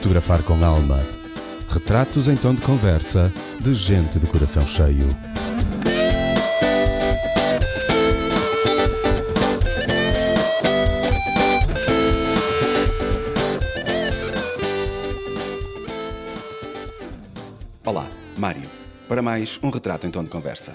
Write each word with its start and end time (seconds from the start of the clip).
Fotografar 0.00 0.42
com 0.44 0.64
alma. 0.64 1.06
Retratos 1.68 2.26
em 2.26 2.34
tom 2.34 2.54
de 2.54 2.62
conversa 2.62 3.30
de 3.60 3.74
gente 3.74 4.18
de 4.18 4.26
coração 4.26 4.66
cheio. 4.66 5.14
Olá, 17.84 18.10
Mário. 18.38 18.70
Para 19.06 19.20
mais 19.20 19.60
um 19.62 19.68
retrato 19.68 20.06
em 20.06 20.10
tom 20.10 20.24
de 20.24 20.30
conversa. 20.30 20.74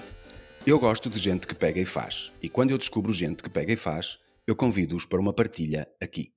Eu 0.67 0.77
gosto 0.77 1.09
de 1.09 1.17
gente 1.17 1.47
que 1.47 1.55
pega 1.55 1.81
e 1.81 1.85
faz, 1.85 2.31
e 2.43 2.47
quando 2.47 2.69
eu 2.69 2.77
descubro 2.77 3.11
gente 3.11 3.41
que 3.41 3.49
pega 3.49 3.73
e 3.73 3.75
faz, 3.75 4.19
eu 4.45 4.55
convido-os 4.55 5.03
para 5.03 5.19
uma 5.19 5.33
partilha 5.33 5.87
aqui. 5.99 6.31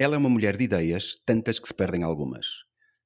Ela 0.00 0.14
é 0.14 0.18
uma 0.18 0.30
mulher 0.30 0.56
de 0.56 0.64
ideias, 0.64 1.14
tantas 1.26 1.58
que 1.58 1.68
se 1.68 1.74
perdem 1.74 2.02
algumas. 2.04 2.46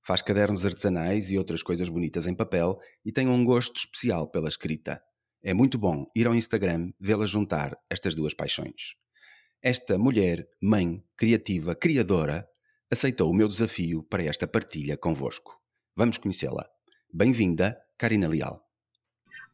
Faz 0.06 0.22
cadernos 0.22 0.64
artesanais 0.64 1.28
e 1.28 1.36
outras 1.36 1.60
coisas 1.60 1.88
bonitas 1.88 2.24
em 2.24 2.36
papel 2.36 2.78
e 3.04 3.10
tem 3.10 3.26
um 3.26 3.44
gosto 3.44 3.78
especial 3.78 4.30
pela 4.30 4.46
escrita. 4.46 5.02
É 5.42 5.52
muito 5.52 5.76
bom 5.76 6.06
ir 6.14 6.28
ao 6.28 6.36
Instagram 6.36 6.92
vê-la 7.00 7.26
juntar 7.26 7.76
estas 7.90 8.14
duas 8.14 8.32
paixões. 8.32 8.94
Esta 9.60 9.98
mulher, 9.98 10.46
mãe, 10.62 11.02
criativa, 11.16 11.74
criadora, 11.74 12.48
aceitou 12.88 13.28
o 13.28 13.34
meu 13.34 13.48
desafio 13.48 14.04
para 14.04 14.22
esta 14.22 14.46
partilha 14.46 14.96
convosco. 14.96 15.60
Vamos 15.96 16.16
conhecê-la. 16.16 16.64
Bem-vinda, 17.12 17.76
Karina 17.98 18.28
Leal. 18.28 18.64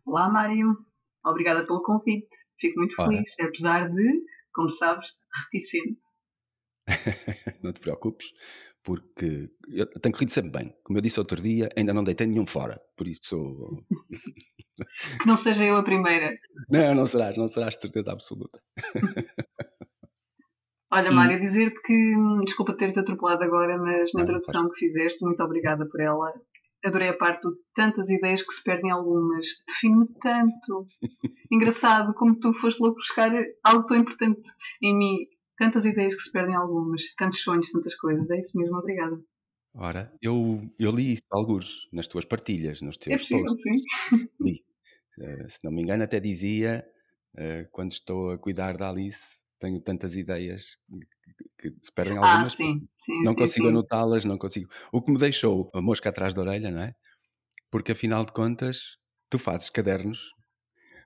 Olá, 0.05 0.29
Mário. 0.29 0.77
Obrigada 1.25 1.65
pelo 1.65 1.83
convite. 1.83 2.37
Fico 2.59 2.81
muito 2.81 3.01
Ora. 3.01 3.13
feliz, 3.13 3.35
apesar 3.41 3.91
de, 3.91 4.25
como 4.53 4.69
sabes, 4.69 5.09
reticente. 5.51 6.10
não 7.63 7.73
te 7.73 7.81
preocupes, 7.81 8.33
porque 8.83 9.51
eu 9.69 9.87
tenho 9.87 10.13
corrido 10.13 10.31
sempre 10.31 10.51
bem. 10.51 10.75
Como 10.83 10.99
eu 10.99 11.03
disse 11.03 11.21
outro 11.21 11.41
dia, 11.41 11.69
ainda 11.77 11.95
não 11.95 12.05
deitei 12.05 12.27
nenhum 12.27 12.47
fora. 12.47 12.79
Por 12.97 13.07
isso. 13.07 13.85
Que 15.21 15.27
não 15.27 15.37
seja 15.37 15.65
eu 15.65 15.77
a 15.77 15.83
primeira. 15.83 16.37
Não, 16.69 16.95
não 16.95 17.07
serás, 17.07 17.37
não 17.37 17.49
serás 17.49 17.75
de 17.75 17.83
certeza 17.83 18.13
absoluta. 18.13 18.61
Olha, 20.93 21.13
Mário, 21.13 21.41
dizer-te 21.41 21.81
que, 21.83 21.93
hum, 21.93 22.43
desculpa 22.45 22.77
ter-te 22.77 22.99
atropelado 22.99 23.45
agora, 23.45 23.79
mas 23.79 24.13
na 24.13 24.21
Não, 24.21 24.21
não 24.21 24.23
introdução 24.23 24.69
que 24.71 24.81
fizeste, 24.81 25.25
muito 25.25 25.41
obrigada 25.41 25.87
por 25.87 26.01
ela. 26.01 26.33
Adorei 26.85 27.11
a 27.11 27.17
parte 27.17 27.47
de 27.47 27.55
tantas 27.75 28.11
ideias 28.11 28.43
que 28.43 28.53
se 28.53 28.65
perdem 28.65 28.91
algumas. 28.91 29.47
Define-me 29.69 30.09
tanto. 30.21 30.89
Engraçado 31.53 32.13
como 32.15 32.41
tu 32.41 32.53
foste 32.55 32.81
logo 32.81 32.97
buscar 32.97 33.31
algo 33.63 33.87
tão 33.87 33.99
importante 33.99 34.49
em 34.83 34.99
mim. 34.99 35.17
Tantas 35.61 35.85
ideias 35.85 36.15
que 36.17 36.23
se 36.23 36.33
perdem 36.33 36.57
algumas. 36.57 37.03
Tantos 37.17 37.43
sonhos, 37.43 37.71
tantas 37.71 37.95
coisas. 37.97 38.31
É 38.31 38.39
isso 38.39 38.57
mesmo, 38.57 38.79
obrigada. 38.79 39.21
Ora, 39.75 40.11
eu, 40.23 40.69
eu 40.79 40.91
li 40.91 41.13
isso, 41.13 41.23
alguns, 41.31 41.87
nas 41.93 42.09
tuas 42.09 42.25
partilhas, 42.25 42.81
nos 42.81 42.97
É 42.97 43.01
teus 43.05 43.21
possível, 43.21 43.45
posts. 43.45 43.63
sim. 43.63 43.85
Li. 44.41 44.65
Eh, 45.21 45.49
se 45.49 45.59
não 45.63 45.71
me 45.71 45.83
engano, 45.83 46.03
até 46.03 46.19
dizia, 46.19 46.85
eh, 47.37 47.69
quando 47.71 47.93
estou 47.93 48.31
a 48.31 48.39
cuidar 48.39 48.79
da 48.79 48.89
Alice, 48.89 49.43
tenho 49.59 49.79
tantas 49.83 50.17
ideias 50.17 50.79
que, 51.59 51.75
se 51.83 51.93
perdem 51.93 52.17
Ah, 52.17 52.23
algumas. 52.23 52.55
sim. 52.55 52.89
sim 52.99 53.25
não 53.25 53.33
sim, 53.33 53.39
consigo 53.39 53.69
anotá-las, 53.69 54.25
não 54.25 54.39
consigo. 54.39 54.69
O 54.91 55.03
que 55.03 55.13
me 55.13 55.19
deixou 55.19 55.71
a 55.75 55.83
mosca 55.83 56.09
atrás 56.09 56.33
da 56.33 56.41
orelha, 56.41 56.71
não 56.71 56.81
é? 56.83 56.95
Porque 57.71 57.93
afinal 57.93 58.25
de 58.25 58.33
contas, 58.33 58.97
tu 59.31 59.39
fazes 59.39 59.71
cadernos, 59.71 60.33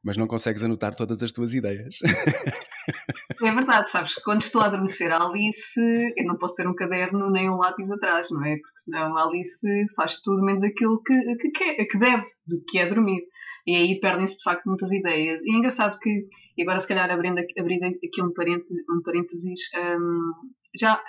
mas 0.05 0.17
não 0.17 0.27
consegues 0.29 0.63
anotar 0.63 0.95
todas 0.95 1.23
as 1.23 1.33
tuas 1.33 1.55
ideias. 1.55 1.99
É 3.45 3.51
verdade, 3.51 3.91
sabes, 3.91 4.15
quando 4.15 4.41
estou 4.41 4.63
a 4.63 4.67
adormecer 4.67 5.13
a 5.13 5.23
Alice, 5.23 5.79
eu 6.17 6.25
não 6.25 6.39
posso 6.39 6.55
ter 6.55 6.67
um 6.67 6.75
caderno 6.75 7.31
nem 7.31 7.51
um 7.51 7.59
lápis 7.59 7.91
atrás, 7.91 8.31
não 8.31 8.43
é? 8.43 8.57
Porque 8.57 8.79
senão 8.79 9.15
a 9.19 9.23
Alice 9.23 9.69
faz 9.95 10.23
tudo 10.23 10.43
menos 10.43 10.65
aquilo 10.65 11.03
que, 11.03 11.15
que, 11.37 11.51
quer, 11.51 11.85
que 11.85 11.99
deve, 11.99 12.25
do 12.47 12.65
que 12.67 12.79
é 12.79 12.87
dormir. 12.87 13.23
E 13.67 13.77
aí 13.77 14.01
perdem-se 14.01 14.39
de 14.39 14.43
facto 14.43 14.65
muitas 14.65 14.91
ideias. 14.93 15.43
E 15.45 15.55
é 15.55 15.59
engraçado 15.59 15.99
que, 15.99 16.27
e 16.57 16.63
agora 16.63 16.81
se 16.81 16.89
calhar 16.89 17.11
abrindo, 17.11 17.39
abrindo 17.59 17.85
aqui 17.85 18.23
um 18.23 18.33
parênteses, 18.33 18.83
um 18.89 19.03
parênteses 19.03 19.61
hum, 19.77 20.33
já 20.79 21.03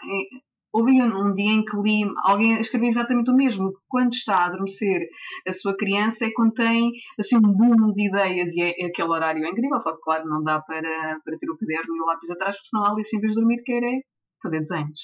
houve 0.76 1.02
um 1.02 1.34
dia 1.34 1.52
em 1.52 1.64
que 1.64 1.78
li 1.82 2.04
alguém 2.26 2.60
escreveu 2.60 2.90
exatamente 2.90 3.32
o 3.32 3.34
mesmo, 3.34 3.72
que 3.72 3.80
quando 3.88 4.12
está 4.12 4.40
a 4.40 4.46
adormecer 4.48 5.08
a 5.48 5.54
sua 5.54 5.76
criança 5.78 6.26
é 6.26 6.32
quando 6.32 6.52
tem 6.54 6.92
assim 7.18 7.38
um 7.38 7.54
boom 7.54 7.94
de 7.94 8.10
ideias 8.10 8.54
e 8.54 8.62
é, 8.62 8.84
é 8.84 8.88
aquele 8.88 9.08
horário 9.08 9.46
é 9.46 9.50
incrível, 9.50 9.80
só 9.80 9.96
que 9.96 10.02
claro 10.02 10.28
não 10.28 10.44
dá 10.44 10.60
para, 10.60 11.20
para 11.24 11.38
ter 11.38 11.50
o 11.50 11.58
caderno 11.58 11.96
e 11.96 12.02
o 12.02 12.06
lápis 12.06 12.30
atrás, 12.30 12.58
porque 12.58 12.68
senão 12.68 12.84
a 12.84 12.92
Alice 12.92 13.16
em 13.16 13.22
vez 13.22 13.34
de 13.34 13.40
dormir 13.40 13.64
quer 13.64 13.82
é 13.84 14.02
fazer 14.44 14.60
desenhos. 14.60 15.00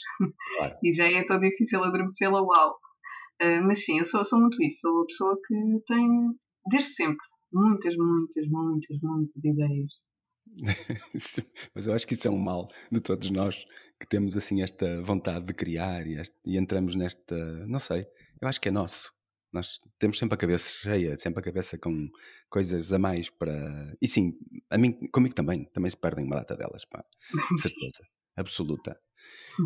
Claro. 0.57 0.75
e 0.83 0.93
já 0.93 1.09
é 1.09 1.23
tão 1.23 1.39
difícil 1.39 1.81
adormecê-la, 1.81 2.41
uau. 2.41 2.75
Ah, 3.41 3.61
mas 3.61 3.85
sim, 3.85 3.97
eu 3.97 4.05
sou, 4.05 4.25
sou 4.25 4.41
muito 4.41 4.61
isso, 4.61 4.81
sou 4.81 5.03
a 5.03 5.05
pessoa 5.05 5.39
que 5.47 5.55
tem, 5.87 6.07
desde 6.69 6.93
sempre, 6.95 7.25
muitas, 7.53 7.95
muitas, 7.95 8.45
muitas, 8.49 8.97
muitas 9.01 9.45
ideias. 9.45 10.10
Mas 11.75 11.87
eu 11.87 11.93
acho 11.93 12.05
que 12.07 12.13
isso 12.13 12.27
é 12.27 12.31
um 12.31 12.37
mal 12.37 12.69
de 12.91 12.99
todos 12.99 13.29
nós 13.31 13.65
que 13.99 14.07
temos 14.07 14.35
assim 14.35 14.61
esta 14.61 15.01
vontade 15.01 15.45
de 15.45 15.53
criar 15.53 16.05
e, 16.07 16.15
este- 16.19 16.35
e 16.45 16.57
entramos 16.57 16.95
nesta, 16.95 17.35
não 17.67 17.79
sei, 17.79 18.05
eu 18.41 18.47
acho 18.47 18.59
que 18.59 18.69
é 18.69 18.71
nosso. 18.71 19.11
Nós 19.53 19.79
temos 19.99 20.17
sempre 20.17 20.35
a 20.35 20.37
cabeça 20.37 20.69
cheia, 20.81 21.17
sempre 21.17 21.41
a 21.41 21.43
cabeça 21.43 21.77
com 21.77 22.09
coisas 22.49 22.91
a 22.93 22.97
mais 22.99 23.29
para. 23.29 23.95
E 24.01 24.07
sim, 24.07 24.33
a 24.69 24.77
mim, 24.77 24.93
comigo 25.11 25.35
também, 25.35 25.65
também 25.65 25.89
se 25.91 25.97
perdem 25.97 26.25
uma 26.25 26.37
data 26.37 26.55
delas, 26.55 26.85
pá, 26.85 27.03
de 27.53 27.61
certeza, 27.61 28.03
absoluta. 28.35 28.97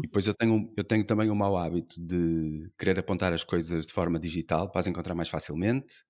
E 0.01 0.07
depois 0.07 0.27
eu 0.27 0.33
tenho, 0.33 0.73
eu 0.77 0.83
tenho 0.83 1.05
também 1.05 1.29
o 1.29 1.35
mau 1.35 1.57
hábito 1.57 2.01
de 2.01 2.71
querer 2.77 2.99
apontar 2.99 3.33
as 3.33 3.43
coisas 3.43 3.85
de 3.87 3.93
forma 3.93 4.19
digital 4.19 4.71
para 4.71 4.81
as 4.81 4.87
encontrar 4.87 5.15
mais 5.15 5.29
facilmente, 5.29 6.03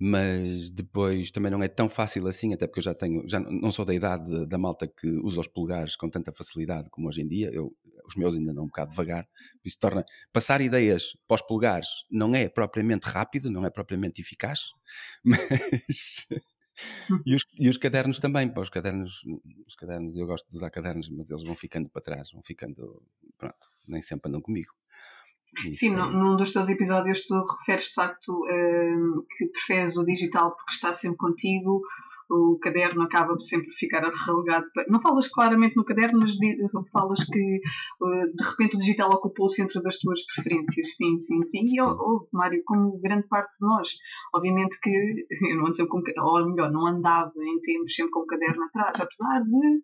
mas 0.00 0.70
depois 0.70 1.30
também 1.30 1.50
não 1.50 1.62
é 1.62 1.68
tão 1.68 1.88
fácil 1.88 2.26
assim, 2.26 2.54
até 2.54 2.66
porque 2.66 2.80
eu 2.80 2.84
já 2.84 2.94
tenho, 2.94 3.22
já 3.28 3.38
não 3.40 3.70
sou 3.70 3.84
da 3.84 3.94
idade 3.94 4.46
da- 4.46 4.58
malta 4.58 4.86
que 4.88 5.06
usa 5.22 5.40
os 5.40 5.48
polegares 5.48 5.96
com 5.96 6.08
tanta 6.08 6.32
facilidade 6.32 6.88
como 6.90 7.08
hoje 7.08 7.22
em 7.22 7.28
dia, 7.28 7.50
eu, 7.52 7.74
os 8.06 8.16
meus 8.16 8.34
ainda 8.34 8.52
andam 8.52 8.64
um 8.64 8.68
bocado 8.68 8.90
devagar, 8.90 9.28
isso 9.64 9.78
torna, 9.78 10.04
passar 10.32 10.60
ideias 10.60 11.16
para 11.28 11.34
os 11.36 11.42
polegares 11.42 11.88
não 12.10 12.34
é 12.34 12.48
propriamente 12.48 13.06
rápido, 13.08 13.50
não 13.50 13.64
é 13.66 13.70
propriamente 13.70 14.20
eficaz, 14.22 14.60
mas... 15.24 16.26
E 17.26 17.34
os, 17.34 17.44
e 17.58 17.68
os 17.68 17.76
cadernos 17.76 18.18
também, 18.20 18.48
pá, 18.52 18.60
os 18.62 18.70
cadernos, 18.70 19.22
os 19.66 19.74
cadernos, 19.74 20.16
eu 20.16 20.26
gosto 20.26 20.48
de 20.48 20.56
usar 20.56 20.70
cadernos, 20.70 21.08
mas 21.10 21.30
eles 21.30 21.42
vão 21.44 21.54
ficando 21.56 21.88
para 21.90 22.00
trás, 22.02 22.30
vão 22.32 22.42
ficando, 22.42 23.02
pronto, 23.36 23.70
nem 23.86 24.00
sempre 24.00 24.28
andam 24.28 24.40
comigo. 24.40 24.70
Isso 25.58 25.78
Sim, 25.80 25.94
é- 25.94 25.96
num, 25.96 26.36
dos 26.36 26.52
teus 26.52 26.68
episódios 26.68 27.26
tu 27.26 27.34
referes 27.58 27.86
de 27.86 27.94
facto 27.94 28.32
hum, 28.32 29.24
que 29.36 29.46
preferes 29.46 29.96
o 29.96 30.04
digital 30.04 30.54
porque 30.54 30.72
está 30.72 30.92
sempre 30.92 31.18
contigo, 31.18 31.82
o 32.30 32.58
caderno 32.60 33.02
acaba 33.02 33.32
por 33.34 33.42
sempre 33.42 33.68
ficar 33.72 34.02
relegado. 34.02 34.64
Não 34.88 35.00
falas 35.00 35.26
claramente 35.26 35.74
no 35.76 35.84
caderno, 35.84 36.20
mas 36.20 36.32
falas 36.92 37.24
que 37.24 37.60
uh, 38.00 38.36
de 38.36 38.44
repente 38.50 38.76
o 38.76 38.78
digital 38.78 39.10
ocupou 39.10 39.46
o 39.46 39.50
centro 39.50 39.82
das 39.82 39.98
tuas 39.98 40.24
preferências. 40.26 40.96
Sim, 40.96 41.18
sim, 41.18 41.42
sim. 41.42 41.64
E 41.66 41.80
hou- 41.80 41.98
houve, 41.98 42.26
Mário, 42.32 42.62
como 42.64 43.00
grande 43.00 43.26
parte 43.26 43.50
de 43.58 43.66
nós. 43.66 43.88
Obviamente 44.32 44.78
que 44.80 44.90
eu 44.90 45.56
não 45.56 45.66
ando 45.66 45.74
sempre 45.74 45.90
com, 45.90 46.02
ou 46.22 46.48
melhor, 46.48 46.70
não 46.70 46.86
andava 46.86 47.32
em 47.36 47.60
tempos 47.62 47.94
sempre 47.96 48.12
com 48.12 48.20
o 48.20 48.26
caderno 48.26 48.62
atrás, 48.64 49.00
apesar 49.00 49.42
de 49.42 49.80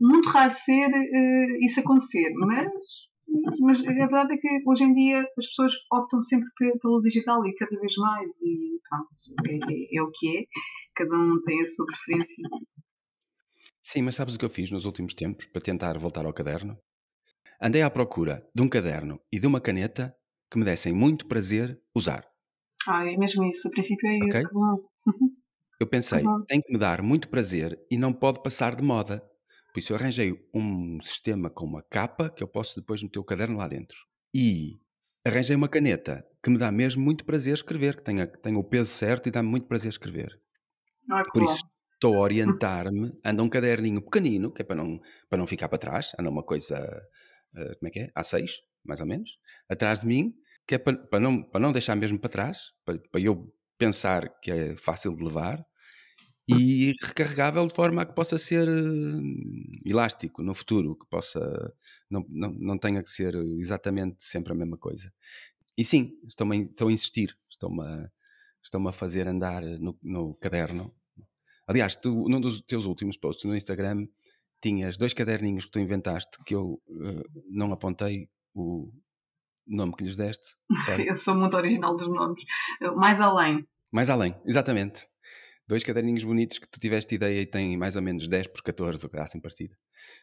muito 0.00 0.28
raro 0.28 0.50
ser 0.52 0.90
eh, 0.92 1.58
isso 1.64 1.80
acontecer, 1.80 2.32
mas 2.34 2.72
mas 3.60 3.80
a 3.80 3.92
verdade 3.92 4.34
é 4.34 4.36
que 4.36 4.48
hoje 4.66 4.84
em 4.84 4.94
dia 4.94 5.20
as 5.38 5.46
pessoas 5.46 5.72
optam 5.92 6.20
sempre 6.20 6.48
pe- 6.56 6.78
pelo 6.80 7.00
digital 7.02 7.44
e 7.46 7.54
cada 7.54 7.78
vez 7.80 7.94
mais 7.96 8.40
e 8.42 8.80
pronto, 8.88 9.08
é, 9.48 9.54
é- 9.54 9.98
é 9.98 10.02
o 10.02 10.10
que 10.12 10.38
é. 10.38 10.44
Cada 10.96 11.14
um 11.16 11.40
tem 11.44 11.60
a 11.60 11.64
sua 11.66 11.86
preferência. 11.86 12.48
Sim, 13.82 14.02
mas 14.02 14.16
sabes 14.16 14.34
o 14.34 14.38
que 14.38 14.44
eu 14.44 14.50
fiz 14.50 14.70
nos 14.70 14.84
últimos 14.84 15.14
tempos 15.14 15.46
para 15.46 15.62
tentar 15.62 15.98
voltar 15.98 16.24
ao 16.26 16.32
caderno? 16.32 16.76
Andei 17.60 17.82
à 17.82 17.90
procura 17.90 18.46
de 18.54 18.62
um 18.62 18.68
caderno 18.68 19.20
e 19.32 19.38
de 19.40 19.46
uma 19.46 19.60
caneta 19.60 20.14
que 20.50 20.58
me 20.58 20.64
dessem 20.64 20.92
muito 20.92 21.26
prazer 21.26 21.80
usar. 21.94 22.26
Ah, 22.86 23.04
é 23.06 23.16
mesmo 23.16 23.44
isso. 23.44 23.68
O 23.68 23.70
princípio 23.70 24.08
é 24.08 24.16
isso. 24.18 24.26
Ok. 24.38 24.46
que 24.46 24.54
bom. 24.54 24.88
Eu 25.80 25.86
pensei, 25.86 26.24
Uhum. 26.24 26.44
tem 26.44 26.60
que 26.60 26.72
me 26.72 26.78
dar 26.78 27.02
muito 27.02 27.28
prazer 27.28 27.78
e 27.90 27.96
não 27.96 28.12
pode 28.12 28.42
passar 28.42 28.74
de 28.74 28.82
moda. 28.82 29.22
Por 29.72 29.80
isso 29.80 29.92
eu 29.92 29.96
arranjei 29.96 30.34
um 30.54 31.00
sistema 31.02 31.50
com 31.50 31.64
uma 31.66 31.82
capa 31.82 32.30
que 32.30 32.42
eu 32.42 32.48
posso 32.48 32.80
depois 32.80 33.02
meter 33.02 33.18
o 33.18 33.24
caderno 33.24 33.58
lá 33.58 33.68
dentro. 33.68 33.96
E 34.34 34.80
arranjei 35.24 35.54
uma 35.54 35.68
caneta 35.68 36.24
que 36.42 36.50
me 36.50 36.58
dá 36.58 36.70
mesmo 36.72 37.02
muito 37.02 37.24
prazer 37.24 37.54
escrever, 37.54 37.96
que 37.96 38.02
tenha, 38.02 38.26
que 38.26 38.38
tenha 38.38 38.58
o 38.58 38.64
peso 38.64 38.90
certo 38.90 39.28
e 39.28 39.30
dá-me 39.30 39.48
muito 39.48 39.66
prazer 39.66 39.90
escrever. 39.90 40.40
Ah, 41.10 41.22
Por 41.32 41.42
isso 41.42 41.60
estou 41.94 42.16
a 42.16 42.20
orientar-me, 42.20 43.12
anda 43.24 43.42
um 43.42 43.48
caderninho 43.48 44.00
pequenino, 44.00 44.52
que 44.52 44.62
é 44.62 44.64
para 44.64 44.76
não, 44.76 45.00
para 45.28 45.38
não 45.38 45.46
ficar 45.46 45.68
para 45.68 45.78
trás, 45.78 46.12
anda 46.18 46.30
uma 46.30 46.44
coisa, 46.44 46.76
eh, 47.56 47.74
como 47.74 47.88
é 47.88 47.90
que 47.90 48.00
é? 48.00 48.10
A6, 48.16 48.50
mais 48.84 49.00
ou 49.00 49.06
menos, 49.06 49.38
atrás 49.68 50.00
de 50.00 50.06
mim, 50.06 50.32
que 50.66 50.76
é 50.76 50.78
para, 50.78 50.96
para, 50.96 51.18
não, 51.18 51.42
para 51.42 51.60
não 51.60 51.72
deixar 51.72 51.96
mesmo 51.96 52.18
para 52.18 52.30
trás, 52.30 52.72
para, 52.84 52.98
para 53.10 53.20
eu 53.20 53.52
pensar 53.76 54.28
que 54.40 54.50
é 54.50 54.76
fácil 54.76 55.16
de 55.16 55.24
levar, 55.24 55.64
e 56.48 56.94
recarregável 57.02 57.66
de 57.66 57.74
forma 57.74 58.02
a 58.02 58.06
que 58.06 58.14
possa 58.14 58.38
ser 58.38 58.68
uh, 58.68 59.22
elástico 59.84 60.42
no 60.42 60.54
futuro, 60.54 60.96
que 60.96 61.06
possa 61.06 61.40
não, 62.10 62.24
não, 62.28 62.50
não 62.52 62.78
tenha 62.78 63.02
que 63.02 63.10
ser 63.10 63.34
exatamente 63.58 64.24
sempre 64.24 64.52
a 64.52 64.56
mesma 64.56 64.78
coisa. 64.78 65.12
E 65.76 65.84
sim, 65.84 66.18
estou 66.26 66.46
a, 66.50 66.54
a 66.54 66.92
insistir, 66.92 67.36
estou-me 67.50 67.82
a, 67.82 68.10
estou 68.64 68.88
a 68.88 68.92
fazer 68.92 69.28
andar 69.28 69.62
no, 69.62 69.98
no 70.02 70.34
caderno. 70.34 70.94
Aliás, 71.66 71.96
tu, 71.96 72.28
num 72.28 72.40
dos 72.40 72.62
teus 72.62 72.86
últimos 72.86 73.16
posts 73.16 73.44
no 73.44 73.54
Instagram, 73.54 74.08
tinhas 74.60 74.96
dois 74.96 75.12
caderninhos 75.12 75.66
que 75.66 75.70
tu 75.70 75.78
inventaste 75.78 76.42
que 76.44 76.54
eu 76.54 76.80
uh, 76.88 77.42
não 77.50 77.72
apontei 77.72 78.28
o 78.54 78.90
nome 79.66 79.94
que 79.94 80.04
lhes 80.04 80.16
deste. 80.16 80.56
eu 81.06 81.14
sou 81.14 81.36
muito 81.36 81.56
original 81.56 81.96
dos 81.96 82.08
nomes. 82.08 82.42
Mais 82.96 83.20
além. 83.20 83.66
Mais 83.92 84.10
além, 84.10 84.34
exatamente. 84.44 85.06
Dois 85.68 85.84
caderninhos 85.84 86.24
bonitos 86.24 86.58
que 86.58 86.68
tu 86.68 86.80
tiveste 86.80 87.14
ideia 87.14 87.42
e 87.42 87.46
têm 87.46 87.76
mais 87.76 87.94
ou 87.94 88.02
menos 88.02 88.26
10 88.26 88.46
por 88.46 88.62
14, 88.62 89.04
ou 89.04 89.10
assim 89.22 89.38
parecida. 89.38 89.76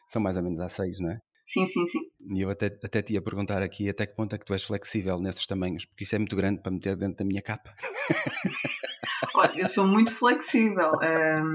São 0.08 0.20
mais 0.20 0.36
ou 0.36 0.42
menos 0.42 0.60
A6, 0.60 0.98
não 1.00 1.10
é? 1.10 1.20
Sim, 1.46 1.64
sim, 1.64 1.86
sim. 1.86 2.00
E 2.34 2.42
eu 2.42 2.50
até, 2.50 2.66
até 2.66 3.00
te 3.00 3.12
ia 3.12 3.22
perguntar 3.22 3.62
aqui 3.62 3.88
até 3.88 4.04
que 4.04 4.16
ponto 4.16 4.34
é 4.34 4.38
que 4.38 4.44
tu 4.44 4.52
és 4.52 4.64
flexível 4.64 5.20
nesses 5.20 5.46
tamanhos, 5.46 5.84
porque 5.84 6.02
isso 6.02 6.16
é 6.16 6.18
muito 6.18 6.34
grande 6.34 6.60
para 6.60 6.72
meter 6.72 6.96
dentro 6.96 7.18
da 7.18 7.24
minha 7.24 7.40
capa. 7.40 7.72
Olha, 9.34 9.60
eu 9.60 9.68
sou 9.68 9.86
muito 9.86 10.12
flexível. 10.12 10.92
Um, 10.94 11.52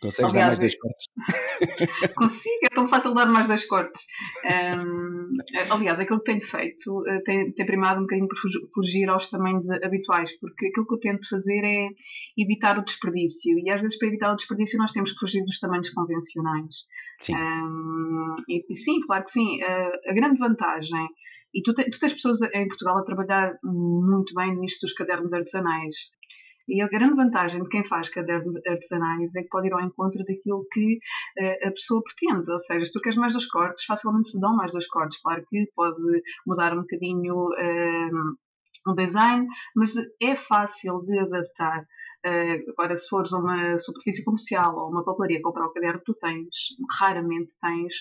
Consegues 0.00 0.34
aliás, 0.34 0.34
dar 0.34 0.46
mais 0.46 0.58
dois 0.58 0.78
cortes? 0.78 1.06
Consigo, 2.16 2.58
é 2.64 2.74
tão 2.74 2.88
fácil 2.88 3.14
dar 3.14 3.26
mais 3.26 3.48
dois 3.48 3.66
cortes. 3.66 4.02
Um, 4.44 5.36
aliás, 5.70 6.00
aquilo 6.00 6.20
que 6.20 6.32
tenho 6.32 6.44
feito 6.44 7.06
eh, 7.06 7.20
tem, 7.24 7.52
tem 7.52 7.66
primado 7.66 7.98
um 7.98 8.02
bocadinho 8.02 8.28
por 8.28 8.38
fugir 8.74 9.08
aos 9.10 9.28
tamanhos 9.28 9.70
habituais, 9.70 10.38
porque 10.40 10.68
aquilo 10.68 10.86
que 10.86 10.94
eu 10.94 11.00
tento 11.00 11.28
fazer 11.28 11.62
é 11.64 11.88
evitar 12.36 12.78
o 12.78 12.84
desperdício. 12.84 13.58
E 13.58 13.70
às 13.70 13.80
vezes, 13.80 13.98
para 13.98 14.08
evitar 14.08 14.32
o 14.32 14.36
desperdício, 14.36 14.78
nós 14.78 14.92
temos 14.92 15.12
que 15.12 15.18
fugir 15.18 15.44
dos 15.44 15.60
tamanhos 15.60 15.90
convencionais. 15.90 16.86
Sim. 17.18 17.34
Um, 17.34 18.36
e, 18.48 18.64
e, 18.70 18.74
sim, 18.76 19.00
claro 19.00 19.17
que 19.22 19.30
sim. 19.30 19.62
Uh, 19.62 20.10
a 20.10 20.12
grande 20.12 20.38
vantagem, 20.38 21.08
e 21.54 21.62
tu, 21.62 21.72
te, 21.74 21.90
tu 21.90 21.98
tens 21.98 22.12
pessoas 22.12 22.42
em 22.42 22.68
Portugal 22.68 22.98
a 22.98 23.04
trabalhar 23.04 23.58
muito 23.62 24.34
bem 24.34 24.54
nisto 24.56 24.82
dos 24.82 24.92
cadernos 24.92 25.32
artesanais. 25.32 25.96
E 26.68 26.82
a 26.82 26.88
grande 26.88 27.14
vantagem 27.14 27.62
de 27.62 27.68
quem 27.70 27.82
faz 27.86 28.10
cadernos 28.10 28.54
artesanais 28.66 29.34
é 29.34 29.42
que 29.42 29.48
pode 29.48 29.68
ir 29.68 29.72
ao 29.72 29.80
encontro 29.80 30.22
daquilo 30.22 30.66
que 30.70 30.98
uh, 31.40 31.68
a 31.68 31.70
pessoa 31.70 32.02
pretende. 32.02 32.50
Ou 32.50 32.58
seja, 32.58 32.84
se 32.84 32.92
tu 32.92 33.00
queres 33.00 33.16
mais 33.16 33.32
dois 33.32 33.48
cortes, 33.48 33.86
facilmente 33.86 34.30
se 34.30 34.38
dão 34.38 34.54
mais 34.54 34.70
dois 34.72 34.86
cortes. 34.86 35.20
Claro 35.22 35.42
que 35.48 35.66
pode 35.74 36.02
mudar 36.46 36.74
um 36.74 36.82
bocadinho 36.82 37.34
uh, 37.34 38.90
o 38.90 38.94
design, 38.94 39.46
mas 39.74 39.94
é 40.22 40.36
fácil 40.36 41.00
de 41.06 41.18
adaptar. 41.18 41.86
Uh, 42.26 42.70
agora, 42.72 42.94
se 42.96 43.08
fores 43.08 43.32
a 43.32 43.38
uma 43.38 43.78
superfície 43.78 44.22
comercial 44.22 44.76
ou 44.76 44.90
uma 44.90 45.04
papelaria 45.04 45.40
comprar 45.40 45.64
o 45.64 45.72
caderno, 45.72 46.02
tu 46.04 46.14
tens, 46.20 46.54
raramente 47.00 47.54
tens 47.60 47.94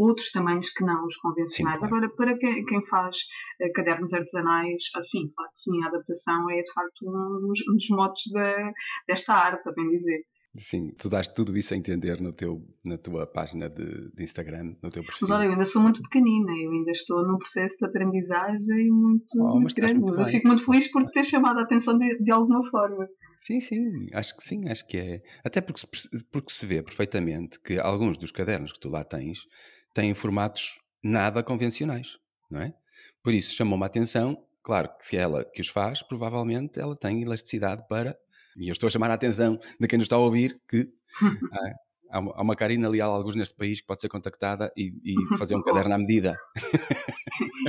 outros 0.00 0.30
tamanhos 0.30 0.70
que 0.70 0.84
não 0.84 1.06
os 1.06 1.16
convencionais. 1.16 1.80
Sim, 1.80 1.88
claro. 1.88 2.04
Agora, 2.04 2.14
para 2.16 2.38
quem, 2.38 2.64
quem 2.64 2.86
faz 2.86 3.16
uh, 3.60 3.72
cadernos 3.74 4.12
artesanais, 4.12 4.82
assim, 4.96 5.30
claro 5.34 5.50
que 5.52 5.60
sim, 5.60 5.82
a 5.84 5.88
adaptação 5.88 6.50
é 6.50 6.62
de 6.62 6.72
facto 6.72 7.08
um 7.08 7.46
dos, 7.46 7.60
um 7.68 7.74
dos 7.74 7.88
motos 7.90 8.22
de, 8.32 8.72
desta 9.06 9.34
arte, 9.34 9.68
a 9.68 9.72
bem 9.72 9.88
dizer. 9.90 10.24
Sim, 10.56 10.90
tu 10.98 11.08
dás 11.08 11.28
tudo 11.28 11.56
isso 11.56 11.74
a 11.74 11.76
entender 11.76 12.20
no 12.20 12.32
teu, 12.32 12.60
na 12.84 12.98
tua 12.98 13.24
página 13.24 13.70
de, 13.70 14.10
de 14.12 14.22
Instagram, 14.24 14.74
no 14.82 14.90
teu 14.90 15.04
perfil. 15.04 15.28
Mas 15.28 15.30
olha, 15.30 15.44
eu 15.44 15.52
ainda 15.52 15.64
sou 15.64 15.80
muito 15.80 16.02
pequenina, 16.02 16.50
eu 16.50 16.72
ainda 16.72 16.90
estou 16.90 17.24
num 17.24 17.38
processo 17.38 17.76
de 17.78 17.86
aprendizagem 17.86 18.90
muito, 18.90 19.26
oh, 19.38 19.60
muito 19.60 19.76
grande, 19.76 19.94
muito 19.94 20.08
mas 20.08 20.18
eu 20.18 20.26
fico 20.26 20.48
muito 20.48 20.64
feliz 20.64 20.90
por 20.90 21.08
ter 21.12 21.24
chamado 21.24 21.60
a 21.60 21.62
atenção 21.62 21.96
de, 21.96 22.18
de 22.18 22.32
alguma 22.32 22.68
forma. 22.68 23.06
Sim, 23.36 23.60
sim, 23.60 24.08
acho 24.12 24.36
que 24.36 24.42
sim, 24.42 24.68
acho 24.68 24.86
que 24.88 24.96
é. 24.98 25.22
Até 25.44 25.60
porque 25.60 25.80
se, 25.80 26.24
porque 26.32 26.52
se 26.52 26.66
vê 26.66 26.82
perfeitamente 26.82 27.60
que 27.60 27.78
alguns 27.78 28.18
dos 28.18 28.32
cadernos 28.32 28.72
que 28.72 28.80
tu 28.80 28.90
lá 28.90 29.04
tens 29.04 29.46
têm 29.92 30.14
formatos 30.14 30.80
nada 31.02 31.42
convencionais, 31.42 32.18
não 32.50 32.60
é? 32.60 32.74
Por 33.22 33.32
isso 33.32 33.54
chamou-me 33.54 33.84
a 33.84 33.86
atenção, 33.86 34.42
claro 34.62 34.90
que 34.98 35.06
se 35.06 35.16
ela 35.16 35.44
que 35.44 35.60
os 35.60 35.68
faz, 35.68 36.02
provavelmente 36.02 36.78
ela 36.80 36.96
tem 36.96 37.22
elasticidade 37.22 37.86
para 37.88 38.16
e 38.56 38.68
eu 38.68 38.72
estou 38.72 38.86
a 38.86 38.90
chamar 38.90 39.10
a 39.10 39.14
atenção 39.14 39.58
de 39.78 39.86
quem 39.86 39.98
nos 39.98 40.06
está 40.06 40.16
a 40.16 40.20
ouvir 40.20 40.60
que 40.68 40.88
há, 42.10 42.18
há 42.18 42.42
uma 42.42 42.56
Karina 42.56 42.88
Leal, 42.88 43.12
alguns 43.12 43.36
neste 43.36 43.54
país, 43.54 43.80
que 43.80 43.86
pode 43.86 44.00
ser 44.00 44.08
contactada 44.08 44.72
e, 44.76 44.92
e 45.04 45.14
fazer 45.38 45.56
um 45.56 45.62
caderno 45.62 45.94
à 45.94 45.98
medida. 45.98 46.36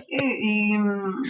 e, 0.10 0.74
e, 0.74 0.80
hum, 0.80 1.22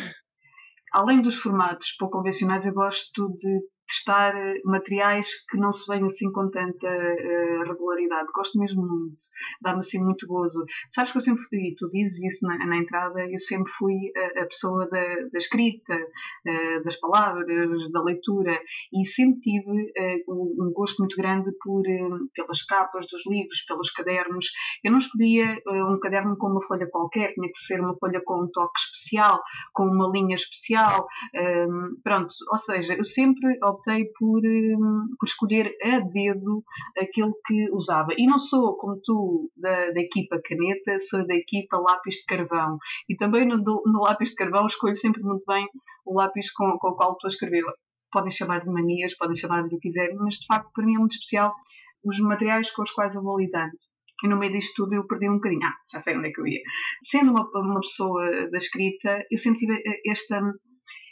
além 0.94 1.22
dos 1.22 1.36
formatos 1.36 1.92
pouco 1.98 2.18
convencionais, 2.18 2.66
eu 2.66 2.74
gosto 2.74 3.30
de 3.38 3.62
testar 3.92 4.36
eh, 4.36 4.62
materiais 4.64 5.28
que 5.50 5.58
não 5.58 5.72
se 5.72 5.86
veem 5.88 6.06
assim 6.06 6.32
com 6.32 6.50
tanta 6.50 6.88
uh, 6.88 7.64
regularidade. 7.68 8.30
Gosto 8.34 8.58
mesmo 8.60 8.82
muito, 8.82 9.18
dá-me 9.62 9.80
assim 9.80 10.02
muito 10.02 10.26
gozo. 10.26 10.64
Sabes 10.90 11.12
que 11.12 11.18
eu 11.18 11.22
sempre 11.22 11.44
fui, 11.44 11.76
tu 11.78 11.90
dizes 11.90 12.24
isso 12.24 12.48
na, 12.48 12.58
na 12.66 12.78
entrada, 12.78 13.20
eu 13.30 13.40
sempre 13.40 13.72
fui 13.72 13.94
a, 14.16 14.42
a 14.42 14.46
pessoa 14.46 14.88
da, 14.90 15.04
da 15.32 15.38
escrita, 15.38 15.94
uh, 15.94 16.84
das 16.84 16.96
palavras, 16.98 17.92
da 17.92 18.02
leitura 18.02 18.60
e 18.94 19.06
sempre 19.06 19.42
tive 19.42 19.92
uh, 20.28 20.66
um 20.66 20.72
gosto 20.74 21.00
muito 21.00 21.18
grande 21.18 21.52
por, 21.62 21.84
pelas 22.34 22.64
capas 22.64 23.08
dos 23.08 23.26
livros, 23.28 23.64
pelos 23.68 23.92
cadernos. 23.92 24.48
Eu 24.84 24.92
não 24.92 25.00
escolhia 25.00 25.58
um 25.68 26.00
caderno 26.00 26.38
com 26.38 26.48
uma 26.48 26.66
folha 26.66 26.88
qualquer, 26.90 27.34
tinha 27.34 27.48
que 27.48 27.60
ser 27.60 27.80
uma 27.80 27.96
folha 27.98 28.22
com 28.24 28.44
um 28.44 28.48
toque 28.52 28.80
especial, 28.80 29.42
com 29.74 29.84
uma 29.86 30.10
linha 30.10 30.36
especial. 30.36 31.08
pronto, 32.04 32.34
ou 32.52 32.58
seja, 32.58 32.96
eu 32.96 33.04
sempre 33.04 33.58
optei 33.82 34.06
por, 34.18 34.42
hum, 34.46 35.08
por 35.20 35.26
escolher 35.26 35.76
a 35.84 36.00
dedo 36.00 36.64
aquilo 36.98 37.34
que 37.46 37.70
usava. 37.72 38.10
E 38.18 38.26
não 38.26 38.40
sou, 38.40 38.78
como 38.78 39.00
tu, 39.04 39.52
da, 39.58 39.92
da 39.92 40.00
equipa 40.00 40.40
caneta, 40.44 41.00
sou 41.00 41.26
da 41.26 41.36
equipa 41.36 41.78
lápis 41.78 42.16
de 42.16 42.26
carvão. 42.26 42.78
E 43.10 43.16
também 43.16 43.46
no, 43.46 43.58
no 43.58 44.02
lápis 44.02 44.30
de 44.30 44.36
carvão 44.36 44.68
escolho 44.68 44.96
sempre 44.96 45.22
muito 45.24 45.44
bem 45.48 45.68
o 46.06 46.18
lápis 46.18 46.52
com, 46.54 46.78
com 46.78 46.90
o 46.90 46.96
qual 46.96 47.14
estou 47.14 47.28
a 47.28 47.32
escrever. 47.32 47.64
Podem 48.12 48.32
chamar 48.32 48.62
de 48.62 48.72
manias, 48.72 49.16
podem 49.18 49.36
chamar 49.36 49.62
de 49.62 49.76
o 49.76 49.80
que 49.80 49.88
quiserem, 49.88 50.16
mas 50.18 50.36
de 50.36 50.46
facto 50.46 50.70
para 50.74 50.86
mim 50.86 50.96
é 50.96 51.00
muito 51.00 51.14
especial 51.14 51.54
os 52.04 52.20
materiais 52.20 52.70
com 52.72 52.84
os 52.84 52.92
quais 52.92 53.16
eu 53.16 53.24
vou 53.24 53.40
lidando. 53.40 53.72
E 54.24 54.28
no 54.28 54.38
meio 54.38 54.54
disto 54.54 54.84
tudo 54.84 54.94
eu 54.94 55.08
perdi 55.08 55.30
um 55.30 55.36
bocadinho. 55.36 55.64
Ah, 55.64 55.74
já 55.92 56.00
sei 56.00 56.16
onde 56.18 56.30
é 56.30 56.32
que 56.32 56.40
eu 56.40 56.46
ia. 56.46 56.62
Sendo 57.04 57.32
uma, 57.32 57.50
uma 57.56 57.80
pessoa 57.80 58.50
da 58.52 58.58
escrita, 58.58 59.24
eu 59.32 59.38
sempre 59.38 59.60
tive 59.60 59.82
esta 60.06 60.42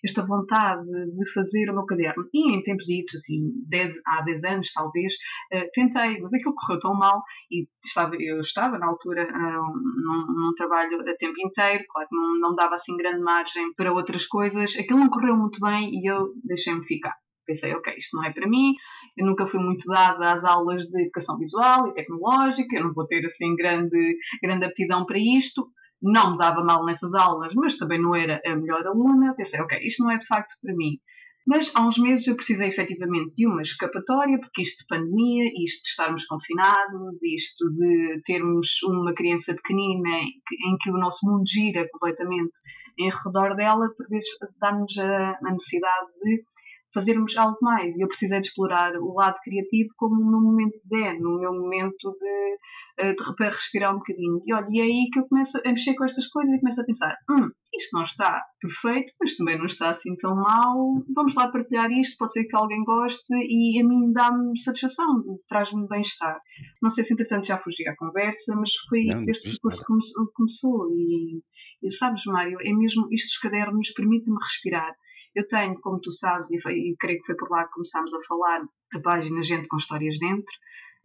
esta 0.03 0.25
vontade 0.25 0.85
de 0.85 1.31
fazer 1.33 1.69
o 1.69 1.73
meu 1.73 1.85
caderno. 1.85 2.27
E 2.33 2.53
em 2.53 2.61
tempos 2.63 2.85
assim, 3.15 3.51
10, 3.67 3.95
há 4.05 4.21
10 4.21 4.43
anos 4.45 4.71
talvez, 4.73 5.13
uh, 5.53 5.69
tentei, 5.73 6.19
mas 6.19 6.33
aquilo 6.33 6.55
correu 6.55 6.79
tão 6.79 6.93
mal 6.93 7.21
e 7.51 7.67
estava, 7.83 8.15
eu 8.15 8.39
estava 8.39 8.77
na 8.77 8.87
altura 8.87 9.23
uh, 9.23 9.77
num, 9.77 10.25
num, 10.27 10.53
trabalho 10.55 11.01
a 11.01 11.15
tempo 11.17 11.35
inteiro, 11.39 11.83
claro 11.89 12.07
que 12.07 12.15
não, 12.15 12.39
não 12.39 12.55
dava 12.55 12.75
assim 12.75 12.95
grande 12.97 13.21
margem 13.21 13.73
para 13.73 13.93
outras 13.93 14.25
coisas, 14.25 14.75
aquilo 14.77 14.99
não 14.99 15.09
correu 15.09 15.35
muito 15.35 15.59
bem 15.59 15.91
e 15.93 16.09
eu 16.09 16.33
deixei-me 16.43 16.85
ficar. 16.85 17.15
Pensei, 17.45 17.73
ok, 17.73 17.95
isto 17.97 18.15
não 18.15 18.23
é 18.25 18.31
para 18.31 18.47
mim, 18.47 18.75
eu 19.17 19.25
nunca 19.25 19.47
fui 19.47 19.59
muito 19.59 19.83
dada 19.87 20.33
às 20.33 20.43
aulas 20.43 20.85
de 20.85 21.01
educação 21.01 21.37
visual 21.39 21.87
e 21.87 21.93
tecnológica, 21.93 22.77
eu 22.77 22.83
não 22.83 22.93
vou 22.93 23.07
ter 23.07 23.25
assim 23.25 23.55
grande, 23.55 24.17
grande 24.41 24.65
aptidão 24.65 25.03
para 25.05 25.17
isto, 25.17 25.67
não 26.01 26.31
me 26.31 26.37
dava 26.37 26.63
mal 26.63 26.85
nessas 26.85 27.13
aulas, 27.13 27.53
mas 27.55 27.77
também 27.77 28.01
não 28.01 28.15
era 28.15 28.41
a 28.45 28.55
melhor 28.55 28.85
aluna. 28.85 29.33
Pensei, 29.35 29.59
ok, 29.59 29.79
isto 29.81 30.03
não 30.03 30.11
é 30.11 30.17
de 30.17 30.25
facto 30.25 30.55
para 30.61 30.73
mim. 30.75 30.99
Mas 31.47 31.71
há 31.75 31.81
uns 31.81 31.97
meses 31.97 32.27
eu 32.27 32.35
precisei 32.35 32.67
efetivamente 32.67 33.33
de 33.35 33.47
uma 33.47 33.61
escapatória, 33.61 34.39
porque 34.39 34.61
isto 34.61 34.83
de 34.83 34.87
pandemia, 34.87 35.45
isto 35.63 35.83
de 35.83 35.89
estarmos 35.89 36.25
confinados, 36.25 37.23
isto 37.23 37.69
de 37.71 38.21
termos 38.23 38.83
uma 38.83 39.13
criança 39.13 39.55
pequenina 39.55 40.09
em 40.19 40.77
que 40.79 40.91
o 40.91 40.97
nosso 40.97 41.25
mundo 41.25 41.43
gira 41.47 41.87
completamente 41.91 42.51
em 42.99 43.09
redor 43.09 43.55
dela, 43.55 43.89
por 43.97 44.07
vezes 44.09 44.29
dá-nos 44.59 44.95
a, 44.99 45.39
necessidade 45.51 46.07
de 46.23 46.43
fazermos 46.93 47.35
algo 47.37 47.57
mais. 47.61 47.97
E 47.97 48.03
eu 48.03 48.07
precisei 48.07 48.41
de 48.41 48.47
explorar 48.47 48.93
o 48.95 49.13
lado 49.13 49.37
criativo 49.43 49.89
como 49.97 50.15
no 50.15 50.31
meu 50.31 50.41
momento 50.41 50.77
zen, 50.77 51.19
no 51.19 51.39
meu 51.39 51.53
momento 51.53 52.11
de 52.19 52.57
eh, 52.99 53.13
de, 53.13 53.49
respirar 53.49 53.95
um 53.95 53.99
bocadinho. 53.99 54.41
E 54.45 54.53
olha, 54.53 54.67
e 54.69 54.79
é 54.81 54.83
aí 54.83 55.09
que 55.11 55.19
eu 55.19 55.27
começo 55.27 55.57
a 55.65 55.69
mexer 55.69 55.95
com 55.95 56.03
estas 56.03 56.27
coisas 56.27 56.53
e 56.53 56.59
começo 56.59 56.81
a 56.81 56.83
pensar: 56.83 57.15
hum, 57.29 57.49
isto 57.73 57.95
não 57.95 58.03
está 58.03 58.43
perfeito, 58.59 59.13
mas 59.21 59.35
também 59.35 59.57
não 59.57 59.65
está 59.65 59.91
assim 59.91 60.15
tão 60.17 60.35
mal. 60.35 61.01
Vamos 61.15 61.33
lá 61.33 61.47
partilhar 61.47 61.89
isto, 61.91 62.17
pode 62.17 62.33
ser 62.33 62.43
que 62.43 62.55
alguém 62.57 62.83
goste 62.83 63.33
e 63.33 63.81
a 63.81 63.87
mim 63.87 64.11
dá-me 64.11 64.59
satisfação, 64.59 65.23
traz-me 65.47 65.87
bem-estar. 65.87 66.41
Não 66.81 66.89
sei 66.89 67.05
se 67.05 67.13
entretanto 67.13 67.47
já 67.47 67.57
fugi 67.57 67.87
à 67.87 67.95
conversa, 67.95 68.53
mas 68.55 68.71
foi 68.89 69.05
não, 69.05 69.23
este 69.29 69.49
percurso 69.49 70.25
que 70.25 70.33
começou. 70.33 70.89
E, 70.91 71.41
e 71.81 71.91
sabes, 71.93 72.25
Mário, 72.25 72.57
é 72.59 72.73
mesmo 72.73 73.07
isto 73.11 73.27
dos 73.27 73.37
cadernos 73.37 73.91
permite-me 73.91 74.37
respirar. 74.43 74.93
Eu 75.39 75.47
tenho, 75.47 75.79
como 75.79 76.01
tu 76.01 76.11
sabes, 76.11 76.51
e, 76.51 76.59
foi, 76.59 76.73
e 76.73 76.95
creio 76.99 77.19
que 77.19 77.27
foi 77.27 77.35
por 77.37 77.49
lá 77.49 77.63
que 77.63 77.71
começámos 77.71 78.13
a 78.13 78.21
falar, 78.27 78.61
a 78.93 78.99
página 78.99 79.41
Gente 79.41 79.69
com 79.69 79.77
Histórias 79.77 80.19
Dentro, 80.19 80.53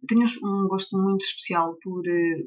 tenho 0.05 0.25
um 0.43 0.67
gosto 0.67 0.97
muito 0.97 1.21
especial 1.21 1.77
por, 1.81 2.03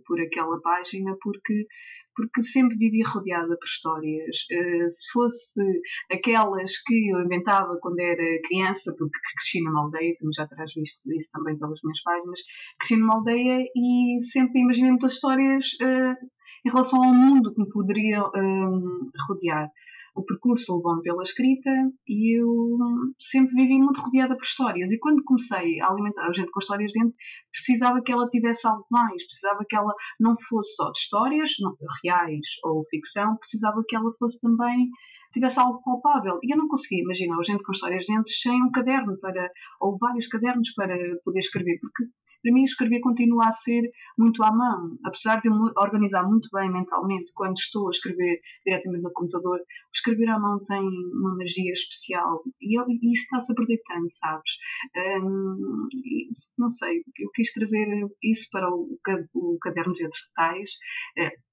por 0.06 0.20
aquela 0.20 0.60
página 0.60 1.16
porque 1.22 1.66
porque 2.14 2.42
sempre 2.42 2.76
vivia 2.76 3.06
rodeada 3.06 3.56
por 3.56 3.64
histórias. 3.64 4.38
Uh, 4.50 4.90
se 4.90 5.12
fosse 5.12 5.62
aquelas 6.10 6.72
que 6.84 7.10
eu 7.10 7.22
inventava 7.22 7.78
quando 7.80 8.00
era 8.00 8.42
criança, 8.42 8.92
porque 8.98 9.16
cresci 9.36 9.62
numa 9.62 9.82
aldeia, 9.82 10.16
também 10.18 10.34
já 10.34 10.48
terás 10.48 10.74
visto 10.74 11.12
isso 11.12 11.30
também 11.32 11.56
pelas 11.56 11.78
minhas 11.80 12.02
páginas, 12.02 12.40
cresci 12.80 12.96
numa 12.96 13.14
aldeia 13.14 13.64
e 13.72 14.18
sempre 14.20 14.60
imaginei 14.60 14.90
muitas 14.90 15.12
histórias 15.12 15.64
uh, 15.80 16.26
em 16.66 16.70
relação 16.70 17.02
ao 17.02 17.14
mundo 17.14 17.54
que 17.54 17.60
me 17.60 17.68
poderia 17.70 18.20
rodear 19.28 19.70
o 20.18 20.24
percurso 20.24 20.76
levou-me 20.76 21.02
pela 21.02 21.22
escrita 21.22 21.70
e 22.08 22.40
eu 22.40 22.68
sempre 23.18 23.54
vivi 23.54 23.78
muito 23.78 24.00
rodeada 24.00 24.34
por 24.36 24.42
histórias. 24.42 24.90
E 24.90 24.98
quando 24.98 25.22
comecei 25.22 25.80
a 25.80 25.88
alimentar 25.88 26.26
a 26.26 26.32
gente 26.32 26.50
com 26.50 26.58
histórias 26.58 26.92
dentro, 26.92 27.14
precisava 27.52 28.02
que 28.02 28.10
ela 28.10 28.28
tivesse 28.28 28.66
algo 28.66 28.84
mais, 28.90 29.24
precisava 29.26 29.64
que 29.68 29.76
ela 29.76 29.94
não 30.18 30.34
fosse 30.48 30.74
só 30.74 30.90
de 30.90 30.98
histórias 30.98 31.50
não, 31.60 31.76
reais 32.02 32.46
ou 32.64 32.84
ficção, 32.90 33.36
precisava 33.36 33.82
que 33.86 33.94
ela 33.94 34.12
fosse 34.18 34.40
também 34.40 34.88
tivesse 35.32 35.60
algo 35.60 35.82
palpável. 35.82 36.38
E 36.42 36.52
eu 36.52 36.58
não 36.58 36.68
conseguia 36.68 37.02
imaginar 37.02 37.38
a 37.38 37.44
gente 37.44 37.62
com 37.62 37.72
histórias 37.72 38.06
dentro 38.06 38.32
sem 38.32 38.62
um 38.62 38.70
caderno 38.70 39.18
para, 39.20 39.50
ou 39.80 39.96
vários 39.98 40.26
cadernos 40.26 40.72
para 40.74 40.96
poder 41.24 41.40
escrever, 41.40 41.78
porque 41.80 42.04
para 42.42 42.52
mim 42.52 42.64
escrever 42.64 43.00
continua 43.00 43.46
a 43.46 43.50
ser 43.50 43.82
muito 44.16 44.42
à 44.42 44.52
mão. 44.52 44.96
Apesar 45.04 45.40
de 45.40 45.48
eu 45.48 45.54
me 45.54 45.70
organizar 45.76 46.22
muito 46.24 46.48
bem 46.52 46.70
mentalmente 46.70 47.32
quando 47.34 47.56
estou 47.56 47.88
a 47.88 47.90
escrever 47.90 48.40
diretamente 48.64 49.02
no 49.02 49.12
computador, 49.12 49.60
escrever 49.92 50.28
à 50.28 50.38
mão 50.38 50.60
tem 50.62 50.80
uma 50.80 51.36
magia 51.36 51.72
especial 51.72 52.42
e, 52.60 52.78
eu, 52.78 52.84
e 52.88 53.10
isso 53.12 53.22
está-se 53.22 53.52
a 53.52 53.54
perder 53.54 53.80
tanto, 53.86 54.10
sabes? 54.10 54.52
Um, 55.22 55.88
não 56.56 56.68
sei, 56.68 57.02
eu 57.18 57.30
quis 57.34 57.52
trazer 57.52 57.86
isso 58.22 58.48
para 58.50 58.68
o, 58.68 58.98
o 59.34 59.58
caderno 59.60 59.92
de 59.92 60.04
detalhes. 60.04 60.72
Uh, 61.18 61.48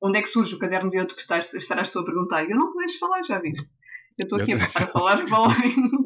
onde 0.00 0.18
é 0.18 0.22
que 0.22 0.28
surge 0.28 0.54
o 0.54 0.58
caderno 0.58 0.90
de 0.90 0.98
outro 0.98 1.16
que 1.16 1.22
estás, 1.22 1.52
estarás 1.54 1.90
tu 1.90 1.98
a 1.98 2.04
perguntar? 2.04 2.48
Eu 2.48 2.56
não 2.56 2.68
te 2.68 2.78
deixo 2.78 2.98
falar, 2.98 3.22
já 3.22 3.38
viste? 3.40 3.68
Eu 4.18 4.24
estou 4.24 4.40
aqui 4.40 4.52
a 4.52 4.58
falar, 4.58 5.24
falar, 5.28 5.54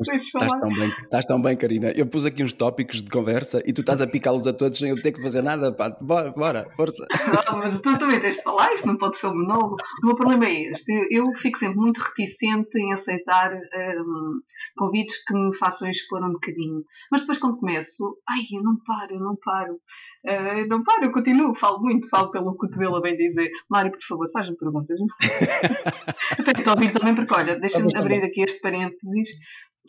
estás 0.00 0.52
tão, 0.52 0.68
bem, 0.68 0.88
estás 1.02 1.24
tão 1.24 1.40
bem, 1.40 1.56
Karina. 1.56 1.92
Eu 1.92 2.06
pus 2.06 2.26
aqui 2.26 2.44
uns 2.44 2.52
tópicos 2.52 3.00
de 3.00 3.08
conversa 3.08 3.62
e 3.64 3.72
tu 3.72 3.80
estás 3.80 4.02
a 4.02 4.06
picá-los 4.06 4.46
a 4.46 4.52
todos 4.52 4.78
sem 4.78 4.90
eu 4.90 5.00
ter 5.00 5.12
que 5.12 5.22
fazer 5.22 5.40
nada. 5.40 5.72
Pá. 5.72 5.88
Bora, 5.98 6.30
bora, 6.32 6.70
força. 6.76 7.06
Não, 7.48 7.58
mas 7.58 7.80
tu 7.80 7.98
também 7.98 8.20
tens 8.20 8.36
de 8.36 8.42
falar, 8.42 8.74
isto 8.74 8.86
não 8.86 8.98
pode 8.98 9.18
ser 9.18 9.28
um 9.28 9.38
monólogo. 9.38 9.76
O 10.02 10.06
meu 10.06 10.14
problema 10.14 10.44
é 10.44 10.70
este. 10.70 10.92
Eu, 10.92 11.26
eu 11.26 11.34
fico 11.36 11.58
sempre 11.58 11.78
muito 11.78 11.98
reticente 11.98 12.78
em 12.78 12.92
aceitar 12.92 13.54
um, 13.54 14.40
convites 14.76 15.24
que 15.24 15.32
me 15.32 15.56
façam 15.56 15.88
expor 15.88 16.22
um 16.22 16.32
bocadinho. 16.32 16.84
Mas 17.10 17.22
depois, 17.22 17.38
quando 17.38 17.56
começo, 17.56 18.18
ai, 18.28 18.42
eu 18.52 18.62
não 18.62 18.76
paro, 18.84 19.14
eu 19.14 19.20
não 19.20 19.36
paro. 19.42 19.80
Uh, 20.24 20.68
não 20.68 20.84
paro, 20.84 21.04
eu 21.04 21.12
continuo, 21.12 21.54
falo 21.54 21.80
muito, 21.80 22.08
falo 22.08 22.30
pelo 22.30 22.54
cotovelo 22.56 22.96
a 22.96 23.00
bem 23.00 23.16
dizer. 23.16 23.50
Mário, 23.68 23.90
por 23.90 24.02
favor, 24.06 24.30
faz-me 24.32 24.56
perguntas. 24.56 24.98
Tenho 26.44 26.62
que 26.64 26.70
ouvir 26.70 26.92
também, 26.92 27.14
porque 27.14 27.34
olha, 27.34 27.58
deixa-me 27.58 27.90
abrir 27.96 28.22
aqui 28.22 28.42
este 28.42 28.60
parênteses. 28.60 29.30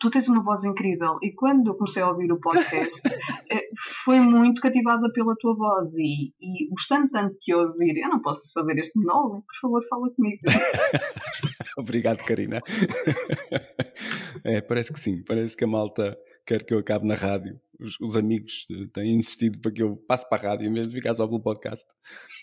Tu 0.00 0.10
tens 0.10 0.26
uma 0.26 0.42
voz 0.42 0.64
incrível 0.64 1.18
e 1.22 1.32
quando 1.32 1.68
eu 1.68 1.76
comecei 1.76 2.02
a 2.02 2.08
ouvir 2.08 2.30
o 2.32 2.40
podcast 2.40 3.00
eh, 3.48 3.68
foi 4.04 4.18
muito 4.18 4.60
cativada 4.60 5.08
pela 5.12 5.36
tua 5.38 5.54
voz 5.54 5.94
e, 5.94 6.34
e 6.40 6.68
gostando 6.68 7.08
tanto 7.10 7.36
de 7.40 7.54
ouvir, 7.54 8.02
eu 8.02 8.08
não 8.08 8.20
posso 8.20 8.52
fazer 8.52 8.76
este 8.76 8.98
monólogo, 8.98 9.44
por 9.46 9.60
favor, 9.60 9.86
fala 9.88 10.10
comigo. 10.10 10.40
Obrigado, 11.78 12.24
Karina. 12.24 12.60
É, 14.42 14.60
parece 14.60 14.92
que 14.92 14.98
sim, 14.98 15.22
parece 15.22 15.56
que 15.56 15.62
a 15.62 15.68
malta 15.68 16.18
quer 16.44 16.64
que 16.64 16.74
eu 16.74 16.80
acabe 16.80 17.06
na 17.06 17.14
rádio 17.14 17.60
os, 17.80 17.98
os, 18.00 18.16
amigos 18.16 18.66
têm 18.92 19.16
insistido 19.16 19.60
para 19.60 19.70
que 19.70 19.82
eu 19.82 19.96
passe 20.08 20.28
para 20.28 20.48
a 20.48 20.50
rádio 20.50 20.68
em 20.68 20.72
vez 20.72 20.88
de 20.88 20.94
ficar 20.94 21.14
só 21.14 21.26
pelo 21.26 21.40
podcast. 21.40 21.84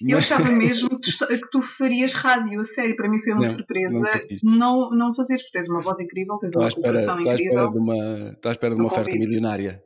Eu 0.06 0.18
achava 0.18 0.44
mesmo 0.52 0.90
que 1.00 1.18
tu, 1.18 1.28
que 1.28 1.50
tu, 1.52 1.62
farias 1.62 2.14
rádio, 2.14 2.60
a 2.60 2.64
sério, 2.64 2.96
para 2.96 3.10
mim 3.10 3.20
foi 3.20 3.34
uma 3.34 3.42
não, 3.42 3.48
surpresa 3.48 4.20
não, 4.44 4.90
não 4.92 5.16
fazeres, 5.16 5.44
porque 5.44 5.60
tens 5.60 5.70
uma 5.70 5.82
voz 5.82 6.00
incrível, 6.00 6.38
tens 6.38 6.56
uma 6.56 6.70
comunicação 6.70 7.20
incrível. 7.20 7.72
Estou 8.34 8.50
à 8.50 8.52
espera 8.52 8.76
de 8.76 8.82
uma 8.82 8.88
oferta 8.88 9.12
milionária. 9.12 9.84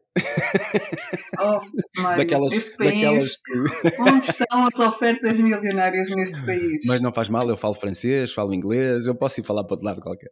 Oh, 1.38 2.02
Mário, 2.02 2.18
daquelas, 2.20 2.54
daquelas 2.80 3.36
que... 3.36 3.52
onde 4.00 4.30
estão 4.30 4.68
as 4.68 4.80
ofertas 4.80 5.38
milionárias 5.38 6.10
neste 6.16 6.46
país? 6.46 6.84
Mas 6.86 7.02
não 7.02 7.12
faz 7.12 7.28
mal, 7.28 7.48
eu 7.50 7.58
falo 7.58 7.74
francês, 7.74 8.34
falo 8.34 8.54
inglês, 8.54 9.08
eu 9.08 9.16
posso 9.16 9.42
ir 9.42 9.46
falar 9.46 9.66
para 9.66 9.74
outro 9.74 9.86
lado 9.86 10.02
qualquer. 10.02 10.30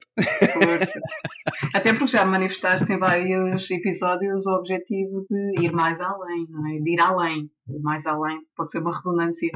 Até 1.73 1.91
porque 1.91 2.13
já 2.13 2.25
manifestaste 2.25 2.91
em 2.91 2.97
vários 2.97 3.69
episódios 3.69 4.47
o 4.47 4.51
objetivo 4.51 5.02
de 5.05 5.65
ir 5.65 5.71
mais 5.71 5.99
além, 6.01 6.45
não 6.49 6.67
é? 6.67 6.79
De 6.79 6.93
ir 6.93 6.99
além. 6.99 7.49
Mais 7.81 8.05
além, 8.05 8.39
pode 8.55 8.71
ser 8.71 8.79
uma 8.79 8.95
redundância. 8.95 9.51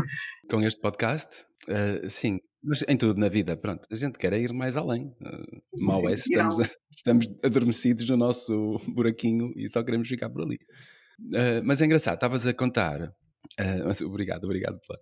Com 0.50 0.62
este 0.62 0.80
podcast, 0.80 1.46
uh, 1.68 2.10
sim, 2.10 2.39
mas 2.63 2.84
em 2.88 2.98
tudo 2.98 3.20
na 3.20 3.30
vida, 3.30 3.56
pronto, 3.56 3.88
a 3.92 3.96
gente 3.96 4.18
quer 4.18 4.34
é 4.34 4.39
ir 4.39 4.51
mais 4.54 4.75
além. 4.75 5.08
Uh, 5.22 5.86
mal 5.86 6.08
é 6.10 6.16
se 6.18 6.34
estamos, 6.34 6.58
estamos 6.92 7.27
adormecidos 7.44 8.10
no 8.10 8.18
nosso 8.18 8.80
buraquinho 8.88 9.51
e 9.56 9.70
só 9.70 9.84
queremos 9.84 10.08
ficar 10.08 10.30
por 10.30 10.44
ali. 10.44 10.60
Uh, 11.32 11.63
mas 11.63 11.82
é 11.82 11.86
engraçado, 11.86 12.16
estavas 12.16 12.46
a 12.46 12.54
contar. 12.54 13.13
Uh, 13.60 14.06
obrigado, 14.06 14.44
obrigado 14.44 14.80
pela, 14.86 15.00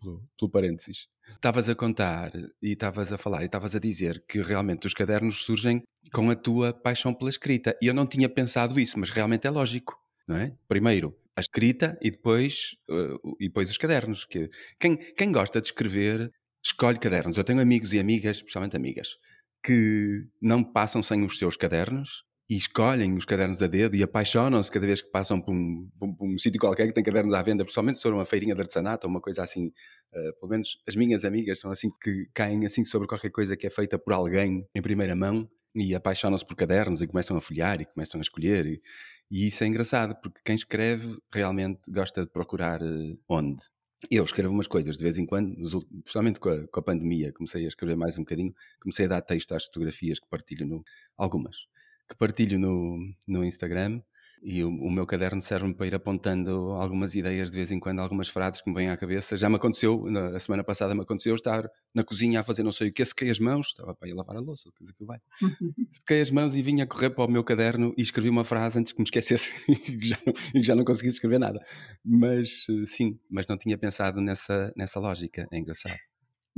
pelo, 0.00 0.22
pelo 0.38 0.50
parênteses. 0.50 1.08
Estavas 1.34 1.68
a 1.68 1.74
contar 1.74 2.32
e 2.62 2.72
estavas 2.72 3.12
a 3.12 3.18
falar 3.18 3.42
e 3.42 3.46
estavas 3.46 3.74
a 3.74 3.78
dizer 3.78 4.24
que 4.26 4.40
realmente 4.40 4.86
os 4.86 4.94
cadernos 4.94 5.42
surgem 5.42 5.82
com 6.12 6.30
a 6.30 6.34
tua 6.34 6.72
paixão 6.72 7.12
pela 7.12 7.30
escrita. 7.30 7.76
E 7.82 7.86
eu 7.86 7.94
não 7.94 8.06
tinha 8.06 8.28
pensado 8.28 8.78
isso, 8.80 8.98
mas 8.98 9.10
realmente 9.10 9.46
é 9.46 9.50
lógico, 9.50 9.98
não 10.26 10.36
é? 10.36 10.54
Primeiro 10.66 11.14
a 11.36 11.40
escrita 11.40 11.96
e 12.02 12.10
depois, 12.10 12.76
uh, 12.90 13.36
e 13.38 13.46
depois 13.46 13.70
os 13.70 13.78
cadernos. 13.78 14.24
Que, 14.24 14.50
quem, 14.80 14.96
quem 14.96 15.30
gosta 15.30 15.60
de 15.60 15.68
escrever 15.68 16.32
escolhe 16.64 16.98
cadernos. 16.98 17.36
Eu 17.36 17.44
tenho 17.44 17.60
amigos 17.60 17.92
e 17.92 18.00
amigas, 18.00 18.38
especialmente 18.38 18.76
amigas, 18.76 19.16
que 19.62 20.26
não 20.42 20.64
passam 20.64 21.02
sem 21.02 21.24
os 21.24 21.38
seus 21.38 21.56
cadernos 21.56 22.24
e 22.48 22.56
escolhem 22.56 23.14
os 23.16 23.26
cadernos 23.26 23.62
a 23.62 23.66
dedo 23.66 23.94
e 23.94 24.02
apaixonam-se 24.02 24.72
cada 24.72 24.86
vez 24.86 25.02
que 25.02 25.10
passam 25.10 25.38
por 25.40 25.52
um, 25.52 25.86
por, 25.98 26.16
por 26.16 26.26
um 26.26 26.38
sítio 26.38 26.58
qualquer 26.58 26.86
que 26.86 26.94
tem 26.94 27.04
cadernos 27.04 27.34
à 27.34 27.42
venda, 27.42 27.62
principalmente 27.62 27.98
se 27.98 28.02
for 28.02 28.14
uma 28.14 28.24
feirinha 28.24 28.54
de 28.54 28.60
artesanato 28.60 29.06
ou 29.06 29.10
uma 29.10 29.20
coisa 29.20 29.42
assim. 29.42 29.66
Uh, 29.66 30.32
pelo 30.40 30.50
menos 30.50 30.78
as 30.88 30.96
minhas 30.96 31.24
amigas 31.24 31.60
são 31.60 31.70
assim 31.70 31.90
que 32.02 32.26
caem 32.32 32.64
assim 32.64 32.84
sobre 32.84 33.06
qualquer 33.06 33.30
coisa 33.30 33.56
que 33.56 33.66
é 33.66 33.70
feita 33.70 33.98
por 33.98 34.14
alguém 34.14 34.66
em 34.74 34.80
primeira 34.80 35.14
mão 35.14 35.48
e 35.74 35.94
apaixonam-se 35.94 36.46
por 36.46 36.56
cadernos 36.56 37.02
e 37.02 37.06
começam 37.06 37.36
a 37.36 37.40
folhear 37.40 37.82
e 37.82 37.84
começam 37.84 38.18
a 38.18 38.22
escolher. 38.22 38.66
E, 38.66 38.82
e 39.30 39.46
isso 39.46 39.62
é 39.62 39.66
engraçado, 39.66 40.16
porque 40.22 40.40
quem 40.42 40.54
escreve 40.54 41.18
realmente 41.30 41.90
gosta 41.90 42.24
de 42.24 42.30
procurar 42.30 42.80
uh, 42.82 43.18
onde. 43.28 43.62
Eu 44.10 44.24
escrevo 44.24 44.54
umas 44.54 44.68
coisas 44.68 44.96
de 44.96 45.02
vez 45.02 45.18
em 45.18 45.26
quando, 45.26 45.60
especialmente 45.60 46.38
com 46.38 46.48
a, 46.48 46.66
com 46.68 46.80
a, 46.80 46.82
pandemia, 46.82 47.32
comecei 47.32 47.64
a 47.64 47.68
escrever 47.68 47.96
mais 47.96 48.16
um 48.16 48.22
bocadinho, 48.22 48.54
comecei 48.80 49.06
a 49.06 49.08
dar 49.08 49.22
texto 49.22 49.52
às 49.52 49.64
fotografias 49.64 50.20
que 50.20 50.28
partilho 50.30 50.64
no, 50.64 50.84
algumas, 51.16 51.66
que 52.08 52.16
partilho 52.16 52.58
no, 52.58 52.98
no 53.26 53.44
Instagram 53.44 54.00
e 54.42 54.62
o, 54.62 54.68
o 54.68 54.90
meu 54.90 55.06
caderno 55.06 55.40
serve-me 55.40 55.74
para 55.74 55.86
ir 55.86 55.94
apontando 55.94 56.72
algumas 56.72 57.14
ideias 57.14 57.50
de 57.50 57.56
vez 57.56 57.70
em 57.70 57.80
quando, 57.80 58.00
algumas 58.00 58.28
frases 58.28 58.60
que 58.60 58.70
me 58.70 58.76
vêm 58.76 58.88
à 58.88 58.96
cabeça. 58.96 59.36
Já 59.36 59.48
me 59.48 59.56
aconteceu, 59.56 60.04
na 60.08 60.36
a 60.36 60.40
semana 60.40 60.62
passada 60.62 60.94
me 60.94 61.00
aconteceu 61.00 61.34
estar 61.34 61.68
na 61.94 62.04
cozinha 62.04 62.40
a 62.40 62.44
fazer 62.44 62.62
não 62.62 62.72
sei 62.72 62.88
o 62.88 62.92
que, 62.92 63.04
sequei 63.04 63.30
as 63.30 63.38
mãos, 63.38 63.68
estava 63.68 63.94
para 63.94 64.08
ir 64.08 64.14
lavar 64.14 64.36
a 64.36 64.40
louça, 64.40 64.70
coisa 64.76 64.92
que 64.92 65.04
vai. 65.04 65.18
sequei 65.90 66.20
as 66.20 66.30
mãos 66.30 66.54
e 66.54 66.62
vinha 66.62 66.86
correr 66.86 67.10
para 67.10 67.24
o 67.24 67.30
meu 67.30 67.42
caderno 67.42 67.92
e 67.96 68.02
escrevi 68.02 68.28
uma 68.28 68.44
frase 68.44 68.78
antes 68.78 68.92
que 68.92 68.98
me 68.98 69.04
esquecesse 69.04 69.54
e 69.68 69.76
que 69.76 70.06
já, 70.06 70.18
não, 70.24 70.62
já 70.62 70.74
não 70.76 70.84
conseguisse 70.84 71.16
escrever 71.16 71.38
nada. 71.38 71.60
Mas 72.04 72.66
sim, 72.86 73.18
mas 73.30 73.46
não 73.46 73.56
tinha 73.56 73.76
pensado 73.76 74.20
nessa, 74.20 74.72
nessa 74.76 75.00
lógica, 75.00 75.46
é 75.50 75.58
engraçado. 75.58 75.98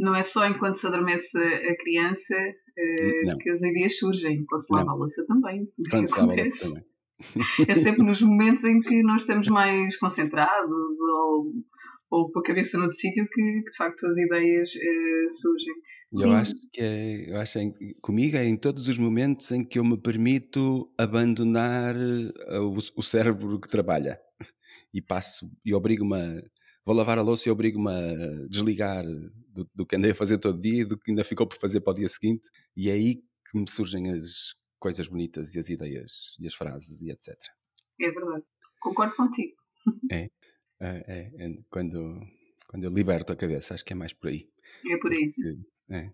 Não 0.00 0.14
é 0.14 0.22
só 0.22 0.46
enquanto 0.46 0.76
se 0.76 0.86
adormece 0.86 1.38
a 1.38 1.76
criança 1.76 2.34
uh, 2.34 3.38
que 3.38 3.50
as 3.50 3.62
ideias 3.62 3.98
surgem, 3.98 4.38
enquanto 4.38 4.62
se 4.62 4.72
lava 4.72 4.92
a 4.92 4.94
louça 4.94 5.24
também. 5.26 5.62
Quando 5.90 6.08
se 6.08 6.18
lava 6.18 6.32
a 6.32 6.36
louça 6.36 6.64
também. 6.64 6.84
É 7.68 7.76
sempre 7.76 8.02
nos 8.02 8.22
momentos 8.22 8.64
em 8.64 8.80
que 8.80 9.02
nós 9.02 9.22
estamos 9.22 9.46
mais 9.48 9.94
concentrados 9.98 11.00
ou, 11.02 11.52
ou 12.10 12.32
com 12.32 12.38
a 12.38 12.42
cabeça 12.42 12.78
noutro 12.78 12.96
sítio 12.96 13.28
que, 13.30 13.42
que, 13.42 13.70
de 13.70 13.76
facto 13.76 14.06
as 14.06 14.16
ideias 14.16 14.70
uh, 14.70 15.28
surgem. 15.28 15.74
Eu 16.12 16.32
acho 16.32 16.54
que 16.72 16.80
é, 16.80 17.30
eu 17.30 17.36
acho 17.36 17.58
é, 17.58 17.70
comigo 18.00 18.36
é 18.36 18.44
em 18.44 18.56
todos 18.56 18.88
os 18.88 18.98
momentos 18.98 19.52
em 19.52 19.62
que 19.62 19.78
eu 19.78 19.84
me 19.84 19.96
permito 19.96 20.92
abandonar 20.98 21.94
eh, 21.94 22.58
o, 22.58 22.74
o 22.96 23.02
cérebro 23.02 23.60
que 23.60 23.68
trabalha 23.68 24.18
e 24.92 25.00
passo 25.00 25.48
e 25.64 25.72
obrigo-me 25.72 26.16
a 26.16 26.42
vou 26.84 26.94
lavar 26.94 27.18
a 27.18 27.22
louça 27.22 27.48
e 27.48 27.52
obrigo-me 27.52 27.90
a 27.90 28.48
desligar 28.48 29.04
do, 29.04 29.68
do, 29.74 29.86
que 29.86 29.96
andei 29.96 30.12
a 30.12 30.14
fazer 30.14 30.38
todo 30.38 30.60
dia 30.60 30.82
e 30.82 30.84
do 30.84 30.98
que 30.98 31.10
ainda 31.10 31.24
ficou 31.24 31.46
por 31.46 31.58
fazer 31.58 31.80
para 31.80 31.92
o 31.92 31.96
dia 31.96 32.08
seguinte 32.08 32.48
e 32.76 32.88
é 32.88 32.92
aí 32.92 33.16
que 33.16 33.58
me 33.58 33.68
surgem 33.68 34.10
as, 34.12 34.54
coisas 34.80 35.06
bonitas 35.06 35.54
e 35.54 35.58
as 35.58 35.68
ideias 35.68 36.36
e 36.40 36.46
as 36.46 36.54
frases 36.54 37.00
e 37.02 37.10
etc. 37.10 37.36
É 38.00 38.10
verdade, 38.10 38.44
concordo 38.80 39.14
contigo. 39.14 39.54
É, 40.10 40.30
é, 40.80 41.04
é, 41.06 41.46
é 41.46 41.58
quando, 41.70 42.20
quando 42.66 42.84
eu 42.84 42.90
liberto 42.90 43.32
a 43.32 43.36
cabeça, 43.36 43.74
acho 43.74 43.84
que 43.84 43.92
é 43.92 43.96
mais 43.96 44.14
por 44.14 44.28
aí. 44.28 44.48
É 44.90 44.96
por 44.96 45.12
aí, 45.12 45.28
sim. 45.28 45.62
É, 45.90 46.10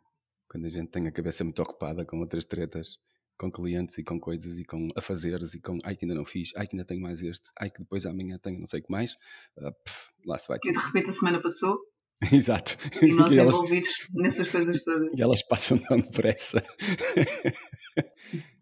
quando 0.49 0.67
a 0.67 0.69
gente 0.69 0.91
tem 0.91 1.07
a 1.07 1.13
cabeça 1.13 1.45
muito 1.45 1.63
ocupada 1.63 2.05
com 2.05 2.19
outras 2.19 2.45
tretas, 2.45 2.99
com 3.39 3.51
clientes 3.51 3.99
e 3.99 4.05
com 4.05 4.19
coisas 4.19 4.59
e 4.59 4.65
com 4.65 4.89
afazeres 4.97 5.55
e 5.55 5.61
com 5.61 5.79
ai 5.85 5.97
que 5.97 6.05
ainda 6.05 6.15
não 6.15 6.25
fiz, 6.25 6.53
ai 6.57 6.67
que 6.67 6.75
ainda 6.75 6.85
tenho 6.85 7.01
mais 7.01 7.23
este, 7.23 7.51
ai 7.59 7.71
que 7.71 7.79
depois 7.79 8.07
amanhã 8.07 8.39
tenho 8.39 8.59
não 8.59 8.67
sei 8.67 8.81
o 8.81 8.83
que 8.83 8.91
mais, 8.91 9.13
uh, 9.59 9.73
pff, 9.85 10.13
lá 10.25 10.39
se 10.39 10.49
vai. 10.49 10.59
E 10.65 10.73
de 10.73 10.79
repente 10.79 11.11
a 11.11 11.13
semana 11.13 11.43
passou. 11.43 11.79
Exato. 12.33 12.77
E 13.03 13.15
nós 13.15 13.31
e 13.33 13.39
elas, 13.39 13.55
envolvidos 13.55 13.91
nessas 14.15 14.49
coisas 14.49 14.83
todas. 14.83 15.13
E 15.17 15.23
elas 15.23 15.43
passam 15.43 15.79
tão 15.79 15.99
depressa. 15.99 16.63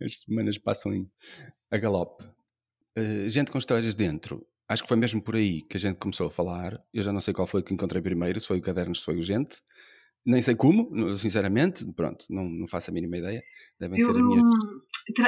As 0.02 0.14
semanas 0.20 0.58
passam 0.58 1.08
a 1.70 1.78
galope. 1.78 2.24
Uh, 2.96 3.28
gente 3.28 3.50
com 3.50 3.58
histórias 3.58 3.94
dentro. 3.94 4.46
Acho 4.68 4.82
que 4.82 4.88
foi 4.88 4.96
mesmo 4.96 5.22
por 5.22 5.36
aí 5.36 5.62
que 5.62 5.76
a 5.76 5.80
gente 5.80 5.98
começou 5.98 6.26
a 6.26 6.30
falar. 6.30 6.82
Eu 6.92 7.02
já 7.02 7.12
não 7.12 7.20
sei 7.20 7.34
qual 7.34 7.46
foi 7.46 7.62
que 7.62 7.72
encontrei 7.72 8.00
primeiro, 8.00 8.40
se 8.40 8.46
foi 8.46 8.58
o 8.58 8.62
caderno, 8.62 8.94
se 8.94 9.04
foi 9.04 9.16
o 9.18 9.22
gente. 9.22 9.60
Nem 10.26 10.40
sei 10.40 10.54
como, 10.54 11.16
sinceramente, 11.18 11.84
pronto, 11.92 12.24
não, 12.30 12.48
não 12.48 12.66
faço 12.66 12.90
a 12.90 12.94
mínima 12.94 13.18
ideia. 13.18 13.42
Devem 13.78 14.00
eu, 14.00 14.06
ser 14.06 14.12
as 14.12 14.26
minhas. 14.26 14.44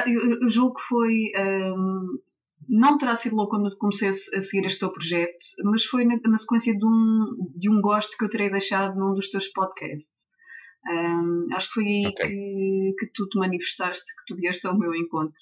Eu, 0.07 0.41
eu 0.41 0.49
julgo 0.49 0.75
que 0.75 0.83
foi. 0.83 1.31
Um, 1.37 2.19
não 2.67 2.97
terá 2.97 3.15
sido 3.15 3.35
logo 3.35 3.49
quando 3.49 3.77
comecei 3.77 4.09
a, 4.09 4.13
seguir 4.13 4.65
este 4.65 4.79
teu 4.79 4.91
projeto, 4.91 5.37
mas 5.63 5.85
foi 5.85 6.03
na, 6.03 6.19
na, 6.25 6.37
sequência 6.37 6.75
de 6.75 6.85
um, 6.85 7.51
de 7.55 7.69
um 7.69 7.79
gosto 7.79 8.17
que 8.17 8.25
eu 8.25 8.29
terei 8.29 8.49
deixado 8.49 8.99
num 8.99 9.13
dos 9.13 9.29
teus 9.29 9.47
podcasts. 9.47 10.29
Um, 10.89 11.47
acho 11.53 11.67
que 11.67 11.73
foi 11.73 11.83
aí 11.85 12.07
okay. 12.07 12.29
que, 12.29 12.95
que 12.99 13.11
tu 13.13 13.27
te 13.29 13.37
manifestaste, 13.37 14.05
que 14.05 14.33
tu 14.33 14.39
vieste 14.39 14.65
ao 14.67 14.77
meu 14.77 14.93
encontro. 14.95 15.39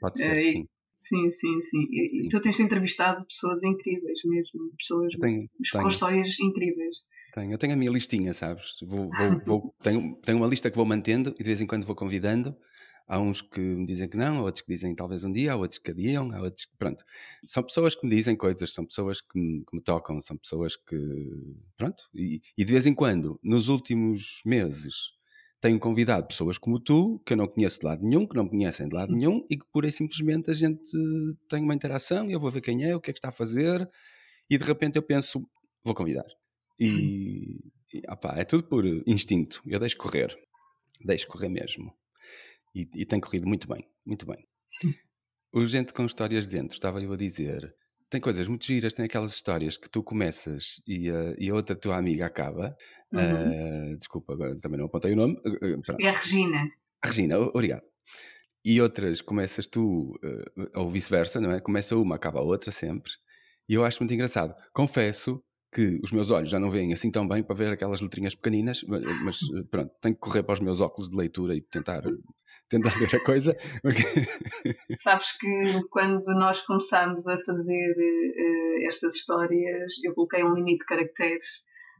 Pode 0.00 0.20
ser, 0.22 0.34
uh, 0.34 0.38
sim. 0.38 0.68
Sim, 0.98 1.30
sim, 1.30 1.60
sim. 1.62 1.86
E, 1.90 2.22
sim. 2.22 2.28
tu 2.28 2.40
tens 2.40 2.60
entrevistado 2.60 3.24
pessoas 3.26 3.62
incríveis 3.64 4.20
mesmo, 4.24 4.70
pessoas 4.78 5.12
tenho, 5.18 5.48
com 5.48 5.78
tenho. 5.78 5.88
histórias 5.88 6.38
incríveis. 6.40 6.98
Tenho, 7.32 7.52
eu 7.52 7.58
tenho 7.58 7.72
a 7.74 7.76
minha 7.76 7.90
listinha, 7.90 8.34
sabes? 8.34 8.76
Vou, 8.82 9.08
vou, 9.08 9.40
vou, 9.44 9.74
tenho, 9.82 10.16
tenho 10.22 10.38
uma 10.38 10.46
lista 10.46 10.70
que 10.70 10.76
vou 10.76 10.86
mantendo 10.86 11.34
e 11.38 11.42
de 11.42 11.44
vez 11.44 11.60
em 11.60 11.66
quando 11.66 11.86
vou 11.86 11.94
convidando. 11.94 12.56
Há 13.06 13.18
uns 13.18 13.42
que 13.42 13.60
me 13.60 13.86
dizem 13.86 14.08
que 14.08 14.16
não, 14.16 14.38
há 14.38 14.42
outros 14.42 14.62
que 14.62 14.72
dizem 14.72 14.94
talvez 14.94 15.24
um 15.24 15.32
dia, 15.32 15.52
há 15.52 15.56
outros 15.56 15.78
que 15.78 15.90
adiam, 15.90 16.32
há 16.32 16.40
outros 16.40 16.66
que. 16.66 16.76
Pronto. 16.76 17.04
São 17.46 17.62
pessoas 17.62 17.94
que 17.94 18.06
me 18.06 18.14
dizem 18.14 18.36
coisas, 18.36 18.72
são 18.72 18.86
pessoas 18.86 19.20
que 19.20 19.38
me, 19.38 19.64
que 19.64 19.76
me 19.76 19.82
tocam, 19.82 20.20
são 20.20 20.36
pessoas 20.36 20.76
que. 20.76 20.96
Pronto. 21.76 22.04
E, 22.14 22.40
e, 22.56 22.64
de 22.64 22.72
vez 22.72 22.86
em 22.86 22.94
quando, 22.94 23.38
nos 23.42 23.68
últimos 23.68 24.40
meses, 24.46 25.12
tenho 25.60 25.78
convidado 25.78 26.28
pessoas 26.28 26.56
como 26.56 26.78
tu, 26.78 27.20
que 27.26 27.32
eu 27.32 27.36
não 27.36 27.48
conheço 27.48 27.80
de 27.80 27.86
lado 27.86 28.02
nenhum, 28.02 28.26
que 28.26 28.36
não 28.36 28.44
me 28.44 28.50
conhecem 28.50 28.88
de 28.88 28.94
lado 28.94 29.12
nenhum 29.12 29.44
e 29.50 29.56
que 29.58 29.66
pura 29.72 29.88
e 29.88 29.92
simplesmente 29.92 30.50
a 30.50 30.54
gente 30.54 30.90
tem 31.48 31.62
uma 31.62 31.74
interação 31.74 32.30
e 32.30 32.32
eu 32.32 32.40
vou 32.40 32.50
ver 32.50 32.60
quem 32.60 32.84
é, 32.84 32.94
o 32.94 33.00
que 33.00 33.10
é 33.10 33.12
que 33.12 33.18
está 33.18 33.28
a 33.28 33.32
fazer 33.32 33.88
e 34.48 34.56
de 34.56 34.64
repente 34.64 34.96
eu 34.96 35.02
penso, 35.02 35.46
vou 35.84 35.94
convidar. 35.94 36.39
E, 36.80 37.60
e 37.92 38.02
opa, 38.08 38.34
é 38.36 38.44
tudo 38.44 38.64
por 38.64 38.84
instinto. 39.06 39.62
Eu 39.66 39.78
deixo 39.78 39.96
correr. 39.98 40.34
Deixo 41.04 41.26
correr 41.26 41.48
mesmo. 41.48 41.92
E, 42.74 42.88
e 42.94 43.04
tem 43.04 43.20
corrido 43.20 43.46
muito 43.46 43.68
bem, 43.68 43.86
muito 44.06 44.26
bem. 44.26 44.46
O 45.52 45.66
gente 45.66 45.92
com 45.92 46.06
histórias 46.06 46.46
dentro, 46.46 46.74
estava 46.74 47.02
eu 47.02 47.12
a 47.12 47.16
dizer, 47.16 47.74
tem 48.08 48.20
coisas 48.20 48.46
muito 48.46 48.64
giras, 48.64 48.92
tem 48.92 49.04
aquelas 49.04 49.32
histórias 49.32 49.76
que 49.76 49.90
tu 49.90 50.02
começas 50.02 50.80
e, 50.86 51.10
uh, 51.10 51.34
e 51.38 51.50
a 51.50 51.54
outra 51.54 51.74
tua 51.74 51.96
amiga 51.96 52.26
acaba. 52.26 52.76
Uhum. 53.12 53.92
Uh, 53.92 53.96
desculpa, 53.96 54.32
agora 54.32 54.58
também 54.60 54.78
não 54.78 54.86
apontei 54.86 55.12
o 55.12 55.16
nome. 55.16 55.34
Uh, 55.44 55.80
é 56.00 56.08
a 56.08 56.12
Regina. 56.12 56.70
A 57.02 57.08
Regina, 57.08 57.38
obrigado. 57.38 57.86
E 58.64 58.80
outras 58.80 59.20
começas 59.20 59.66
tu, 59.66 60.12
ou 60.74 60.90
vice-versa, 60.90 61.40
não 61.40 61.50
é? 61.50 61.60
Começa 61.60 61.96
uma, 61.96 62.16
acaba 62.16 62.40
a 62.40 62.42
outra 62.42 62.70
sempre. 62.70 63.10
E 63.68 63.74
eu 63.74 63.84
acho 63.84 64.00
muito 64.00 64.12
engraçado. 64.12 64.54
Confesso 64.72 65.42
que 65.72 66.00
os 66.02 66.10
meus 66.10 66.30
olhos 66.30 66.50
já 66.50 66.58
não 66.58 66.70
veem 66.70 66.92
assim 66.92 67.10
tão 67.10 67.26
bem 67.26 67.42
para 67.42 67.54
ver 67.54 67.72
aquelas 67.72 68.00
letrinhas 68.00 68.34
pequeninas, 68.34 68.82
mas 69.24 69.38
eh, 69.56 69.62
pronto, 69.70 69.92
tenho 70.00 70.14
que 70.14 70.20
correr 70.20 70.42
para 70.42 70.54
os 70.54 70.60
meus 70.60 70.80
óculos 70.80 71.08
de 71.08 71.16
leitura 71.16 71.54
e 71.54 71.60
tentar, 71.60 72.02
tentar 72.68 72.98
ver 72.98 73.14
a 73.14 73.24
coisa. 73.24 73.56
Sabes 75.00 75.38
que 75.38 75.80
quando 75.90 76.26
nós 76.34 76.60
começámos 76.62 77.26
a 77.28 77.38
fazer 77.44 77.92
uh, 77.92 78.86
estas 78.88 79.14
histórias, 79.14 79.92
eu 80.04 80.12
coloquei 80.14 80.42
um 80.42 80.54
limite 80.54 80.80
de 80.80 80.86
caracteres, 80.86 81.46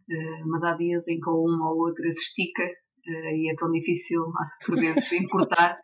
uh, 0.09 0.49
mas 0.49 0.65
há 0.65 0.75
dias 0.75 1.07
em 1.07 1.21
que 1.21 1.31
uma 1.31 1.71
ou 1.71 1.87
outra 1.87 2.11
se 2.11 2.23
estica 2.23 2.69
e 3.07 3.51
é 3.51 3.55
tão 3.55 3.71
difícil, 3.71 4.33
por 4.65 4.77
vezes, 4.77 5.11
importar. 5.13 5.79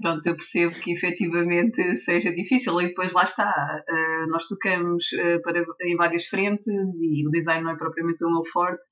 Pronto, 0.00 0.24
eu 0.26 0.34
percebo 0.34 0.74
que 0.76 0.92
efetivamente 0.92 1.96
seja 1.96 2.34
difícil 2.34 2.80
e 2.80 2.88
depois 2.88 3.12
lá 3.12 3.24
está. 3.24 3.82
Uh, 3.88 4.30
nós 4.30 4.46
tocamos 4.46 5.06
uh, 5.12 5.42
para, 5.42 5.64
em 5.82 5.96
várias 5.96 6.26
frentes 6.26 7.00
e 7.02 7.26
o 7.26 7.30
design 7.30 7.64
não 7.64 7.72
é 7.72 7.76
propriamente 7.76 8.24
o 8.24 8.30
meu 8.30 8.44
forte. 8.52 8.84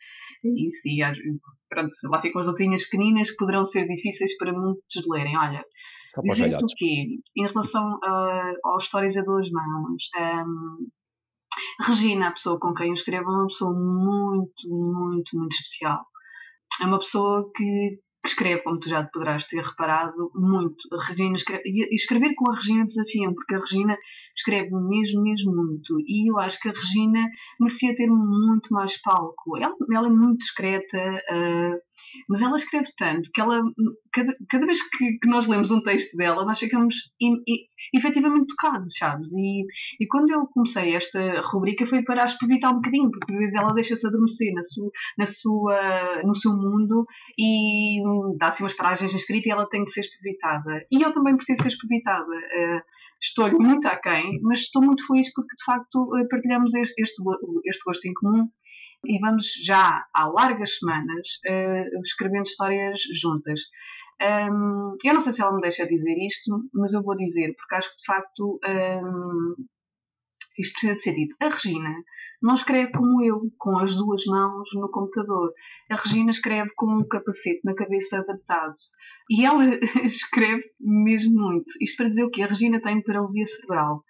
E 0.44 0.70
sim, 0.70 0.98
pronto, 1.68 1.90
lá 2.11 2.20
ficam 2.20 2.42
as 2.42 2.48
letrinhas 2.48 2.85
pequeninas 2.85 3.31
que 3.31 3.37
poderão 3.37 3.64
ser 3.64 3.87
difíceis 3.87 4.37
para 4.37 4.52
muitos 4.52 5.07
lerem. 5.09 5.37
Olha, 5.37 5.64
dizer 6.24 6.57
o 6.57 6.66
quê? 6.76 7.20
Em 7.37 7.46
relação 7.46 7.98
aos 8.64 8.85
histórias 8.85 9.16
a 9.16 9.22
duas 9.22 9.48
mãos, 9.50 10.09
um, 10.18 10.88
Regina, 11.87 12.28
a 12.28 12.33
pessoa 12.33 12.59
com 12.59 12.74
quem 12.74 12.88
eu 12.88 12.94
escrevo, 12.94 13.31
é 13.31 13.35
uma 13.35 13.46
pessoa 13.46 13.72
muito, 13.72 14.68
muito, 14.68 15.38
muito 15.38 15.52
especial 15.52 16.04
é 16.80 16.86
uma 16.86 16.98
pessoa 16.98 17.50
que, 17.54 17.98
escreve, 18.26 18.62
como 18.62 18.78
tu 18.78 18.88
já 18.88 19.04
poderás 19.04 19.46
ter 19.46 19.62
reparado, 19.62 20.30
muito. 20.34 20.76
A 20.92 21.04
Regina 21.04 21.36
escreve, 21.36 21.62
e 21.64 21.94
escrever 21.94 22.34
com 22.34 22.50
a 22.50 22.54
Regina 22.54 22.84
desafia 22.84 23.32
porque 23.32 23.54
a 23.54 23.60
Regina 23.60 23.96
escreve 24.36 24.70
mesmo, 24.70 25.22
mesmo 25.22 25.54
muito. 25.54 26.00
E 26.06 26.30
eu 26.30 26.38
acho 26.38 26.60
que 26.60 26.68
a 26.68 26.72
Regina 26.72 27.28
merecia 27.60 27.94
ter 27.94 28.08
muito 28.08 28.72
mais 28.72 29.00
palco. 29.00 29.56
Ela, 29.56 29.74
ela 29.94 30.06
é 30.06 30.10
muito 30.10 30.38
discreta, 30.38 30.98
uh, 30.98 31.80
mas 32.28 32.40
ela 32.40 32.56
escreve 32.56 32.88
tanto 32.96 33.30
que 33.32 33.40
ela, 33.40 33.61
cada, 34.12 34.35
cada 34.48 34.66
vez 34.66 34.80
que, 34.90 35.18
que, 35.18 35.28
nós 35.28 35.46
lemos 35.46 35.70
um 35.70 35.82
texto 35.82 36.16
dela, 36.16 36.44
nós 36.44 36.59
ficamos 36.59 37.12
in, 37.20 37.35
in, 37.46 37.59
efetivamente 37.94 38.54
tocados, 38.56 38.96
sabes? 38.96 39.32
E, 39.32 39.64
e 40.00 40.06
quando 40.09 40.30
eu 40.30 40.46
comecei 40.48 40.94
esta 40.94 41.40
rubrica 41.42 41.87
foi 41.87 42.02
para 42.02 42.24
esprevitar 42.24 42.72
um 42.72 42.76
bocadinho, 42.76 43.11
porque 43.11 43.32
às 43.32 43.38
vezes 43.38 43.54
ela 43.54 43.74
deixa-se 43.74 44.06
adormecer 44.06 44.52
na 44.54 44.62
sua, 44.62 44.90
na 45.18 45.26
sua, 45.26 46.22
no 46.24 46.35
seu 46.35 46.52
mundo 46.52 47.06
e 47.38 48.00
dá 48.38 48.48
assim 48.48 48.62
umas 48.62 48.74
paragens 48.74 49.12
na 49.12 49.18
escrita 49.18 49.48
e 49.48 49.52
ela 49.52 49.68
tem 49.68 49.85
que 49.85 49.90
ser 49.90 50.00
esprevitada. 50.00 50.87
E 50.90 51.02
eu 51.02 51.12
também 51.12 51.37
preciso 51.37 51.62
ser 51.62 51.68
esprevitada. 51.68 52.26
Uh, 52.26 52.80
estou-lhe 53.20 53.56
muito 53.56 53.87
aquém, 53.87 54.40
mas 54.42 54.61
estou 54.61 54.82
muito 54.82 55.06
feliz 55.06 55.32
porque 55.32 55.54
de 55.56 55.64
facto 55.64 56.11
partilhamos 56.30 56.74
este, 56.74 57.02
este, 57.02 57.22
este 57.64 57.85
gosto 57.85 58.06
em 58.06 58.14
comum 58.14 58.48
e 59.04 59.18
vamos 59.20 59.46
já 59.64 60.04
há 60.14 60.26
largas 60.26 60.78
semanas 60.78 61.40
uh, 61.48 62.00
escrevendo 62.02 62.46
histórias 62.46 63.00
juntas. 63.20 63.61
Um, 64.20 64.96
eu 65.04 65.14
não 65.14 65.20
sei 65.20 65.32
se 65.32 65.42
ela 65.42 65.54
me 65.54 65.61
deixa 65.61 65.87
dizer 65.87 66.16
isto, 66.26 66.68
mas 66.72 66.94
eu 66.94 67.02
vou 67.02 67.16
dizer, 67.16 67.54
porque 67.56 67.74
acho 67.74 67.90
que 67.90 67.98
de 67.98 68.06
facto 68.06 68.61
um, 68.66 69.54
isto 70.59 70.72
precisa 70.72 70.94
de 70.94 71.02
ser 71.02 71.14
dito. 71.14 71.37
A 71.40 71.48
Regina 71.48 71.94
não 72.42 72.54
escreve 72.54 72.92
como 72.92 73.22
eu, 73.22 73.40
com 73.59 73.78
as 73.78 73.94
duas 73.94 74.24
mãos 74.26 74.68
no 74.74 74.90
computador. 74.90 75.52
A 75.90 75.96
Regina 75.96 76.30
escreve 76.30 76.70
com 76.76 76.87
um 76.87 77.06
capacete 77.06 77.61
na 77.64 77.74
cabeça 77.74 78.18
adaptado. 78.18 78.76
E 79.30 79.44
ela 79.44 79.64
escreve 80.04 80.62
mesmo 80.80 81.35
muito. 81.35 81.66
Isto 81.80 81.96
para 81.98 82.09
dizer 82.09 82.24
o 82.24 82.30
quê? 82.30 82.42
A 82.42 82.46
Regina 82.46 82.80
tem 82.80 83.02
paralisia 83.02 83.46
cerebral. 83.46 84.04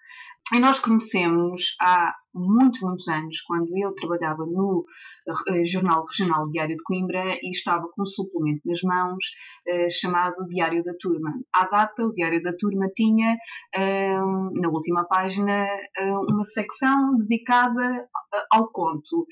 E 0.53 0.59
nós 0.59 0.79
conhecemos 0.79 1.75
há 1.81 2.15
muitos, 2.37 2.81
muitos 2.81 3.07
anos, 3.07 3.41
quando 3.41 3.75
eu 3.77 3.93
trabalhava 3.93 4.45
no 4.45 4.85
uh, 5.27 5.65
Jornal 5.65 6.05
Regional 6.05 6.49
Diário 6.49 6.77
de 6.77 6.83
Coimbra 6.83 7.37
e 7.41 7.51
estava 7.51 7.87
com 7.89 8.03
um 8.03 8.05
suplemento 8.05 8.61
nas 8.65 8.81
mãos 8.81 9.25
uh, 9.67 9.91
chamado 9.91 10.47
Diário 10.47 10.83
da 10.83 10.93
Turma. 10.99 11.33
À 11.53 11.65
data, 11.67 12.03
o 12.03 12.13
Diário 12.13 12.41
da 12.41 12.53
Turma 12.53 12.89
tinha, 12.95 13.37
na 13.75 14.69
última 14.69 15.05
página, 15.05 15.67
uma 16.29 16.43
secção 16.43 17.17
dedicada 17.17 18.07
ao 18.51 18.71
conto. 18.71 19.25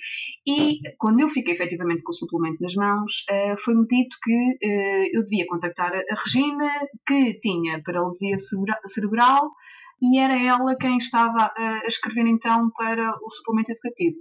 E 0.47 0.79
quando 0.97 1.19
eu 1.19 1.29
fiquei 1.29 1.53
efetivamente 1.53 2.03
com 2.03 2.11
o 2.11 2.15
suplemento 2.15 2.61
nas 2.61 2.75
mãos, 2.75 3.25
foi-me 3.63 3.85
dito 3.87 4.15
que 4.23 4.57
eu 5.13 5.23
devia 5.23 5.45
contactar 5.47 5.91
a 5.93 6.15
Regina, 6.23 6.69
que 7.07 7.39
tinha 7.39 7.81
paralisia 7.83 8.35
cerebral 8.87 9.51
e 10.01 10.19
era 10.19 10.37
ela 10.37 10.75
quem 10.75 10.97
estava 10.97 11.51
a 11.55 11.85
escrever 11.87 12.27
então 12.27 12.69
para 12.71 13.11
o 13.21 13.29
suplemento 13.29 13.71
educativo. 13.71 14.17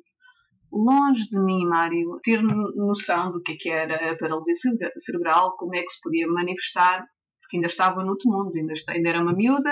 Longe 0.73 1.29
de 1.29 1.39
mim, 1.39 1.67
Mário, 1.67 2.19
ter 2.23 2.43
noção 2.43 3.31
do 3.31 3.41
que, 3.43 3.53
é 3.53 3.57
que 3.57 3.71
era 3.71 4.13
a 4.13 4.19
paralisia 4.19 4.55
cerebral, 4.97 5.57
como 5.57 5.75
é 5.77 5.83
que 5.83 5.91
se 5.91 6.01
podia 6.03 6.27
manifestar, 6.27 7.07
porque 7.41 7.57
ainda 7.57 7.69
estava 7.69 8.03
no 8.03 8.11
outro 8.11 8.31
mundo, 8.31 8.53
ainda, 8.57 8.73
ainda 8.89 9.09
era 9.09 9.21
uma 9.21 9.35
miúda, 9.35 9.71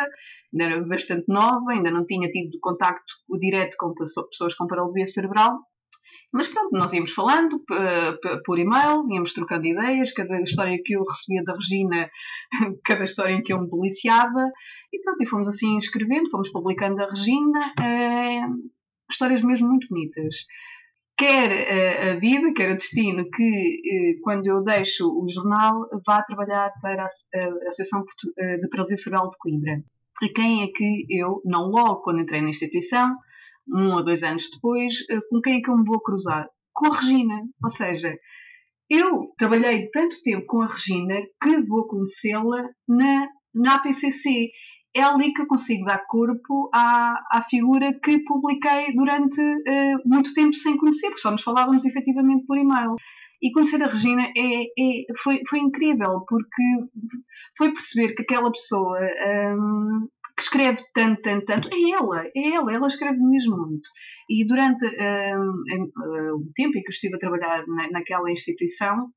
ainda 0.52 0.64
era 0.64 0.84
bastante 0.84 1.24
nova, 1.26 1.72
ainda 1.72 1.90
não 1.90 2.06
tinha 2.06 2.30
tido 2.30 2.56
contacto 2.60 3.14
direto 3.40 3.74
com 3.78 3.94
pessoas 3.94 4.54
com 4.54 4.68
paralisia 4.68 5.06
cerebral, 5.06 5.58
mas 6.32 6.48
pronto, 6.48 6.72
nós 6.72 6.92
íamos 6.92 7.12
falando 7.12 7.62
por 8.44 8.58
e-mail, 8.58 9.06
íamos 9.10 9.34
trocando 9.34 9.66
ideias, 9.66 10.12
cada 10.12 10.40
história 10.40 10.80
que 10.82 10.94
eu 10.94 11.04
recebia 11.04 11.44
da 11.44 11.52
Regina, 11.52 12.10
cada 12.84 13.04
história 13.04 13.34
em 13.34 13.42
que 13.42 13.52
eu 13.52 13.60
me 13.60 13.70
deliciava, 13.70 14.50
e 14.90 14.98
pronto, 15.02 15.22
e 15.22 15.26
fomos 15.26 15.48
assim 15.48 15.76
escrevendo, 15.76 16.30
fomos 16.30 16.50
publicando 16.50 17.02
a 17.02 17.10
Regina, 17.10 17.60
eh, 17.80 18.46
histórias 19.10 19.42
mesmo 19.42 19.68
muito 19.68 19.86
bonitas. 19.88 20.46
quer 21.18 21.50
a, 21.50 22.12
a 22.12 22.16
vida, 22.18 22.52
quer 22.54 22.72
o 22.72 22.76
destino, 22.76 23.28
que 23.30 23.82
eh, 23.84 24.20
quando 24.22 24.46
eu 24.46 24.64
deixo 24.64 25.06
o 25.06 25.28
jornal 25.28 25.86
vá 26.06 26.22
trabalhar 26.22 26.72
para 26.80 27.02
a, 27.02 27.06
a 27.06 27.68
Associação 27.68 28.04
de 28.60 28.68
Paralisia 28.70 28.96
Cerebral 28.96 29.28
de 29.28 29.36
Coimbra. 29.36 29.84
E 30.22 30.28
quem 30.30 30.62
é 30.62 30.68
que 30.68 31.06
eu, 31.10 31.42
não 31.44 31.68
logo 31.68 32.02
quando 32.02 32.20
entrei 32.20 32.40
na 32.40 32.48
instituição, 32.48 33.16
um 33.68 33.94
ou 33.94 34.04
dois 34.04 34.22
anos 34.22 34.48
depois, 34.50 34.94
com 35.30 35.40
quem 35.40 35.58
é 35.58 35.60
que 35.60 35.70
eu 35.70 35.76
me 35.76 35.84
vou 35.84 36.00
cruzar? 36.00 36.48
Com 36.72 36.92
a 36.92 36.96
Regina. 36.96 37.42
Ou 37.62 37.70
seja, 37.70 38.16
eu 38.90 39.32
trabalhei 39.38 39.88
tanto 39.90 40.20
tempo 40.22 40.46
com 40.46 40.62
a 40.62 40.66
Regina 40.66 41.14
que 41.42 41.62
vou 41.62 41.86
conhecê-la 41.86 42.68
na, 42.88 43.28
na 43.54 43.74
APCC 43.76 44.50
é 44.94 45.02
ali 45.02 45.32
que 45.32 45.42
eu 45.42 45.46
consigo 45.46 45.86
dar 45.86 46.04
corpo 46.06 46.68
à, 46.74 47.14
à 47.32 47.42
figura 47.48 47.98
que 48.02 48.18
publiquei 48.24 48.92
durante 48.94 49.40
uh, 49.40 50.02
muito 50.04 50.34
tempo 50.34 50.54
sem 50.54 50.76
conhecer, 50.76 51.06
porque 51.08 51.22
só 51.22 51.30
nos 51.30 51.42
falávamos 51.42 51.84
efetivamente 51.84 52.44
por 52.46 52.58
e-mail. 52.58 52.94
E 53.40 53.50
conhecer 53.52 53.82
a 53.82 53.88
Regina 53.88 54.22
é, 54.36 54.62
é, 54.64 55.04
foi, 55.22 55.40
foi 55.48 55.58
incrível, 55.60 56.20
porque 56.28 56.62
foi 57.56 57.72
perceber 57.72 58.14
que 58.14 58.22
aquela 58.22 58.52
pessoa 58.52 59.00
um, 59.00 60.08
que 60.42 60.44
escreve 60.44 60.82
tanto, 60.92 61.22
tanto, 61.22 61.46
tanto, 61.46 61.68
é 61.68 61.90
ela, 61.90 62.26
é 62.34 62.54
ela, 62.54 62.72
ela 62.72 62.86
escreve 62.88 63.18
mesmo 63.18 63.56
muito. 63.56 63.88
E 64.28 64.44
durante 64.46 64.84
um, 64.86 66.36
o 66.36 66.52
tempo 66.54 66.76
em 66.76 66.82
que 66.82 66.88
eu 66.88 66.92
estive 66.92 67.16
a 67.16 67.18
trabalhar 67.18 67.64
na, 67.66 67.90
naquela 67.90 68.30
instituição, 68.30 69.10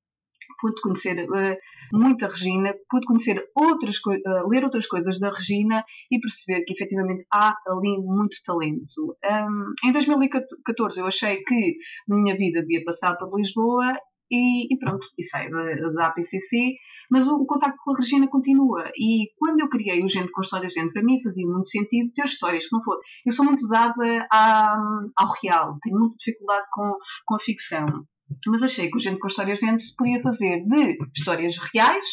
pude 0.62 0.80
conhecer 0.82 1.28
uh, 1.28 1.58
muito 1.98 2.26
a 2.26 2.30
Regina, 2.30 2.74
pude 2.90 3.08
conhecer 3.08 3.44
outras 3.56 3.98
uh, 3.98 4.48
ler 4.48 4.64
outras 4.64 4.86
coisas 4.88 5.20
da 5.20 5.32
Regina 5.32 5.84
e 6.12 6.20
perceber 6.20 6.64
que 6.66 6.74
efetivamente 6.74 7.26
há 7.34 7.56
ali 7.68 7.98
muito 7.98 8.38
talento. 8.46 9.18
Um, 9.26 9.74
em 9.88 9.92
2014 9.92 11.00
eu 11.00 11.08
achei 11.08 11.44
que 11.44 11.78
na 12.08 12.18
minha 12.18 12.38
vida 12.38 12.62
devia 12.62 12.84
passar 12.84 13.16
por 13.18 13.36
Lisboa 13.36 13.98
e, 14.30 14.74
e, 14.74 14.78
pronto, 14.78 15.08
e 15.18 15.24
saí 15.24 15.50
da, 15.50 15.90
da 15.92 16.08
APCC, 16.08 16.76
mas 17.10 17.28
o, 17.28 17.36
o 17.36 17.46
contacto 17.46 17.78
com 17.84 17.94
a 17.94 17.98
Regina 17.98 18.28
continua. 18.28 18.90
E 18.98 19.32
quando 19.38 19.60
eu 19.60 19.70
criei 19.70 20.04
o 20.04 20.10
Gente 20.10 20.32
com 20.32 20.42
Histórias 20.42 20.74
Dentro, 20.74 20.94
para 20.94 21.04
mim 21.04 21.22
fazia 21.22 21.46
muito 21.46 21.68
sentido 21.68 22.12
ter 22.14 22.26
histórias 22.26 22.68
que 22.68 22.76
não 22.76 22.84
for. 22.84 23.00
Eu 23.26 23.32
sou 23.32 23.46
muito 23.46 23.68
dada 23.68 24.28
ao 24.32 25.34
real, 25.42 25.78
tenho 25.82 26.00
muita 26.00 26.18
dificuldade 26.18 26.66
com, 26.72 26.94
com 27.26 27.36
a 27.36 27.40
ficção 27.40 28.06
mas 28.48 28.64
achei 28.64 28.90
que 28.90 28.98
o 28.98 29.00
Gente 29.00 29.20
com 29.20 29.28
Histórias 29.28 29.60
Dentro 29.60 29.80
se 29.80 29.96
podia 29.96 30.22
fazer 30.22 30.64
de 30.66 30.98
histórias 31.16 31.58
reais 31.74 32.08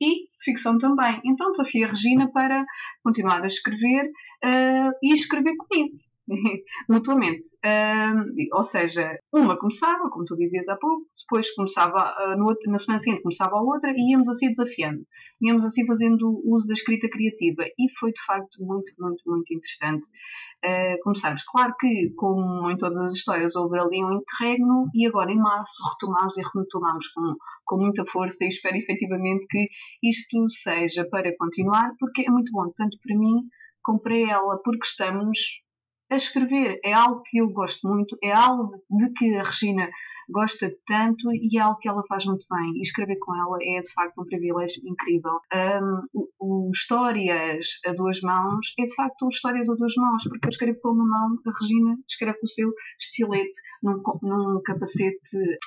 e 0.00 0.26
de 0.26 0.44
ficção 0.44 0.78
também. 0.78 1.20
Então 1.24 1.52
desafiei 1.52 1.84
a 1.84 1.88
Regina 1.88 2.30
para 2.30 2.64
continuar 3.02 3.42
a 3.42 3.46
escrever 3.46 4.06
uh, 4.06 4.92
e 5.02 5.14
escrever 5.14 5.56
comigo. 5.56 5.96
mutuamente. 6.88 7.44
Ou 8.52 8.62
seja, 8.62 9.18
uma 9.32 9.58
começava, 9.58 10.08
como 10.10 10.24
tu 10.24 10.36
dizias 10.36 10.68
há 10.68 10.76
pouco, 10.76 11.06
depois 11.22 11.52
começava 11.54 12.14
uh, 12.18 12.38
no 12.38 12.46
outro, 12.46 12.70
na 12.70 12.78
semana 12.78 13.00
seguinte 13.00 13.22
começava 13.22 13.56
a 13.56 13.62
outra 13.62 13.92
e 13.94 14.12
íamos 14.12 14.28
assim 14.28 14.50
desafiando. 14.50 15.04
Íamos 15.42 15.64
assim 15.64 15.86
fazendo 15.86 16.40
uso 16.44 16.66
da 16.66 16.72
escrita 16.72 17.08
criativa 17.08 17.64
e 17.78 17.90
foi 17.98 18.12
de 18.12 18.24
facto 18.24 18.64
muito, 18.64 18.92
muito, 18.98 19.22
muito 19.26 19.54
interessante 19.54 20.06
uh, 20.64 21.02
começarmos. 21.02 21.44
Claro 21.44 21.74
que, 21.78 22.10
como 22.16 22.70
em 22.70 22.76
todas 22.76 22.98
as 22.98 23.12
histórias, 23.12 23.54
houve 23.56 23.78
ali 23.78 24.02
um 24.04 24.12
interregno 24.12 24.88
e 24.94 25.06
agora 25.06 25.32
em 25.32 25.38
março 25.38 25.82
retomamos 25.92 26.36
e 26.38 26.42
retomamos 26.42 27.08
com, 27.08 27.34
com 27.64 27.76
muita 27.76 28.04
força 28.06 28.44
e 28.44 28.48
espero 28.48 28.76
efetivamente 28.76 29.46
que 29.48 29.68
isto 30.02 30.48
seja 30.48 31.06
para 31.10 31.36
continuar 31.36 31.92
porque 31.98 32.22
é 32.26 32.30
muito 32.30 32.50
bom, 32.52 32.70
tanto 32.76 32.96
para 33.02 33.18
mim 33.18 33.42
como 33.82 34.00
para 34.00 34.16
ela, 34.16 34.58
porque 34.64 34.86
estamos 34.86 35.38
a 36.14 36.16
escrever. 36.16 36.80
É 36.84 36.92
algo 36.92 37.22
que 37.22 37.38
eu 37.38 37.48
gosto 37.48 37.88
muito, 37.88 38.16
é 38.22 38.32
algo 38.32 38.82
de 38.90 39.12
que 39.12 39.34
a 39.36 39.42
Regina 39.42 39.88
gosta 40.28 40.74
tanto 40.86 41.32
e 41.32 41.58
é 41.58 41.60
algo 41.60 41.78
que 41.78 41.88
ela 41.88 42.02
faz 42.08 42.24
muito 42.24 42.44
bem. 42.50 42.72
E 42.76 42.82
escrever 42.82 43.16
com 43.18 43.34
ela 43.34 43.58
é 43.62 43.80
de 43.80 43.92
facto 43.92 44.20
um 44.20 44.24
privilégio 44.24 44.82
incrível. 44.86 45.40
Um, 45.52 46.02
o, 46.12 46.28
o, 46.38 46.70
Histórias 46.70 47.66
a 47.86 47.92
duas 47.92 48.20
mãos 48.20 48.74
é 48.78 48.84
de 48.84 48.94
facto 48.94 49.28
histórias 49.28 49.68
a 49.68 49.74
duas 49.74 49.94
mãos, 49.96 50.24
porque 50.24 50.46
eu 50.46 50.50
escrevo 50.50 50.80
com 50.80 50.90
uma 50.90 51.04
mão, 51.04 51.38
a 51.46 51.52
Regina 51.60 51.96
escreve 52.08 52.38
com 52.38 52.46
o 52.46 52.48
seu 52.48 52.72
estilete 52.98 53.60
num, 53.82 54.02
num 54.22 54.60
capacete 54.62 55.18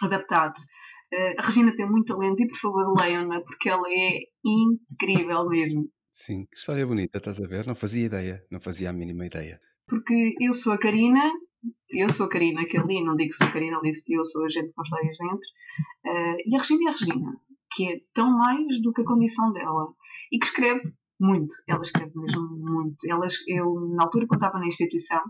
adaptado. 0.04 0.56
Uh, 1.14 1.40
a 1.40 1.46
Regina 1.46 1.76
tem 1.76 1.90
muito 1.90 2.14
talento 2.14 2.42
e 2.42 2.48
por 2.48 2.58
favor 2.58 2.94
leiam-na 3.00 3.42
porque 3.42 3.70
ela 3.70 3.88
é 3.90 4.20
incrível 4.44 5.48
mesmo. 5.48 5.90
Sim, 6.12 6.46
que 6.48 6.58
história 6.58 6.86
bonita, 6.86 7.20
estás 7.20 7.40
a 7.40 7.48
ver? 7.48 7.66
Não 7.68 7.76
fazia 7.76 8.06
ideia, 8.06 8.44
não 8.52 8.60
fazia 8.60 8.90
a 8.90 8.94
mínima 8.94 9.26
ideia 9.26 9.62
porque 9.88 10.36
eu 10.40 10.54
sou 10.54 10.74
a 10.74 10.78
Karina, 10.78 11.32
eu 11.90 12.10
sou 12.10 12.26
a 12.26 12.30
Karina 12.30 12.66
que 12.66 12.78
ali, 12.78 13.04
não 13.04 13.16
digo 13.16 13.30
que 13.30 13.36
sou 13.36 13.48
a 13.48 13.52
Karina, 13.52 13.78
ali 13.78 13.92
eu 14.10 14.26
sou 14.26 14.46
a 14.46 14.50
gente 14.50 14.72
com 14.74 14.84
histórias 14.84 15.18
dentro, 15.18 15.50
uh, 16.06 16.38
e 16.46 16.56
a 16.56 16.60
Regina 16.60 16.84
é 16.84 16.88
a 16.90 16.92
Regina, 16.92 17.42
que 17.74 17.92
é 17.92 18.00
tão 18.14 18.30
mais 18.38 18.82
do 18.82 18.94
que 18.94 19.02
a 19.02 19.06
condição 19.06 19.52
dela, 19.54 19.94
e 20.32 20.40
que 20.40 20.46
escreve 20.46 20.94
muito, 21.20 21.54
ela 21.68 21.82
escreve 21.82 22.12
mesmo 22.16 22.48
muito. 22.58 22.98
Ela, 23.10 23.28
eu, 23.48 23.74
na 23.96 24.04
altura, 24.04 24.28
quando 24.28 24.44
estava 24.44 24.60
na 24.60 24.68
instituição, 24.68 25.22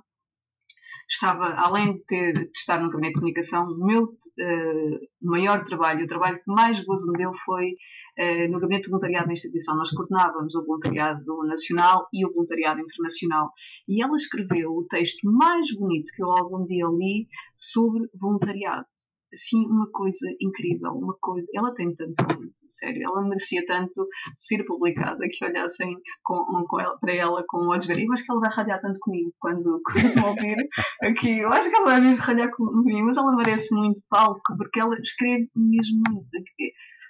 estava, 1.10 1.54
além 1.56 1.94
de, 1.94 2.04
ter, 2.06 2.34
de 2.34 2.52
estar 2.58 2.80
no 2.82 2.90
gabinete 2.90 3.14
de 3.14 3.20
comunicação, 3.20 3.66
o 3.66 3.86
meu 3.86 4.18
uh, 4.40 5.00
maior 5.22 5.64
trabalho, 5.64 6.06
o 6.06 6.08
trabalho 6.08 6.38
que 6.38 6.52
mais 6.52 6.84
gozo 6.84 7.12
me 7.12 7.18
deu 7.18 7.34
foi 7.34 7.72
uh, 8.20 8.52
no 8.52 8.60
gabinete 8.60 8.84
de 8.84 8.90
voluntariado 8.90 9.28
da 9.28 9.34
instituição. 9.34 9.78
Nós 9.78 9.92
coordenávamos 9.92 10.56
o 10.56 10.66
voluntariado 10.66 11.44
nacional 11.46 12.08
e 12.14 12.26
o 12.26 12.34
voluntariado 12.34 12.82
internacional. 12.82 13.52
E 13.88 14.04
ela 14.04 14.16
escreveu 14.16 14.72
o 14.72 14.88
texto 14.88 15.30
mais 15.30 15.74
bonito 15.76 16.12
que 16.16 16.24
eu 16.24 16.32
algum 16.32 16.66
dia 16.66 16.86
li 16.88 17.28
sobre 17.54 18.08
voluntariado 18.20 18.86
assim, 19.34 19.66
uma 19.66 19.90
coisa 19.92 20.28
incrível, 20.42 20.92
uma 20.92 21.16
coisa. 21.20 21.48
Ela 21.54 21.74
tem 21.74 21.94
tanto 21.96 22.14
talento, 22.16 22.54
sério. 22.70 23.04
Ela 23.04 23.22
merecia 23.24 23.66
tanto 23.66 24.08
ser 24.36 24.64
publicada 24.66 25.28
que 25.30 25.46
olhassem 25.46 25.96
com, 26.24 26.66
com 26.68 26.80
ela, 26.80 26.98
para 27.00 27.14
ela 27.14 27.44
com 27.48 27.68
olhos 27.68 27.86
verdes. 27.86 28.06
Eu 28.06 28.14
acho 28.14 28.26
que 28.26 28.32
ela 28.32 28.42
vai 28.42 28.52
ralhar 28.54 28.82
tanto 28.82 29.00
comigo 29.00 29.34
quando, 29.40 29.82
quando 29.86 30.26
ouvir 30.26 30.58
aqui. 31.04 31.40
Eu 31.40 31.50
acho 31.50 31.70
que 31.70 31.76
ela 31.76 31.86
vai 31.86 32.02
mesmo 32.02 32.18
ralhar 32.18 32.52
comigo, 32.52 33.06
mas 33.06 33.18
ela 33.18 33.36
merece 33.36 33.74
muito 33.74 34.02
palco 34.10 34.58
porque 34.58 34.80
ela 34.80 34.96
escreve 35.00 35.50
mesmo 35.56 36.02
muito. 36.10 36.28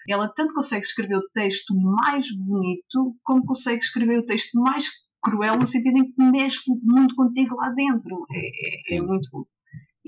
Ela 0.10 0.30
tanto 0.30 0.54
consegue 0.54 0.86
escrever 0.86 1.18
o 1.18 1.30
texto 1.34 1.76
mais 1.76 2.26
bonito 2.34 3.16
como 3.24 3.46
consegue 3.46 3.84
escrever 3.84 4.20
o 4.20 4.26
texto 4.26 4.58
mais 4.62 4.86
cruel 5.22 5.58
no 5.58 5.68
sentido 5.68 5.98
em 5.98 6.12
que 6.12 6.24
mexe 6.24 6.60
o 6.70 6.80
mundo 6.82 7.14
contigo 7.14 7.56
lá 7.58 7.70
dentro. 7.72 8.26
É, 8.32 8.94
é, 8.94 8.98
é 8.98 9.02
muito 9.02 9.30
bom 9.30 9.44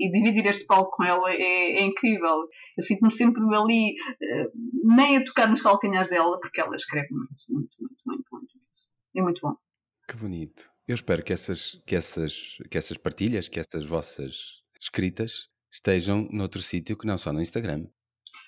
e 0.00 0.10
dividir 0.10 0.46
este 0.46 0.64
palco 0.66 0.96
com 0.96 1.04
ela 1.04 1.30
é, 1.30 1.78
é 1.78 1.84
incrível. 1.84 2.48
Eu 2.76 2.82
sinto-me 2.82 3.12
sempre 3.12 3.42
ali, 3.54 3.92
uh, 3.92 4.50
nem 4.84 5.18
a 5.18 5.24
tocar 5.24 5.48
nos 5.48 5.60
calcanhares 5.60 6.08
dela, 6.08 6.40
porque 6.40 6.60
ela 6.60 6.74
escreve 6.74 7.08
muito, 7.10 7.34
muito, 7.48 7.76
muito, 7.78 7.94
muito, 8.06 8.24
muito. 8.32 8.54
É 9.14 9.22
muito 9.22 9.40
bom. 9.42 9.54
Que 10.08 10.16
bonito. 10.16 10.70
Eu 10.88 10.94
espero 10.94 11.22
que 11.22 11.32
essas, 11.32 11.80
que 11.86 11.94
essas, 11.94 12.58
que 12.70 12.78
essas 12.78 12.96
partilhas, 12.96 13.48
que 13.48 13.60
essas 13.60 13.86
vossas 13.86 14.62
escritas 14.80 15.48
estejam 15.70 16.28
noutro 16.32 16.62
sítio 16.62 16.96
que 16.96 17.06
não 17.06 17.18
só 17.18 17.32
no 17.32 17.40
Instagram. 17.40 17.86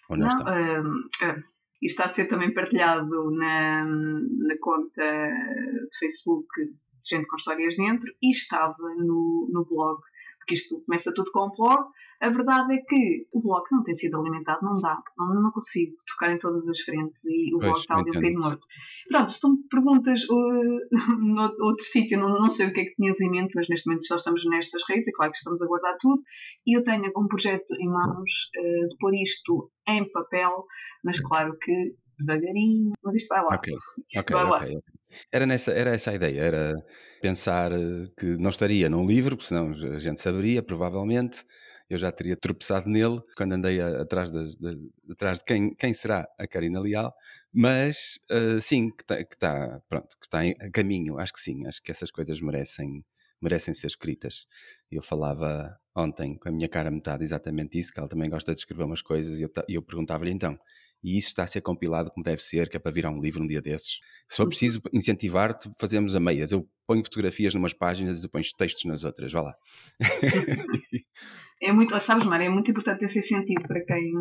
Ou 0.09 0.17
não, 0.17 0.27
não 0.27 0.29
estão? 0.29 0.47
Uh, 0.47 0.89
uh, 0.89 1.43
está 1.83 2.05
a 2.05 2.09
ser 2.09 2.27
também 2.27 2.53
partilhado 2.55 3.31
na, 3.33 3.85
na 3.85 4.59
conta 4.61 5.03
de 5.03 5.99
Facebook 5.99 6.49
Gente 7.05 7.27
com 7.27 7.37
Histórias 7.37 7.77
Dentro 7.77 8.13
e 8.23 8.31
estava 8.31 8.77
no, 8.97 9.49
no 9.53 9.65
blog 9.65 10.01
porque 10.43 10.55
isto 10.55 10.81
começa 10.85 11.13
tudo 11.15 11.31
com 11.33 11.47
um 11.47 11.51
blog. 11.51 11.89
A 12.21 12.29
verdade 12.29 12.75
é 12.75 12.79
que 12.79 13.27
o 13.33 13.41
blog 13.41 13.65
não 13.73 13.83
tem 13.83 13.95
sido 13.95 14.17
alimentado, 14.17 14.65
não 14.65 14.81
dá, 14.81 14.97
não, 15.19 15.35
não 15.35 15.51
consigo 15.51 15.97
tocar 16.07 16.33
em 16.33 16.39
todas 16.39 16.69
as 16.69 16.81
frentes 16.81 17.25
e 17.25 17.53
o 17.53 17.59
blog 17.59 17.77
está 17.77 17.95
ali 17.95 18.11
um 18.11 18.13
bocadinho 18.13 18.41
morto. 18.41 18.65
Pronto, 19.09 19.33
se 19.33 19.41
tu 19.41 19.51
me 19.51 19.69
perguntas 19.69 20.23
uh, 20.31 20.81
no 21.19 21.43
outro 21.65 21.85
sítio, 21.85 22.21
não, 22.21 22.29
não 22.29 22.51
sei 22.51 22.69
o 22.69 22.73
que 22.73 22.81
é 22.81 22.85
que 22.85 22.95
tinhas 22.95 23.21
em 23.21 23.29
mente, 23.29 23.53
mas 23.57 23.69
neste 23.69 23.89
momento 23.89 24.07
só 24.07 24.17
estamos 24.17 24.45
nestas 24.45 24.83
redes, 24.89 25.09
é 25.09 25.13
claro 25.13 25.33
que 25.33 25.39
estamos 25.39 25.61
a 25.63 25.67
guardar 25.67 25.97
tudo, 25.99 26.23
e 26.65 26.79
eu 26.79 26.85
tenho 26.85 27.11
um 27.17 27.27
projeto 27.27 27.75
em 27.81 27.89
mãos 27.89 28.51
uh, 28.57 28.89
de 28.89 28.97
pôr 29.01 29.15
isto 29.15 29.71
em 29.89 30.09
papel, 30.13 30.65
mas 31.05 31.19
claro 31.21 31.57
que 31.61 31.95
devagarinho, 32.19 32.93
mas 33.03 33.17
isto 33.17 33.29
vai 33.29 33.43
lá. 33.43 33.55
Ok, 33.57 33.73
isto 33.73 34.21
okay, 34.21 34.37
vai 34.37 34.45
okay. 34.45 34.75
lá. 34.75 34.81
Era, 35.31 35.47
nessa, 35.47 35.73
era 35.73 35.95
essa 35.95 36.11
a 36.11 36.15
ideia, 36.15 36.41
era 36.41 36.87
pensar 37.21 37.73
eh, 37.73 38.09
que 38.19 38.37
não 38.37 38.51
estaria 38.51 38.89
num 38.89 39.07
livro, 39.07 39.37
porque 39.37 39.49
senão 39.49 39.71
a 39.71 39.99
gente 39.99 40.21
saberia, 40.21 40.63
provavelmente, 40.63 41.45
eu 41.93 41.99
já 41.99 42.11
teria 42.11 42.37
tropeçado 42.37 42.89
nele 42.89 43.21
quando 43.37 43.53
andei 43.53 43.81
atrás 43.81 44.31
de, 44.31 44.57
de, 44.57 44.91
atrás 45.11 45.39
de 45.39 45.45
quem, 45.45 45.75
quem 45.75 45.93
será 45.93 46.27
a 46.39 46.47
Karina 46.47 46.81
Leal, 46.81 47.15
mas 47.53 48.19
uh, 48.31 48.59
sim, 48.61 48.91
que 48.91 49.03
está, 49.03 49.17
que 49.25 49.35
está, 49.35 49.83
pronto, 49.89 50.17
que 50.19 50.25
está 50.25 50.45
em 50.45 50.55
caminho, 50.73 51.19
acho 51.19 51.35
que 51.35 51.41
sim, 51.41 51.67
acho 51.67 51.83
que 51.83 51.91
essas 51.91 52.11
coisas 52.11 52.41
merecem, 52.41 53.05
merecem 53.43 53.75
ser 53.75 53.89
escritas. 53.89 54.47
Eu 54.91 55.03
falava 55.03 55.79
ontem 55.95 56.39
com 56.39 56.49
a 56.49 56.53
minha 56.53 56.69
cara 56.69 56.91
metade 56.91 57.23
exatamente 57.25 57.79
isso, 57.79 57.93
que 57.93 58.01
ela 58.01 58.09
também 58.09 58.31
gosta 58.31 58.55
de 58.55 58.61
escrever 58.61 58.85
umas 58.85 59.03
coisas 59.03 59.39
e 59.39 59.43
eu, 59.43 59.51
eu 59.69 59.83
perguntava-lhe 59.83 60.31
então, 60.31 60.59
e 61.03 61.19
isso 61.19 61.29
está 61.29 61.43
a 61.43 61.47
ser 61.47 61.61
compilado 61.61 62.11
como 62.11 62.23
deve 62.23 62.41
ser, 62.41 62.69
que 62.69 62.77
é 62.77 62.81
para 62.81 62.93
virar 62.93 63.11
um 63.11 63.21
livro 63.21 63.43
um 63.43 63.47
dia 63.47 63.61
desses. 63.61 64.01
Se 64.29 64.37
for 64.37 64.47
preciso 64.47 64.81
incentivar-te, 64.93 65.69
fazemos 65.79 66.15
a 66.15 66.21
meias. 66.21 66.53
Eu 66.53 66.69
ponho 66.87 67.03
fotografias 67.03 67.55
numas 67.55 67.73
páginas 67.73 68.19
e 68.19 68.23
tu 68.23 68.31
pões 68.31 68.53
textos 68.53 68.85
nas 68.85 69.05
outras, 69.05 69.33
vá 69.33 69.43
lá. 69.43 69.55
é 71.63 71.73
muito, 71.73 71.99
sabes, 72.01 72.27
Mário, 72.27 72.47
é 72.47 72.51
muito 72.51 72.71
importante 72.71 73.05
esse 73.05 73.19
incentivo 73.19 73.67
para 73.67 73.85
quem, 73.85 74.13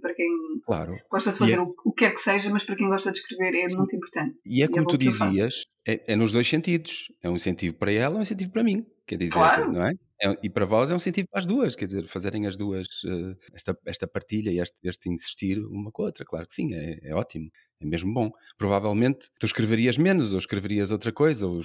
para 0.00 0.14
quem 0.14 0.28
claro. 0.64 0.96
gosta 1.10 1.32
de 1.32 1.38
fazer 1.38 1.54
é... 1.54 1.60
o, 1.60 1.74
o 1.84 1.92
que 1.92 2.04
quer 2.04 2.14
que 2.14 2.20
seja, 2.20 2.50
mas 2.50 2.64
para 2.64 2.76
quem 2.76 2.88
gosta 2.88 3.12
de 3.12 3.18
escrever 3.18 3.54
é 3.54 3.66
Sim. 3.68 3.76
muito 3.76 3.94
importante. 3.94 4.40
E 4.46 4.62
é 4.62 4.68
como 4.68 4.82
e 4.82 4.84
é 4.84 4.86
tu 4.86 4.98
dizias, 4.98 5.62
é, 5.86 6.12
é, 6.12 6.16
nos 6.16 6.32
dois 6.32 6.48
sentidos. 6.48 7.12
É 7.22 7.28
um 7.28 7.36
incentivo 7.36 7.76
para 7.76 7.92
ela, 7.92 8.16
é 8.16 8.18
um 8.18 8.22
incentivo 8.22 8.50
para 8.50 8.64
mim. 8.64 8.84
Quer 9.06 9.18
dizer, 9.18 9.34
claro. 9.34 9.70
não 9.72 9.86
é? 9.86 9.92
É? 10.24 10.38
E 10.42 10.50
para 10.50 10.64
vós 10.64 10.90
é 10.90 10.94
um 10.94 10.96
incentivo 10.96 11.28
para 11.28 11.40
as 11.40 11.46
duas, 11.46 11.76
quer 11.76 11.86
dizer, 11.86 12.06
fazerem 12.06 12.46
as 12.46 12.56
duas 12.56 12.86
uh, 13.04 13.36
esta, 13.52 13.78
esta 13.84 14.06
partilha 14.06 14.50
e 14.50 14.58
este, 14.58 14.76
este, 14.84 15.08
insistir 15.10 15.58
uma 15.58 15.90
com 15.90 16.02
a 16.02 16.06
outra, 16.06 16.24
claro 16.24 16.46
que 16.46 16.54
sim, 16.54 16.74
é, 16.74 16.98
é, 17.02 17.14
ótimo, 17.14 17.50
é 17.80 17.86
mesmo 17.86 18.12
bom. 18.12 18.30
Provavelmente 18.56 19.30
tu 19.38 19.46
escreverias 19.46 19.98
menos 19.98 20.32
ou 20.32 20.38
escreverias 20.38 20.90
outra 20.90 21.12
coisa, 21.12 21.46
ou... 21.46 21.60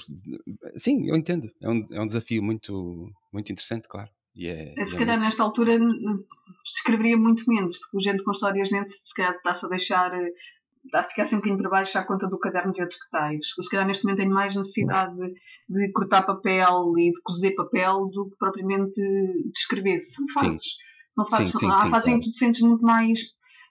sim, 0.75 1.09
eu 1.09 1.15
entendo, 1.15 1.49
é 1.61 1.69
um, 1.69 1.83
é 1.91 2.01
um 2.01 2.07
desafio 2.07 2.43
muito, 2.43 3.09
muito 3.31 3.51
interessante, 3.51 3.87
claro. 3.87 4.09
E 4.35 4.47
é, 4.47 4.73
se 4.85 4.93
calhar 4.93 5.17
muito... 5.17 5.25
nesta 5.25 5.43
altura 5.43 5.77
escreveria 6.65 7.17
muito 7.17 7.43
menos, 7.47 7.77
porque 7.77 7.97
o 7.97 8.01
gente 8.01 8.23
com 8.23 8.31
histórias 8.31 8.69
dentro 8.69 8.91
se 8.91 9.13
calhar 9.13 9.35
está-se 9.35 9.65
a 9.65 9.69
deixar 9.69 10.13
eh, 10.13 10.31
ficar 11.09 11.25
sempre 11.25 11.35
um 11.35 11.55
bocadinho 11.55 11.57
para 11.57 11.69
baixo 11.69 11.97
à 11.97 12.03
conta 12.03 12.27
do 12.27 12.39
caderno 12.39 12.71
e 12.75 12.81
outros 12.81 12.99
detalhes. 12.99 13.47
Eu, 13.57 13.63
se 13.63 13.69
calhar 13.69 13.87
neste 13.87 14.03
momento 14.03 14.19
tenho 14.19 14.33
mais 14.33 14.55
necessidade 14.55 15.15
de, 15.15 15.33
de, 15.69 15.91
cortar 15.91 16.23
papel 16.23 16.93
e 16.97 17.11
de 17.11 17.21
cozer 17.23 17.51
papel 17.55 18.09
do 18.11 18.29
que 18.29 18.37
propriamente 18.37 19.01
de 19.01 19.51
escrever. 19.55 19.99
São 20.01 20.25
fases. 20.33 20.63
São 21.11 21.27
fases. 21.29 21.51
Sim, 21.51 21.59
sim, 21.59 21.69
Há 21.71 21.89
fases 21.89 22.07
em 22.07 22.19
que 22.19 22.25
tu 22.25 22.31
te 22.31 22.37
sentes 22.37 22.61
muito 22.61 22.81
mais 22.83 23.19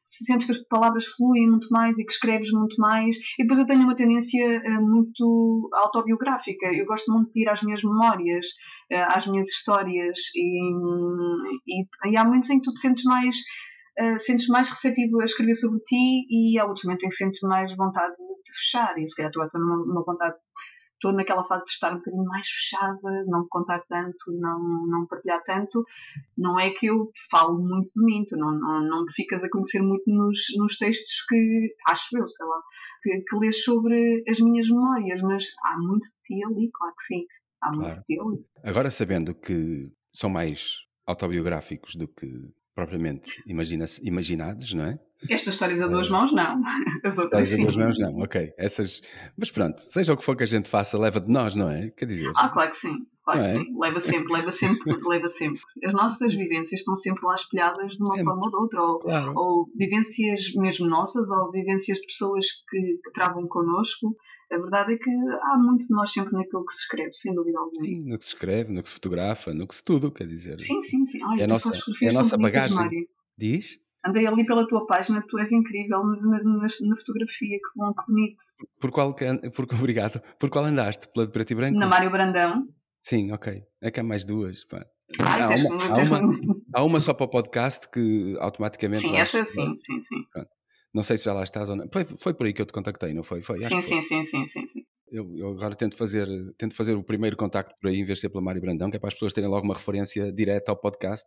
sentes 0.09 0.47
que 0.47 0.53
as 0.53 0.59
palavras 0.65 1.05
fluem 1.05 1.49
muito 1.51 1.69
mais 1.71 1.99
e 1.99 2.05
que 2.05 2.13
escreves 2.13 2.51
muito 2.51 2.77
mais. 2.79 3.17
E 3.39 3.43
depois 3.43 3.59
eu 3.59 3.67
tenho 3.67 3.83
uma 3.83 3.95
tendência 3.95 4.43
uh, 4.47 4.87
muito 4.87 5.69
autobiográfica. 5.75 6.67
Eu 6.75 6.87
gosto 6.87 7.13
muito 7.13 7.31
de 7.33 7.43
ir 7.43 7.49
às 7.49 7.63
minhas 7.63 7.83
memórias, 7.83 8.47
uh, 8.91 9.17
às 9.17 9.27
minhas 9.27 9.49
histórias. 9.49 10.19
E, 10.35 10.73
e, 11.67 11.85
e, 12.07 12.17
há 12.17 12.25
momentos 12.25 12.49
em 12.51 12.59
que 12.59 12.65
tu 12.65 12.73
te 12.73 12.81
sentes 12.81 13.05
mais. 13.05 13.37
Uh, 14.01 14.19
sentes 14.19 14.47
mais 14.47 14.71
receptivo 14.71 15.21
a 15.21 15.25
escrever 15.25 15.55
sobre 15.55 15.81
ti 15.81 16.27
e 16.31 16.59
há 16.59 16.65
outros 16.65 16.85
momentos 16.85 17.05
em 17.05 17.09
que 17.09 17.15
sentes 17.17 17.41
mais 17.43 17.75
vontade 17.77 18.15
de 18.17 18.53
fechar. 18.53 18.97
E 18.99 19.09
se 19.09 19.17
calhar 19.17 19.31
estou 19.31 19.61
numa, 19.61 19.77
numa 19.87 20.05
vontade 20.05 20.37
estou 20.99 21.13
naquela 21.13 21.45
fase 21.45 21.65
de 21.65 21.71
estar 21.71 21.93
um 21.93 21.99
bocadinho 21.99 22.25
mais 22.25 22.47
fechada, 22.47 23.25
não 23.27 23.47
contar 23.49 23.81
tanto, 23.89 24.33
não, 24.33 24.87
não 24.87 25.07
partilhar 25.07 25.43
tanto. 25.45 25.85
Não 26.37 26.59
é 26.59 26.71
que 26.71 26.87
eu 26.87 27.11
falo 27.31 27.57
muito 27.59 27.91
de 27.95 28.05
mim, 28.05 28.25
tu 28.29 28.37
não, 28.37 28.53
não, 28.53 28.83
não 28.83 29.05
me 29.05 29.13
ficas 29.13 29.43
a 29.43 29.49
conhecer 29.49 29.81
muito 29.81 30.05
nos, 30.11 30.41
nos 30.57 30.77
textos 30.77 31.25
que, 31.29 31.75
acho 31.89 32.19
eu, 32.19 32.29
sei 32.29 32.47
lá, 32.47 32.63
que, 33.03 33.21
que 33.21 33.37
lês 33.37 33.63
sobre 33.63 34.25
as 34.29 34.41
minhas 34.41 34.69
memórias, 34.69 35.23
mas 35.23 35.47
há 35.65 35.79
muito 35.79 36.03
de 36.03 36.23
ti 36.25 36.45
ali, 36.45 36.71
claro 36.73 36.95
que 36.97 37.05
sim, 37.05 37.27
há 37.63 37.69
claro. 37.69 37.81
muito 37.81 37.95
de 37.95 38.05
ti 38.05 38.21
ali. 38.21 38.45
Agora 38.65 38.91
sabendo 38.91 39.35
que 39.35 39.91
são 40.13 40.29
mais 40.29 40.79
autobiográficos 41.07 41.95
do 41.95 42.09
que 42.09 42.27
propriamente 42.79 43.43
imagina 43.45 43.87
imaginados, 44.03 44.73
não 44.73 44.85
é? 44.85 44.99
Estas 45.29 45.55
histórias 45.55 45.83
a 45.83 45.89
duas 45.89 46.07
eh, 46.07 46.11
mãos, 46.11 46.33
não. 46.33 46.63
As 47.05 47.19
outras 47.19 47.51
histórias 47.51 47.53
a 47.53 47.57
duas 47.57 47.77
mãos, 47.77 47.99
não. 47.99 48.19
Ok. 48.23 48.53
Essas... 48.57 49.03
Mas 49.37 49.51
pronto, 49.51 49.81
seja 49.81 50.13
o 50.13 50.17
que 50.17 50.25
for 50.25 50.37
que 50.37 50.45
a 50.45 50.47
gente 50.47 50.69
faça, 50.69 50.99
leva 50.99 51.21
de 51.21 51.31
nós, 51.31 51.55
não 51.55 51.69
é? 51.69 51.91
Quer 51.91 52.07
dizer. 52.07 52.31
Ah, 52.37 52.49
claro 52.49 52.71
que 52.71 52.79
sim. 52.79 53.07
Claro 53.25 53.41
que 53.41 53.47
é? 53.47 53.53
sim. 53.53 53.79
Leva 53.79 54.01
sempre, 54.01 54.33
leva 54.33 54.51
sempre, 54.51 54.95
leva 55.09 55.29
sempre. 55.29 55.61
As 55.85 55.93
nossas 55.93 56.35
vivências 56.35 56.81
estão 56.81 56.95
sempre 56.97 57.27
lá 57.27 57.35
espelhadas 57.35 57.93
de 57.93 58.03
uma 58.03 58.15
sempre. 58.15 58.25
forma 58.25 58.45
ou 58.45 58.51
de 58.51 58.57
outra. 58.57 58.83
Ou, 58.83 58.99
claro. 59.01 59.33
ou, 59.35 59.67
vivências 59.77 60.53
mesmo 60.55 60.87
nossas, 60.87 61.31
ou 61.31 61.51
vivências 61.51 61.99
de 61.99 62.07
pessoas 62.07 62.47
que, 62.69 62.81
que 62.81 63.11
travam 63.13 63.47
connosco. 63.49 64.15
A 64.51 64.57
verdade 64.57 64.95
é 64.95 64.97
que 64.97 65.11
há 65.11 65.59
muito 65.59 65.87
de 65.87 65.95
nós 65.95 66.11
sempre 66.11 66.33
naquilo 66.33 66.65
que 66.65 66.73
se 66.73 66.81
escreve, 66.81 67.13
sem 67.13 67.35
dúvida 67.35 67.59
alguma. 67.59 67.85
Sim, 67.85 67.99
no 68.09 68.17
que 68.17 68.25
se 68.25 68.31
escreve, 68.31 68.73
no 68.73 68.83
que 68.83 68.89
se 68.89 68.95
fotografa, 68.95 69.53
no 69.53 69.67
que 69.69 69.75
se 69.75 69.85
tudo, 69.85 70.11
quer 70.11 70.27
dizer. 70.27 70.59
Sim, 70.59 70.81
sim, 70.81 71.05
sim. 71.05 71.23
Ai, 71.23 71.41
é 71.41 71.45
a 71.45 71.47
nossa, 71.47 71.71
é 72.01 72.09
a 72.09 72.13
nossa 72.13 72.39
bagagem. 72.39 73.07
Diz? 73.37 73.79
Andei 74.07 74.27
ali 74.27 74.47
pela 74.47 74.67
tua 74.67 74.87
página, 74.87 75.23
tu 75.29 75.39
és 75.39 75.51
incrível 75.53 76.05
na, 76.05 76.43
na, 76.43 76.67
na 76.81 76.97
fotografia, 76.97 77.59
que 77.59 77.71
bom, 77.77 77.93
que 77.93 78.07
bonito. 78.07 78.45
Por 78.81 78.91
qual, 78.91 79.15
por, 79.15 79.67
obrigado. 79.79 80.21
Por 80.39 80.51
qual 80.51 80.65
andaste? 80.65 81.09
Pela 81.09 81.27
de 81.27 81.33
preto 81.33 81.51
e 81.51 81.55
branco? 81.57 81.79
Na 81.79 81.87
Mário 81.87 82.11
Brandão. 82.11 82.69
Sim, 83.03 83.33
ok. 83.33 83.63
É 83.81 83.91
que 83.91 84.01
há 84.01 84.05
mais 84.05 84.25
duas. 84.25 84.65
Pá. 84.65 84.87
Ai, 85.21 85.43
há, 85.43 85.49
uma, 85.49 85.85
há, 85.85 86.03
uma, 86.03 86.21
há, 86.75 86.85
uma, 86.85 87.01
só 87.01 87.15
para 87.15 87.25
o 87.25 87.31
podcast 87.31 87.89
que 87.91 88.37
automaticamente. 88.41 89.03
Sim, 89.03 89.17
essa 89.17 89.45
sim, 89.45 89.77
sim, 89.77 90.03
sim. 90.03 90.25
Pronto. 90.33 90.51
Não 90.95 91.03
sei 91.03 91.19
se 91.19 91.25
já 91.25 91.33
lá 91.33 91.43
estás 91.43 91.69
ou 91.69 91.77
não. 91.77 91.87
Foi, 91.93 92.05
foi 92.05 92.35
por 92.35 92.47
aí 92.47 92.53
que 92.53 92.63
eu 92.63 92.67
te 92.67 92.73
contactei, 92.73 93.13
não 93.13 93.23
foi? 93.23 93.43
foi? 93.43 93.63
Sim, 93.65 93.81
sim, 93.81 94.03
sim, 94.03 94.25
sim, 94.25 94.47
sim, 94.47 94.67
sim. 94.67 94.83
Eu, 95.11 95.37
eu, 95.37 95.51
agora 95.51 95.75
tento 95.75 95.97
fazer, 95.97 96.29
tento 96.57 96.75
fazer 96.75 96.95
o 96.95 97.03
primeiro 97.03 97.37
contacto 97.37 97.75
por 97.81 97.89
aí, 97.89 97.99
em 97.99 98.05
vez 98.05 98.19
de 98.19 98.23
ser 98.23 98.29
pela 98.29 98.43
Mário 98.43 98.61
Brandão, 98.61 98.91
que 98.91 98.97
é 98.97 99.01
para 99.01 99.09
as 99.09 99.15
pessoas 99.15 99.33
terem 99.33 99.49
logo 99.49 99.65
uma 99.65 99.75
referência 99.75 100.31
direta 100.33 100.71
ao 100.71 100.77
podcast 100.77 101.27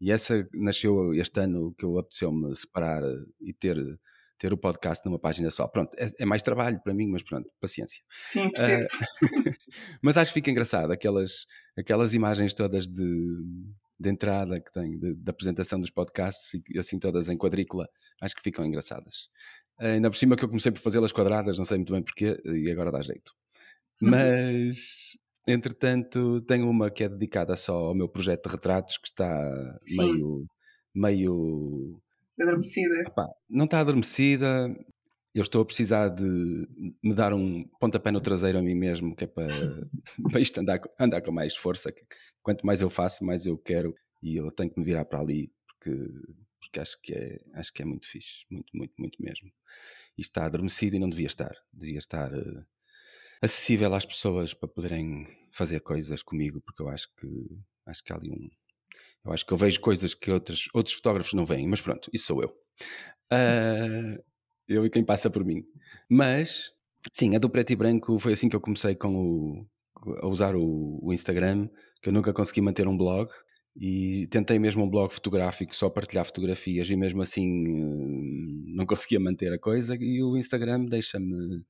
e 0.00 0.12
essa 0.12 0.46
nasceu 0.54 1.14
este 1.14 1.40
ano 1.40 1.74
que 1.78 1.84
eu 1.84 1.98
apeteceu-me 1.98 2.54
separar 2.54 3.02
eh, 3.02 3.24
e 3.40 3.52
ter, 3.52 3.76
ter 4.38 4.52
o 4.52 4.58
podcast 4.58 5.04
numa 5.06 5.18
página 5.18 5.50
só. 5.50 5.66
Pronto, 5.66 5.96
é, 5.98 6.06
é 6.18 6.26
mais 6.26 6.42
trabalho 6.42 6.80
para 6.82 6.94
mim, 6.94 7.08
mas 7.08 7.22
pronto, 7.22 7.48
paciência. 7.60 8.02
Sim, 8.10 8.50
percebo. 8.50 8.84
Uh, 8.84 8.86
mas 10.02 10.16
acho 10.16 10.30
que 10.30 10.34
fica 10.34 10.50
engraçado 10.50 10.92
aquelas, 10.92 11.46
aquelas 11.76 12.14
imagens 12.14 12.52
todas 12.54 12.86
de, 12.86 13.42
de 13.98 14.10
entrada 14.10 14.60
que 14.60 14.70
de, 14.80 15.14
de, 15.14 15.30
apresentação 15.30 15.80
dos 15.80 15.90
podcasts, 15.90 16.60
e 16.68 16.78
assim 16.78 16.98
todas 16.98 17.28
em 17.28 17.36
quadrícula, 17.36 17.88
acho 18.20 18.34
que 18.34 18.42
ficam 18.42 18.64
engraçadas. 18.64 19.28
Uh, 19.80 19.94
ainda 19.94 20.10
por 20.10 20.16
cima 20.16 20.36
que 20.36 20.44
eu 20.44 20.48
comecei 20.48 20.72
por 20.72 20.80
fazê-las 20.80 21.12
quadradas, 21.12 21.58
não 21.58 21.64
sei 21.64 21.78
muito 21.78 21.92
bem 21.92 22.02
porquê, 22.02 22.40
e 22.44 22.70
agora 22.70 22.92
dá 22.92 23.00
jeito. 23.00 23.32
Uhum. 24.02 24.10
Mas, 24.10 25.16
Entretanto, 25.48 26.40
tenho 26.42 26.68
uma 26.68 26.90
que 26.90 27.04
é 27.04 27.08
dedicada 27.08 27.54
só 27.56 27.72
ao 27.72 27.94
meu 27.94 28.08
projeto 28.08 28.48
de 28.48 28.52
retratos, 28.56 28.98
que 28.98 29.06
está 29.06 29.30
meio. 29.96 30.44
meio. 30.92 32.00
Adormecida. 32.40 32.94
Epá, 33.06 33.28
não 33.48 33.64
está 33.64 33.78
adormecida. 33.78 34.68
Eu 35.36 35.42
estou 35.42 35.60
a 35.60 35.66
precisar 35.66 36.08
de 36.08 36.24
me 37.04 37.14
dar 37.14 37.34
um 37.34 37.62
pontapé 37.78 38.10
no 38.10 38.22
traseiro 38.22 38.58
a 38.58 38.62
mim 38.62 38.74
mesmo, 38.74 39.14
que 39.14 39.24
é 39.24 39.26
para, 39.26 39.46
para 40.32 40.40
isto 40.40 40.58
andar, 40.58 40.80
andar 40.98 41.20
com 41.20 41.30
mais 41.30 41.54
força. 41.54 41.92
Quanto 42.42 42.64
mais 42.64 42.80
eu 42.80 42.88
faço, 42.88 43.22
mais 43.22 43.44
eu 43.44 43.58
quero. 43.58 43.94
E 44.22 44.36
eu 44.36 44.50
tenho 44.50 44.70
que 44.70 44.80
me 44.80 44.84
virar 44.86 45.04
para 45.04 45.20
ali, 45.20 45.52
porque, 45.66 45.94
porque 46.58 46.80
acho, 46.80 46.98
que 47.02 47.12
é, 47.12 47.36
acho 47.52 47.70
que 47.70 47.82
é 47.82 47.84
muito 47.84 48.08
fixe. 48.08 48.46
Muito, 48.50 48.74
muito, 48.74 48.94
muito 48.98 49.22
mesmo. 49.22 49.52
E 50.16 50.22
está 50.22 50.46
adormecido 50.46 50.96
e 50.96 50.98
não 50.98 51.08
devia 51.10 51.26
estar. 51.26 51.54
Devia 51.70 51.98
estar. 51.98 52.32
Uh, 52.32 52.64
acessível 53.42 53.92
às 53.92 54.06
pessoas 54.06 54.54
para 54.54 54.70
poderem 54.70 55.28
fazer 55.52 55.80
coisas 55.80 56.22
comigo, 56.22 56.62
porque 56.62 56.80
eu 56.80 56.88
acho 56.88 57.14
que 57.14 57.28
acho 57.84 58.02
que 58.02 58.10
há 58.10 58.16
ali 58.16 58.30
um. 58.30 58.48
Eu 59.22 59.32
acho 59.32 59.44
que 59.44 59.52
eu 59.52 59.58
vejo 59.58 59.80
coisas 59.80 60.14
que 60.14 60.30
outros, 60.30 60.66
outros 60.72 60.94
fotógrafos 60.94 61.34
não 61.34 61.44
veem, 61.44 61.68
mas 61.68 61.82
pronto, 61.82 62.08
isso 62.10 62.28
sou 62.28 62.42
eu. 62.42 62.48
Uh, 63.30 64.24
eu 64.68 64.84
e 64.84 64.90
quem 64.90 65.04
passa 65.04 65.30
por 65.30 65.44
mim. 65.44 65.62
Mas, 66.08 66.72
sim, 67.12 67.36
a 67.36 67.38
do 67.38 67.50
preto 67.50 67.72
e 67.72 67.76
branco 67.76 68.18
foi 68.18 68.32
assim 68.32 68.48
que 68.48 68.56
eu 68.56 68.60
comecei 68.60 68.94
com 68.94 69.14
o, 69.14 69.66
a 70.22 70.26
usar 70.26 70.54
o, 70.54 70.98
o 71.02 71.12
Instagram, 71.12 71.68
que 72.02 72.08
eu 72.08 72.12
nunca 72.12 72.32
consegui 72.32 72.60
manter 72.60 72.86
um 72.86 72.96
blog 72.96 73.28
e 73.78 74.26
tentei 74.30 74.58
mesmo 74.58 74.84
um 74.84 74.90
blog 74.90 75.12
fotográfico, 75.12 75.74
só 75.74 75.90
partilhar 75.90 76.24
fotografias 76.24 76.88
e 76.88 76.96
mesmo 76.96 77.20
assim 77.22 77.46
hum, 77.46 78.64
não 78.74 78.86
conseguia 78.86 79.20
manter 79.20 79.52
a 79.52 79.58
coisa 79.58 79.96
e 80.00 80.22
o 80.22 80.36
Instagram 80.36 80.86
deixa-me 80.86 81.62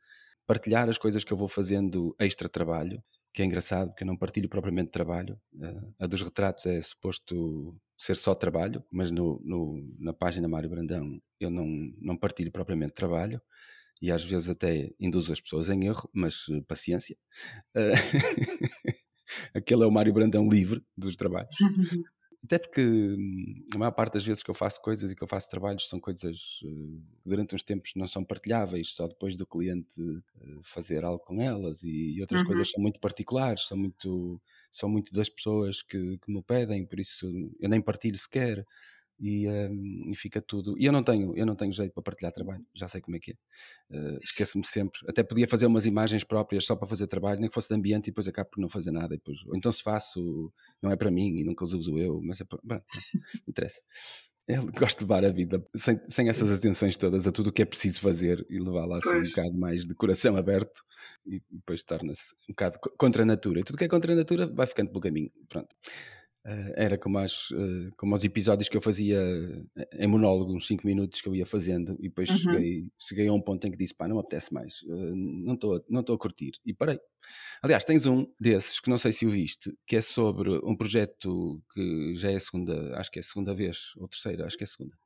partilhar 0.46 0.88
as 0.88 0.98
coisas 0.98 1.24
que 1.24 1.32
eu 1.32 1.36
vou 1.36 1.48
fazendo 1.48 2.14
extra 2.18 2.48
trabalho, 2.48 3.02
que 3.36 3.42
é 3.42 3.44
engraçado, 3.44 3.90
porque 3.90 4.02
eu 4.02 4.06
não 4.06 4.16
partilho 4.16 4.48
propriamente 4.48 4.90
trabalho. 4.90 5.38
Uh, 5.52 5.94
a 6.00 6.06
dos 6.06 6.22
retratos 6.22 6.64
é 6.64 6.80
suposto 6.80 7.78
ser 7.94 8.16
só 8.16 8.34
trabalho, 8.34 8.82
mas 8.90 9.10
no, 9.10 9.38
no, 9.44 9.94
na 9.98 10.14
página 10.14 10.48
Mário 10.48 10.70
Brandão 10.70 11.20
eu 11.38 11.50
não, 11.50 11.66
não 11.98 12.16
partilho 12.16 12.50
propriamente 12.50 12.94
trabalho 12.94 13.38
e 14.00 14.10
às 14.10 14.24
vezes 14.24 14.48
até 14.48 14.90
induzo 14.98 15.34
as 15.34 15.40
pessoas 15.40 15.68
em 15.68 15.84
erro, 15.84 16.08
mas 16.14 16.48
uh, 16.48 16.62
paciência. 16.62 17.14
Uh, 17.76 17.92
aquele 19.52 19.82
é 19.84 19.86
o 19.86 19.92
Mário 19.92 20.14
Brandão 20.14 20.48
livre 20.48 20.82
dos 20.96 21.14
trabalhos. 21.14 21.54
Até 22.46 22.60
porque 22.60 22.80
hum, 22.80 23.64
a 23.74 23.78
maior 23.78 23.90
parte 23.90 24.14
das 24.14 24.24
vezes 24.24 24.40
que 24.40 24.48
eu 24.48 24.54
faço 24.54 24.80
coisas 24.80 25.10
e 25.10 25.16
que 25.16 25.22
eu 25.22 25.26
faço 25.26 25.50
trabalhos 25.50 25.88
são 25.88 25.98
coisas 25.98 26.60
que 26.60 26.66
uh, 26.68 27.02
durante 27.24 27.56
uns 27.56 27.62
tempos 27.64 27.92
não 27.96 28.06
são 28.06 28.24
partilháveis, 28.24 28.94
só 28.94 29.08
depois 29.08 29.34
do 29.36 29.44
cliente 29.44 30.00
uh, 30.00 30.62
fazer 30.62 31.04
algo 31.04 31.18
com 31.24 31.42
elas 31.42 31.82
e, 31.82 32.14
e 32.14 32.20
outras 32.20 32.42
uhum. 32.42 32.46
coisas 32.46 32.70
são 32.70 32.80
muito 32.80 33.00
particulares, 33.00 33.66
são 33.66 33.76
muito, 33.76 34.40
são 34.70 34.88
muito 34.88 35.12
das 35.12 35.28
pessoas 35.28 35.82
que, 35.82 36.18
que 36.18 36.32
me 36.32 36.40
pedem, 36.40 36.86
por 36.86 37.00
isso 37.00 37.26
eu 37.58 37.68
nem 37.68 37.80
partilho 37.80 38.16
sequer 38.16 38.64
e, 39.18 39.48
um, 39.48 40.10
e, 40.10 40.14
fica 40.16 40.40
tudo. 40.40 40.74
E 40.78 40.84
eu 40.86 40.92
não 40.92 41.02
tenho, 41.02 41.36
eu 41.36 41.46
não 41.46 41.54
tenho 41.56 41.72
jeito 41.72 41.92
para 41.92 42.02
partilhar 42.02 42.32
trabalho, 42.32 42.64
já 42.74 42.88
sei 42.88 43.00
como 43.00 43.16
é 43.16 43.20
que 43.20 43.32
é. 43.32 43.34
Uh, 43.90 44.18
Esqueço-me 44.22 44.64
sempre. 44.66 45.00
Até 45.08 45.22
podia 45.22 45.48
fazer 45.48 45.66
umas 45.66 45.86
imagens 45.86 46.24
próprias 46.24 46.64
só 46.66 46.76
para 46.76 46.86
fazer 46.88 47.06
trabalho, 47.06 47.40
nem 47.40 47.48
que 47.48 47.54
fosse 47.54 47.68
de 47.68 47.74
ambiente 47.74 48.08
e 48.08 48.10
depois 48.10 48.28
acabo 48.28 48.50
por 48.50 48.60
não 48.60 48.68
fazer 48.68 48.90
nada. 48.90 49.14
E 49.14 49.18
depois, 49.18 49.44
ou 49.46 49.56
então 49.56 49.70
se 49.72 49.82
faço, 49.82 50.52
não 50.82 50.90
é 50.90 50.96
para 50.96 51.10
mim 51.10 51.38
e 51.38 51.44
nunca 51.44 51.64
os 51.64 51.72
uso 51.72 51.98
eu, 51.98 52.20
mas 52.22 52.40
é 52.40 52.44
para. 52.44 52.58
Bom, 52.62 52.74
não 52.74 53.42
interessa. 53.48 53.80
ele 54.48 54.70
gosta 54.70 54.98
de 55.04 55.10
levar 55.10 55.24
a 55.24 55.32
vida 55.32 55.64
sem, 55.74 56.00
sem 56.08 56.28
essas 56.28 56.50
atenções 56.50 56.96
todas 56.96 57.26
a 57.26 57.32
tudo 57.32 57.48
o 57.48 57.52
que 57.52 57.62
é 57.62 57.64
preciso 57.64 58.00
fazer 58.00 58.46
e 58.48 58.58
levá-la 58.60 58.98
assim 58.98 59.08
Pois. 59.10 59.26
um 59.26 59.30
bocado 59.30 59.54
mais 59.58 59.84
de 59.86 59.94
coração 59.94 60.36
aberto 60.36 60.82
e 61.26 61.42
depois 61.50 61.82
torna-se 61.82 62.32
um 62.48 62.52
bocado 62.52 62.78
co- 62.78 62.94
contra 62.96 63.22
a 63.24 63.26
natura. 63.26 63.60
E 63.60 63.64
tudo 63.64 63.76
que 63.78 63.84
é 63.84 63.88
contra 63.88 64.12
a 64.12 64.16
natura 64.16 64.46
vai 64.46 64.66
ficando 64.66 64.90
pelo 64.90 65.00
caminho. 65.00 65.30
Pronto. 65.48 65.74
Eh, 66.48 66.74
era 66.76 66.96
como, 66.98 67.18
as, 67.18 67.48
eh, 67.52 67.90
como 67.96 68.14
os 68.14 68.22
episódios 68.24 68.68
que 68.68 68.76
eu 68.76 68.80
fazia 68.82 69.18
eh, 69.76 69.88
em 70.04 70.06
monólogo, 70.06 70.54
uns 70.54 70.66
5 70.68 70.86
minutos 70.86 71.20
que 71.20 71.28
eu 71.28 71.34
ia 71.34 71.44
fazendo, 71.46 71.96
e 71.98 72.04
depois 72.08 72.28
Uhum. 72.28 72.66
cheguei, 72.68 72.88
cheguei 73.00 73.26
a 73.28 73.32
um 73.32 73.40
ponto 73.42 73.66
em 73.66 73.70
que 73.72 73.76
disse: 73.76 73.94
pá, 73.94 74.06
não 74.06 74.16
me 74.16 74.20
apetece 74.20 74.54
mais, 74.54 74.80
não 74.86 75.54
estou 75.54 75.84
não 75.88 76.00
a 76.02 76.18
curtir. 76.18 76.52
E 76.64 76.72
parei. 76.72 77.00
Aliás, 77.62 77.84
tens 77.84 78.06
um 78.06 78.26
desses 78.40 78.80
que 78.80 78.90
não 78.90 78.98
sei 78.98 79.12
se 79.12 79.26
o 79.26 79.30
viste, 79.30 79.72
que 79.86 79.96
é 79.96 80.00
sobre 80.00 80.50
um 80.64 80.76
projeto 80.76 81.62
que 81.74 82.14
já 82.16 82.30
é 82.30 82.36
a 82.36 82.40
segunda, 82.40 82.96
acho 82.98 83.10
que 83.10 83.18
é 83.18 83.20
a 83.20 83.22
segunda 83.24 83.54
vez, 83.54 83.92
ou 83.96 84.08
terceira, 84.08 84.46
acho 84.46 84.56
que 84.56 84.64
é 84.64 84.66
a 84.66 84.68
segunda, 84.68 84.96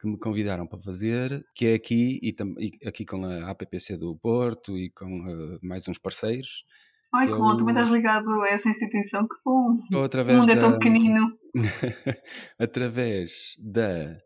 que 0.00 0.08
me 0.08 0.18
convidaram 0.18 0.66
para 0.66 0.80
fazer, 0.80 1.44
que 1.54 1.66
é 1.66 1.74
aqui 1.74 2.18
e, 2.22 2.32
tam- 2.32 2.54
e 2.58 2.72
aqui 2.86 3.04
com 3.04 3.24
a 3.24 3.50
APPC 3.50 3.96
do 3.96 4.16
Porto 4.16 4.78
e 4.78 4.90
com 4.90 5.28
eh, 5.28 5.58
mais 5.62 5.86
uns 5.88 5.98
parceiros. 5.98 6.64
Ai, 7.14 7.26
que 7.26 7.32
que 7.32 7.34
é 7.34 7.38
bom, 7.38 7.56
também 7.56 7.74
o- 7.74 7.78
estás 7.78 7.90
ligado 7.90 8.28
a 8.42 8.48
essa 8.48 8.68
instituição, 8.68 9.26
que 9.26 9.34
bom. 9.44 9.72
Ou 9.94 10.00
O 10.00 10.04
através 10.04 10.38
mundo 10.38 10.50
é 10.50 10.56
tão 10.56 10.70
da- 10.72 10.78
pequenino. 10.78 11.38
através 12.58 13.54
da 13.58 14.18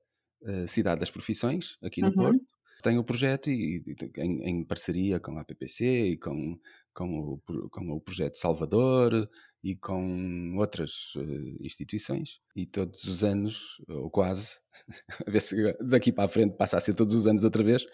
eh, 0.44 0.66
Cidade 0.66 1.00
das 1.00 1.10
Profissões, 1.10 1.76
aqui 1.82 2.00
no 2.00 2.08
Uhum. 2.08 2.14
Porto. 2.14 2.44
Tem 2.82 2.98
o 2.98 3.04
projeto 3.04 3.48
e, 3.48 3.80
e 3.86 4.20
em, 4.20 4.42
em 4.42 4.64
parceria 4.64 5.20
com 5.20 5.38
a 5.38 5.42
APPC 5.42 5.84
e 5.84 6.18
com, 6.18 6.58
com, 6.92 7.16
o, 7.20 7.40
com 7.70 7.90
o 7.92 8.00
projeto 8.00 8.36
Salvador 8.36 9.28
e 9.62 9.76
com 9.76 10.56
outras 10.58 11.12
eh, 11.16 11.56
instituições. 11.60 12.40
E 12.56 12.66
todos 12.66 13.04
os 13.04 13.22
anos, 13.22 13.80
ou 13.88 14.10
quase, 14.10 14.58
a 15.24 15.30
ver 15.30 15.40
se 15.40 15.54
daqui 15.88 16.10
para 16.10 16.24
a 16.24 16.28
frente 16.28 16.56
passa 16.56 16.76
a 16.76 16.80
ser 16.80 16.94
todos 16.94 17.14
os 17.14 17.24
anos 17.24 17.44
outra 17.44 17.62
vez, 17.62 17.86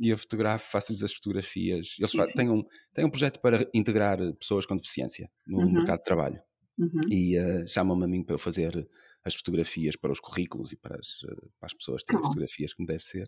e 0.00 0.10
eu 0.10 0.18
fotografo, 0.18 0.70
faço-lhes 0.70 1.02
as 1.02 1.14
fotografias. 1.14 1.96
Eles 1.98 2.12
Sim, 2.12 2.22
sim. 2.24 2.34
têm, 2.34 2.50
um, 2.50 2.62
têm 2.94 3.04
um 3.04 3.10
projeto 3.10 3.40
para 3.40 3.68
integrar 3.74 4.18
pessoas 4.34 4.66
com 4.66 4.76
deficiência 4.76 5.30
no 5.46 5.70
Uhum. 5.70 5.72
mercado 5.72 5.98
de 5.98 6.04
trabalho 6.04 6.40
Uhum. 6.78 7.10
e 7.10 7.36
eh, 7.36 7.66
chamam-me 7.66 8.04
a 8.04 8.08
mim 8.08 8.24
para 8.24 8.34
eu 8.34 8.38
fazer 8.38 8.88
as 9.24 9.34
fotografias 9.34 9.96
para 9.96 10.12
os 10.12 10.20
currículos 10.20 10.72
e 10.72 10.76
para 10.76 10.96
as, 10.98 11.22
eh, 11.24 11.34
para 11.58 11.66
as 11.66 11.74
pessoas 11.74 12.04
terem 12.04 12.22
bom. 12.22 12.22
fotografias 12.22 12.74
como 12.74 12.86
deve 12.86 13.02
ser. 13.02 13.26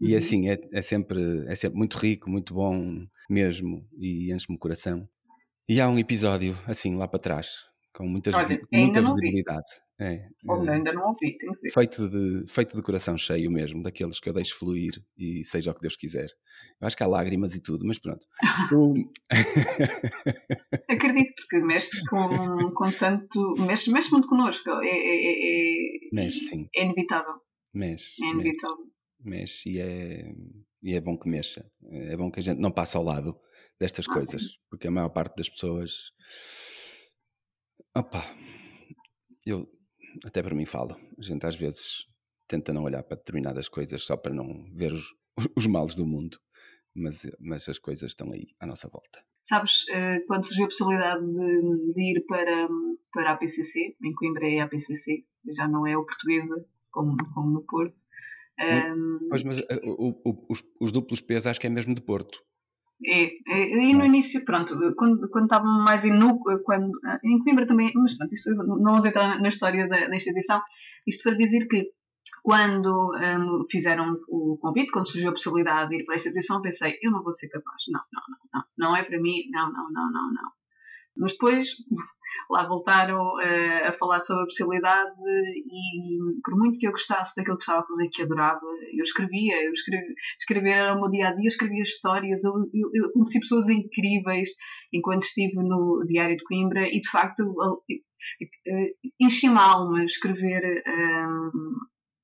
E 0.00 0.14
Uhum. 0.14 0.16
assim, 0.16 0.48
é, 0.50 0.58
é, 0.72 0.82
sempre, 0.82 1.44
é 1.48 1.54
sempre 1.54 1.78
muito 1.78 1.96
rico, 1.98 2.30
muito 2.30 2.54
bom 2.54 3.06
mesmo 3.30 3.88
e 3.98 4.32
enche-me 4.32 4.56
o 4.56 4.58
coração. 4.58 5.08
E 5.68 5.80
há 5.80 5.88
um 5.88 5.98
episódio 5.98 6.58
assim 6.66 6.96
lá 6.96 7.08
para 7.08 7.20
trás, 7.20 7.66
com 7.94 8.06
muitas 8.08 8.34
Olha, 8.34 8.60
muita 8.72 9.00
visibilidade. 9.02 9.68
É, 10.00 10.14
é, 10.14 10.70
ainda 10.70 10.92
não 10.92 11.08
ouvi, 11.10 11.36
tenho 11.38 11.52
que 11.54 11.60
ver. 11.60 11.70
feito, 11.72 12.08
de, 12.10 12.50
feito 12.50 12.74
de 12.76 12.82
coração 12.82 13.16
cheio 13.16 13.48
mesmo, 13.50 13.82
daqueles 13.82 14.18
que 14.18 14.28
eu 14.28 14.32
deixo 14.32 14.58
fluir 14.58 14.94
e 15.16 15.44
seja 15.44 15.70
o 15.70 15.74
que 15.74 15.80
Deus 15.82 15.94
quiser. 15.94 16.28
Eu 16.80 16.86
acho 16.88 16.96
que 16.96 17.04
há 17.04 17.06
lágrimas 17.06 17.54
e 17.54 17.62
tudo, 17.62 17.84
mas 17.86 17.98
pronto. 18.00 18.26
O- 18.72 18.94
Acredito, 20.88 21.34
porque 21.36 21.64
mexe 21.64 21.90
com, 22.08 22.72
com 22.74 22.90
tanto. 22.92 23.54
Mexe, 23.60 23.90
mexe 23.92 24.10
muito 24.10 24.28
connosco. 24.28 24.68
É, 24.70 24.86
é, 24.88 24.90
é, 24.90 26.06
é, 26.06 26.08
Mexe, 26.12 26.40
sim. 26.46 26.68
é 26.74 26.84
inevitável. 26.84 27.34
Mexe, 27.74 28.22
É 28.22 28.26
mexe. 28.26 28.40
inevitável. 28.40 28.84
mexe 29.24 29.70
e 29.70 29.78
é, 29.78 30.32
e 30.82 30.94
é 30.94 31.00
bom 31.00 31.16
que 31.18 31.28
mexa. 31.28 31.64
É 31.90 32.16
bom 32.16 32.30
que 32.30 32.40
a 32.40 32.42
gente 32.42 32.58
não 32.58 32.70
passe 32.72 32.96
ao 32.96 33.04
lado 33.04 33.36
destas 33.80 34.06
Ah, 34.08 34.12
coisas, 34.12 34.42
porque 34.68 34.88
a 34.88 34.90
maior 34.90 35.10
parte 35.10 35.36
das 35.36 35.48
pessoas. 35.48 36.10
Opa, 37.94 38.24
eu 39.44 39.66
até 40.24 40.42
para 40.42 40.54
mim 40.54 40.64
falo. 40.66 40.96
A 41.18 41.22
gente 41.22 41.44
às 41.46 41.56
vezes 41.56 42.06
tenta 42.48 42.72
não 42.72 42.84
olhar 42.84 43.02
para 43.02 43.16
determinadas 43.16 43.68
coisas 43.68 44.02
só 44.04 44.16
para 44.16 44.34
não 44.34 44.64
ver 44.74 44.92
os, 44.92 45.04
os 45.56 45.66
males 45.66 45.94
do 45.94 46.06
mundo, 46.06 46.38
mas, 46.94 47.26
mas 47.38 47.68
as 47.68 47.78
coisas 47.78 48.10
estão 48.10 48.32
aí 48.32 48.46
à 48.60 48.66
nossa 48.66 48.88
volta. 48.88 49.22
Sabes, 49.42 49.84
eh, 49.90 50.20
quando 50.20 50.46
surgiu 50.46 50.66
a 50.66 50.68
possibilidade 50.68 51.26
de, 51.26 51.92
de 51.94 52.00
ir 52.12 52.24
para, 52.26 52.68
para 53.12 53.32
a 53.32 53.36
PCC, 53.36 53.96
em 54.02 54.14
Coimbra 54.14 54.48
é 54.48 54.60
a 54.60 54.68
PCC, 54.68 55.24
já 55.56 55.66
não 55.66 55.84
é 55.86 55.96
o 55.96 56.04
portuguesa, 56.04 56.64
como, 56.92 57.16
como 57.34 57.50
no 57.50 57.62
Porto. 57.66 58.00
ehm, 58.58 59.18
Pois, 59.28 59.42
mas 59.42 59.58
eh, 59.68 59.80
o- 59.82 60.20
o- 60.24 60.46
os, 60.48 60.62
os 60.80 60.92
duplos 60.92 61.20
P's 61.20 61.46
acho 61.46 61.60
que 61.60 61.66
é 61.66 61.70
mesmo 61.70 61.92
de 61.94 62.00
Porto. 62.00 62.40
É, 63.04 63.24
é, 63.48 63.88
e 63.90 63.92
no 63.94 64.04
início, 64.04 64.44
pronto, 64.44 64.76
quando, 64.94 65.28
quando 65.28 65.44
estávamos 65.44 65.84
mais 65.84 66.04
em 66.04 66.18
quando, 66.64 66.92
em 67.24 67.38
Coimbra 67.42 67.66
também, 67.66 67.92
mas 67.94 68.16
pronto, 68.16 68.32
isso 68.32 68.54
não 68.54 68.78
vamos 68.78 69.04
entrar 69.04 69.40
na 69.40 69.48
história 69.48 69.88
da, 69.88 70.06
da 70.06 70.16
instituição, 70.16 70.62
isto 71.06 71.22
para 71.24 71.36
dizer 71.36 71.66
que 71.66 71.90
quando 72.42 73.12
hum, 73.14 73.66
fizeram 73.70 74.18
o 74.28 74.56
convite, 74.60 74.90
quando 74.90 75.08
surgiu 75.08 75.30
a 75.30 75.32
possibilidade 75.32 75.90
de 75.90 75.96
ir 75.96 76.04
para 76.04 76.14
a 76.14 76.16
instituição, 76.16 76.56
eu 76.56 76.62
pensei, 76.62 76.98
eu 77.02 77.10
não 77.10 77.22
vou 77.22 77.32
ser 77.32 77.48
capaz, 77.48 77.84
não, 77.88 78.00
não, 78.12 78.22
não, 78.28 78.38
não, 78.52 78.64
não 78.90 78.96
é 78.96 79.02
para 79.02 79.20
mim, 79.20 79.48
não, 79.50 79.72
não, 79.72 79.90
não, 79.90 80.12
não, 80.12 80.32
não. 80.32 80.50
Mas 81.16 81.32
depois 81.32 81.68
lá 82.50 82.66
voltaram 82.66 83.40
eh, 83.40 83.88
a 83.88 83.92
falar 83.92 84.20
sobre 84.20 84.42
a 84.42 84.46
possibilidade 84.46 85.12
e 85.66 86.18
por 86.44 86.56
muito 86.56 86.78
que 86.78 86.86
eu 86.86 86.90
gostasse 86.90 87.34
daquilo 87.36 87.56
que 87.56 87.62
estava 87.62 87.80
a 87.80 87.86
fazer, 87.86 88.08
que 88.08 88.22
adorava, 88.22 88.60
eu 88.92 89.02
escrevia, 89.02 89.64
eu 89.64 89.72
escrevi, 89.72 90.14
escrever 90.38 90.70
era 90.70 90.94
o 90.94 91.00
meu 91.00 91.10
dia 91.10 91.28
a 91.28 91.32
dia, 91.32 91.44
eu 91.44 91.48
escrevia 91.48 91.82
histórias, 91.82 92.44
eu, 92.44 92.52
eu, 92.74 92.90
eu 92.92 93.12
conheci 93.12 93.40
pessoas 93.40 93.68
incríveis 93.68 94.50
enquanto 94.92 95.22
estive 95.22 95.54
no 95.56 96.04
Diário 96.06 96.36
de 96.36 96.44
Coimbra 96.44 96.86
e 96.86 97.00
de 97.00 97.10
facto 97.10 97.54
eh, 98.66 98.92
enchi-me 99.20 99.58
a 99.58 99.72
alma 99.72 100.04
escrever 100.04 100.82
um, 100.86 101.50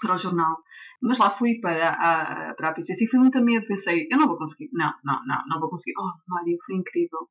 para 0.01 0.15
o 0.15 0.19
jornal. 0.19 0.57
Mas 1.01 1.19
lá 1.19 1.31
fui 1.31 1.61
para 1.61 1.91
a, 1.91 2.55
para 2.55 2.71
a 2.71 2.73
PCC 2.73 3.05
e 3.05 3.09
fui 3.09 3.21
muito 3.21 3.39
a 3.39 3.41
medo, 3.41 3.67
pensei, 3.67 4.09
eu 4.11 4.19
não 4.19 4.27
vou 4.27 4.37
conseguir, 4.37 4.69
não, 4.73 4.93
não, 5.05 5.25
não, 5.27 5.43
não 5.49 5.61
vou 5.61 5.71
conseguir. 5.71 5.95
Oh, 5.99 6.11
Mário, 6.27 6.59
foi 6.67 6.77
incrível. 6.77 7.29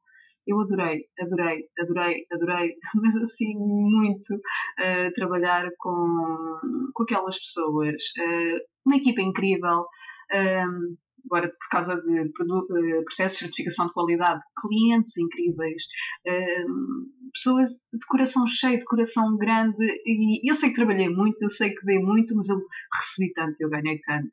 Eu 0.47 0.61
adorei, 0.61 1.05
adorei, 1.19 1.65
adorei, 1.77 2.25
adorei, 2.31 2.73
mas 2.95 3.17
assim, 3.17 3.53
muito 3.57 4.33
uh, 4.33 5.13
trabalhar 5.13 5.69
com, 5.77 6.89
com 6.93 7.03
aquelas 7.03 7.37
pessoas. 7.37 8.01
Uh, 8.17 8.59
uma 8.85 8.95
equipa 8.95 9.21
incrível. 9.21 9.85
Um, 10.33 10.95
agora, 11.29 11.49
por 11.49 11.69
causa 11.69 11.95
de 12.01 12.21
uh, 12.21 13.03
processos 13.03 13.37
de 13.37 13.45
certificação 13.45 13.87
de 13.87 13.93
qualidade, 13.93 14.41
clientes 14.59 15.17
incríveis, 15.17 15.83
uh, 16.27 17.31
pessoas 17.33 17.69
de 17.71 18.05
coração 18.07 18.47
cheio, 18.47 18.79
de 18.79 18.85
coração 18.85 19.37
grande. 19.37 19.85
E 20.05 20.49
eu 20.49 20.55
sei 20.55 20.69
que 20.69 20.75
trabalhei 20.75 21.09
muito, 21.09 21.41
eu 21.41 21.49
sei 21.49 21.71
que 21.71 21.85
dei 21.85 21.99
muito, 21.99 22.35
mas 22.35 22.49
eu 22.49 22.57
recebi 22.93 23.33
tanto, 23.33 23.55
eu 23.59 23.69
ganhei 23.69 23.99
tanto. 23.99 24.29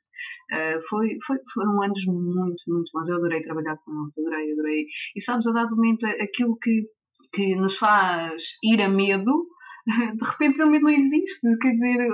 Uh, 0.53 0.81
foi, 0.89 1.19
foi, 1.27 1.37
foram 1.53 1.83
anos 1.83 2.05
muito, 2.07 2.63
muito 2.69 2.91
bons. 2.93 3.09
Eu 3.09 3.17
adorei 3.17 3.43
trabalhar 3.43 3.77
com 3.85 4.03
eles, 4.03 4.19
adorei, 4.19 4.53
adorei. 4.53 4.87
E 5.17 5.21
sabes, 5.21 5.47
a 5.47 5.53
dado 5.53 5.77
momento, 5.77 6.07
aquilo 6.07 6.57
que, 6.57 6.85
que 7.33 7.55
nos 7.57 7.77
faz 7.77 8.43
ir 8.63 8.81
a 8.81 8.89
medo, 8.89 9.49
de 9.87 10.25
repente 10.25 10.65
medo 10.65 10.85
não 10.85 10.91
existe. 10.91 11.57
Quer 11.61 11.73
dizer, 11.73 12.09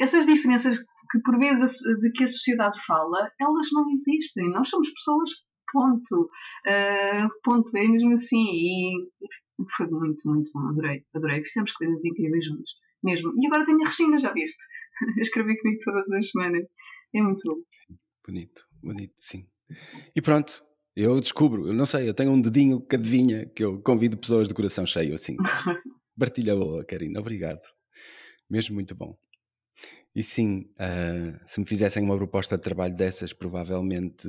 essas 0.00 0.26
diferenças 0.26 0.78
que 1.14 1.20
por 1.20 1.38
vezes 1.38 1.78
de 2.00 2.10
que 2.10 2.24
a 2.24 2.28
sociedade 2.28 2.76
fala, 2.84 3.30
elas 3.40 3.68
não 3.72 3.88
existem. 3.90 4.50
Nós 4.50 4.68
somos 4.68 4.90
pessoas, 4.90 5.30
ponto. 5.72 6.28
Uh, 6.66 7.28
ponto, 7.44 7.76
é 7.76 7.86
mesmo 7.86 8.14
assim. 8.14 8.36
E 8.36 9.06
foi 9.76 9.86
muito, 9.86 10.28
muito 10.28 10.50
bom. 10.52 10.68
Adorei, 10.70 11.04
adorei. 11.14 11.44
Fizemos 11.44 11.70
coisas 11.70 12.04
incríveis 12.04 12.44
juntos, 12.44 12.72
mesmo. 13.02 13.32
E 13.40 13.46
agora 13.46 13.64
tenho 13.64 13.80
a 13.82 13.86
Regina, 13.86 14.18
já 14.18 14.32
viste? 14.32 14.58
Escrevi 15.22 15.56
comigo 15.60 15.78
todas 15.84 16.10
as 16.10 16.30
semanas. 16.30 16.66
É 17.14 17.22
muito 17.22 17.42
bom. 17.48 17.60
Bonito, 18.26 18.66
bonito, 18.82 19.14
sim. 19.16 19.46
E 20.16 20.20
pronto, 20.20 20.64
eu 20.96 21.20
descubro, 21.20 21.68
eu 21.68 21.74
não 21.74 21.86
sei, 21.86 22.08
eu 22.08 22.14
tenho 22.14 22.32
um 22.32 22.40
dedinho 22.40 22.80
que 22.80 22.96
adivinha 22.96 23.46
que 23.46 23.62
eu 23.62 23.80
convido 23.82 24.18
pessoas 24.18 24.48
de 24.48 24.54
coração 24.54 24.84
cheio 24.84 25.14
assim. 25.14 25.36
Partilha 26.18 26.56
boa, 26.56 26.84
Karina, 26.84 27.20
obrigado. 27.20 27.60
Mesmo 28.50 28.74
muito 28.74 28.96
bom. 28.96 29.16
E 30.14 30.22
sim, 30.22 30.70
uh, 30.74 31.40
se 31.44 31.58
me 31.58 31.66
fizessem 31.66 32.02
uma 32.02 32.16
proposta 32.16 32.56
de 32.56 32.62
trabalho 32.62 32.96
dessas, 32.96 33.32
provavelmente 33.32 34.28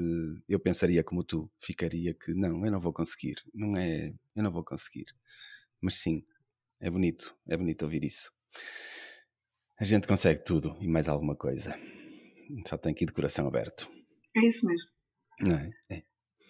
eu 0.49 0.59
pensaria 0.59 1.03
como 1.03 1.23
tu, 1.23 1.49
ficaria 1.59 2.13
que 2.13 2.33
não, 2.33 2.65
eu 2.65 2.71
não 2.71 2.79
vou 2.79 2.91
conseguir, 2.91 3.35
não 3.53 3.77
é, 3.77 4.11
eu 4.35 4.43
não 4.43 4.51
vou 4.51 4.63
conseguir. 4.63 5.05
Mas 5.79 5.95
sim, 5.95 6.25
é 6.79 6.89
bonito, 6.89 7.35
é 7.47 7.55
bonito 7.55 7.83
ouvir 7.83 8.03
isso. 8.03 8.31
A 9.79 9.83
gente 9.83 10.07
consegue 10.07 10.43
tudo 10.43 10.75
e 10.81 10.87
mais 10.87 11.07
alguma 11.07 11.35
coisa. 11.35 11.77
Só 12.67 12.77
tem 12.77 12.93
que 12.93 13.03
ir 13.03 13.07
de 13.07 13.13
coração 13.13 13.47
aberto. 13.47 13.87
É 14.35 14.47
isso 14.47 14.65
mesmo. 14.65 14.89
Não 15.39 15.57
é? 15.57 15.69
é. 15.91 16.03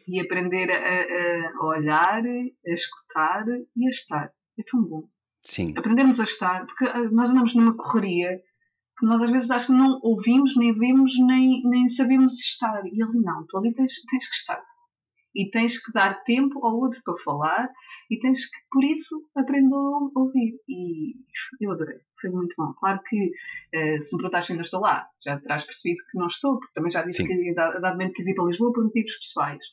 E 0.07 0.21
aprender 0.21 0.71
a, 0.71 1.59
a, 1.59 1.65
olhar, 1.65 2.23
a 2.23 2.71
escutar 2.71 3.45
e 3.75 3.87
a 3.87 3.89
estar. 3.89 4.31
É 4.57 4.63
tão 4.63 4.83
bom. 4.83 5.09
Sim. 5.43 5.73
Aprendermos 5.75 6.19
a 6.19 6.23
estar, 6.23 6.65
porque 6.65 6.85
nós 7.11 7.31
andamos 7.31 7.53
numa 7.55 7.75
correria 7.75 8.41
nós 9.01 9.21
às 9.21 9.29
vezes 9.29 9.51
acho 9.51 9.67
que 9.67 9.73
não 9.73 9.99
ouvimos, 10.01 10.55
nem 10.55 10.73
vemos, 10.73 11.13
nem, 11.19 11.61
nem 11.63 11.89
sabemos 11.89 12.33
estar. 12.39 12.81
E 12.85 13.01
ali 13.01 13.19
não, 13.19 13.45
tu 13.47 13.57
ali 13.57 13.73
tens, 13.73 13.93
tens 14.09 14.29
que 14.29 14.35
estar. 14.35 14.61
E 15.35 15.49
tens 15.51 15.83
que 15.83 15.91
dar 15.91 16.23
tempo 16.23 16.65
ao 16.65 16.77
outro 16.77 17.01
para 17.03 17.17
falar 17.17 17.69
e 18.09 18.19
tens 18.19 18.45
que, 18.45 18.57
por 18.71 18.83
isso, 18.83 19.29
aprender 19.35 19.75
a 19.75 20.19
ouvir. 20.19 20.53
E 20.69 21.15
eu 21.59 21.71
adorei. 21.71 21.97
Foi 22.21 22.29
muito 22.29 22.55
bom. 22.57 22.73
Claro 22.79 23.01
que 23.07 23.17
uh, 23.27 24.01
se 24.01 24.15
me 24.15 24.21
perguntaste 24.21 24.51
ainda 24.53 24.63
estou 24.63 24.79
lá, 24.79 25.07
já 25.25 25.39
terás 25.39 25.65
percebido 25.65 26.03
que 26.09 26.17
não 26.17 26.27
estou, 26.27 26.57
porque 26.59 26.73
também 26.73 26.91
já 26.91 27.03
disse 27.03 27.23
Sim. 27.23 27.27
que 27.27 27.59
a 27.59 27.79
dado 27.79 27.93
momento 27.93 28.13
quis 28.13 28.27
ir 28.27 28.35
para 28.35 28.45
Lisboa 28.45 28.71
por 28.71 28.83
motivos 28.83 29.17
pessoais. 29.17 29.63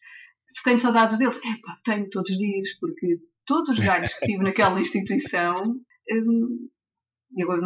Se 0.46 0.64
tenho 0.64 0.80
saudades 0.80 1.18
deles, 1.18 1.36
epá, 1.36 1.78
tenho 1.84 2.10
todos 2.10 2.30
os 2.30 2.38
dias, 2.38 2.76
porque 2.80 3.20
todos 3.46 3.70
os 3.70 3.78
galhos 3.78 4.12
que 4.14 4.26
tive 4.26 4.42
naquela 4.42 4.80
instituição 4.80 5.54
um, 6.10 6.68
e 7.34 7.42
agora, 7.42 7.60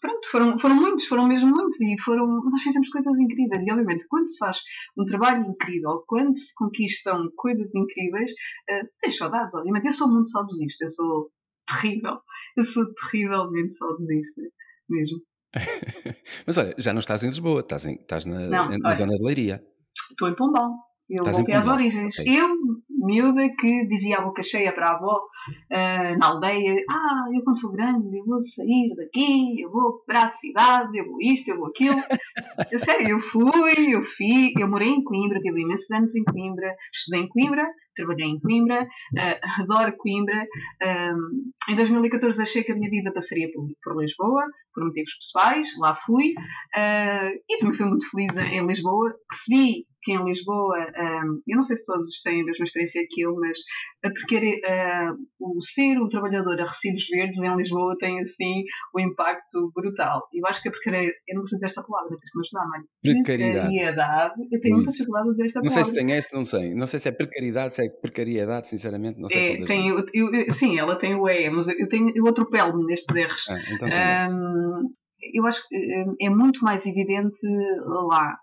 pronto, 0.00 0.28
foram, 0.30 0.58
foram 0.58 0.76
muitos, 0.76 1.06
foram 1.06 1.28
mesmo 1.28 1.50
muitos, 1.50 1.80
e 1.80 1.94
foram, 2.00 2.26
nós 2.26 2.62
fizemos 2.62 2.88
coisas 2.88 3.18
incríveis. 3.18 3.66
E 3.66 3.70
obviamente, 3.70 4.06
quando 4.08 4.26
se 4.26 4.38
faz 4.38 4.60
um 4.96 5.04
trabalho 5.04 5.46
incrível, 5.46 6.02
quando 6.06 6.36
se 6.36 6.54
conquistam 6.54 7.30
coisas 7.36 7.74
incríveis, 7.74 8.32
uh, 8.32 8.88
tens 9.00 9.16
saudades, 9.16 9.54
obviamente. 9.54 9.86
Eu 9.86 9.92
sou 9.92 10.08
muito 10.08 10.30
saudosista, 10.30 10.84
eu 10.84 10.88
sou 10.88 11.30
terrível, 11.66 12.18
eu 12.56 12.64
sou 12.64 12.86
terrivelmente 12.94 13.74
saudosista, 13.74 14.42
mesmo. 14.88 15.18
Mas 16.46 16.58
olha, 16.58 16.74
já 16.78 16.92
não 16.92 17.00
estás 17.00 17.22
em 17.22 17.28
Lisboa, 17.28 17.60
estás, 17.60 17.84
em, 17.86 17.94
estás 17.94 18.24
na, 18.24 18.40
não, 18.40 18.68
na 18.70 18.88
olha, 18.88 18.94
zona 18.94 19.16
de 19.16 19.24
Leiria. 19.24 19.62
Estou 20.10 20.28
em 20.28 20.34
Pombal. 20.34 20.72
Eu 21.08 21.18
Estás 21.18 21.36
voltei 21.36 21.54
às 21.54 21.68
origens. 21.68 22.18
Okay. 22.18 22.40
Eu, 22.40 22.48
miúda, 22.88 23.46
que 23.58 23.86
dizia 23.88 24.18
a 24.18 24.22
boca 24.22 24.42
cheia 24.42 24.72
para 24.72 24.88
a 24.88 24.96
avó 24.96 25.18
uh, 25.18 26.18
na 26.18 26.26
aldeia: 26.28 26.76
Ah, 26.90 27.26
eu 27.34 27.44
quando 27.44 27.60
for 27.60 27.72
grande, 27.72 28.18
eu 28.18 28.24
vou 28.24 28.40
sair 28.40 28.94
daqui, 28.96 29.60
eu 29.60 29.70
vou 29.70 30.02
para 30.06 30.24
a 30.24 30.28
cidade, 30.28 30.96
eu 30.96 31.04
vou 31.06 31.20
isto, 31.20 31.50
eu 31.50 31.58
vou 31.58 31.66
aquilo. 31.66 31.96
eu, 32.72 32.78
sério, 32.78 33.08
eu 33.08 33.20
fui, 33.20 33.94
eu 33.94 34.02
fui, 34.02 34.52
eu 34.58 34.66
morei 34.66 34.88
em 34.88 35.04
Coimbra, 35.04 35.40
tive 35.40 35.60
imensos 35.60 35.90
anos 35.90 36.16
em 36.16 36.24
Coimbra, 36.24 36.74
estudei 36.90 37.20
em 37.20 37.28
Coimbra, 37.28 37.66
trabalhei 37.94 38.26
em 38.26 38.40
Coimbra, 38.40 38.82
uh, 38.84 39.62
adoro 39.62 39.94
Coimbra. 39.98 40.46
Um, 40.82 41.52
em 41.70 41.76
2014 41.76 42.42
achei 42.42 42.64
que 42.64 42.72
a 42.72 42.74
minha 42.74 42.88
vida 42.88 43.12
passaria 43.12 43.48
por, 43.52 43.68
por 43.82 44.00
Lisboa, 44.00 44.44
por 44.72 44.84
motivos 44.84 45.14
pessoais, 45.16 45.68
lá 45.78 45.94
fui, 46.06 46.30
uh, 46.30 47.40
e 47.46 47.58
também 47.58 47.74
fui 47.74 47.86
muito 47.86 48.10
feliz 48.10 48.34
em 48.38 48.66
Lisboa. 48.66 49.14
Percebi 49.28 49.84
que 50.04 50.12
em 50.12 50.24
Lisboa, 50.24 50.76
um, 50.78 51.40
eu 51.46 51.56
não 51.56 51.62
sei 51.62 51.76
se 51.76 51.86
todos 51.86 52.20
têm 52.22 52.42
a 52.42 52.44
mesma 52.44 52.64
experiência 52.64 53.06
que 53.08 53.22
eu, 53.22 53.34
mas 53.34 53.58
porque 54.02 54.60
uh, 54.60 55.16
o 55.40 55.62
ser 55.62 55.98
um 55.98 56.08
trabalhador 56.08 56.60
a 56.60 56.66
recibos 56.66 57.06
verdes 57.08 57.42
em 57.42 57.56
Lisboa 57.56 57.96
tem 57.98 58.20
assim 58.20 58.64
um 58.94 59.00
impacto 59.00 59.72
brutal. 59.74 60.28
Eu 60.32 60.46
acho 60.46 60.62
que 60.62 60.68
a 60.68 60.72
precariedade, 60.72 61.16
eu 61.26 61.34
não 61.34 61.42
gosto 61.42 61.54
dizer 61.54 61.66
esta 61.66 61.82
palavra, 61.82 62.10
tens 62.10 62.30
que 62.30 62.38
me 62.38 62.44
ajudar, 62.44 62.68
Mário. 62.68 62.86
Precariedade. 63.02 63.68
precariedade. 63.68 64.34
Eu 64.52 64.60
tenho 64.60 64.74
muita 64.76 64.90
dificuldade 64.90 65.28
a 65.28 65.30
dizer 65.30 65.46
esta 65.46 65.60
não 65.60 65.68
palavra. 65.68 65.80
Não 65.80 65.84
sei 65.84 65.94
se 65.94 66.06
tem 66.06 66.16
esse, 66.16 66.34
não 66.34 66.44
sei. 66.44 66.74
Não 66.74 66.86
sei 66.86 67.00
se 67.00 67.08
é 67.08 67.12
precariedade, 67.12 67.74
se 67.74 67.86
é 67.86 67.88
precariedade, 67.88 68.68
sinceramente, 68.68 69.18
não 69.18 69.28
sei. 69.28 69.62
É, 69.62 69.64
tem, 69.64 69.88
eu, 69.88 70.04
eu, 70.12 70.50
sim, 70.50 70.78
ela 70.78 70.96
tem 70.96 71.14
o 71.14 71.28
E, 71.28 71.48
mas 71.48 71.68
eu, 71.68 71.88
tenho, 71.88 72.12
eu 72.14 72.26
atropelo-me 72.26 72.84
nestes 72.84 73.14
erros. 73.16 73.48
Ah, 73.48 73.58
então 73.72 73.88
um, 73.88 74.90
eu 75.32 75.46
acho 75.46 75.66
que 75.66 75.76
é 76.20 76.28
muito 76.28 76.62
mais 76.62 76.84
evidente 76.84 77.40
lá 77.86 78.36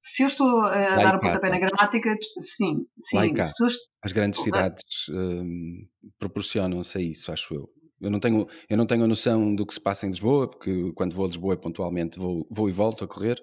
se 0.00 0.22
eu 0.22 0.28
estou 0.28 0.62
a 0.62 0.96
dar 0.96 1.16
o 1.16 1.20
pontapé 1.20 1.50
na 1.50 1.58
gramática, 1.58 2.16
sim. 2.40 2.86
sim 2.98 3.34
estou... 3.38 3.68
As 4.02 4.12
grandes 4.12 4.42
cidades 4.42 4.82
um, 5.10 5.86
proporcionam-se 6.18 6.96
a 6.96 7.00
isso, 7.02 7.30
acho 7.30 7.54
eu. 7.54 7.70
Eu 8.00 8.10
não, 8.10 8.18
tenho, 8.18 8.48
eu 8.70 8.78
não 8.78 8.86
tenho 8.86 9.04
a 9.04 9.06
noção 9.06 9.54
do 9.54 9.66
que 9.66 9.74
se 9.74 9.80
passa 9.80 10.06
em 10.06 10.08
Lisboa, 10.08 10.48
porque 10.48 10.90
quando 10.94 11.14
vou 11.14 11.26
a 11.26 11.28
Lisboa 11.28 11.54
pontualmente 11.58 12.18
vou, 12.18 12.48
vou 12.50 12.66
e 12.66 12.72
volto 12.72 13.04
a 13.04 13.08
correr, 13.08 13.38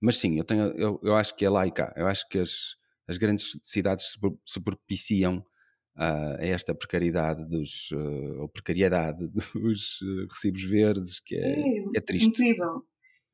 mas 0.00 0.16
sim, 0.16 0.36
eu, 0.36 0.42
tenho, 0.42 0.64
eu, 0.76 0.98
eu 1.00 1.14
acho 1.14 1.36
que 1.36 1.44
é 1.44 1.48
lá 1.48 1.64
e 1.64 1.70
cá. 1.70 1.92
Eu 1.96 2.08
acho 2.08 2.28
que 2.28 2.40
as, 2.40 2.74
as 3.06 3.16
grandes 3.16 3.56
cidades 3.62 4.16
se 4.44 4.60
propiciam 4.60 5.38
uh, 5.96 6.40
a 6.40 6.44
esta 6.44 6.74
precariedade 6.74 7.48
dos, 7.48 7.92
uh, 7.92 8.40
ou 8.40 8.48
precariedade 8.48 9.28
dos 9.30 10.00
uh, 10.02 10.26
recibos 10.28 10.64
verdes, 10.64 11.20
que 11.20 11.36
é, 11.36 11.60
é, 11.60 11.84
é 11.94 12.00
triste. 12.00 12.30
Incrível 12.30 12.82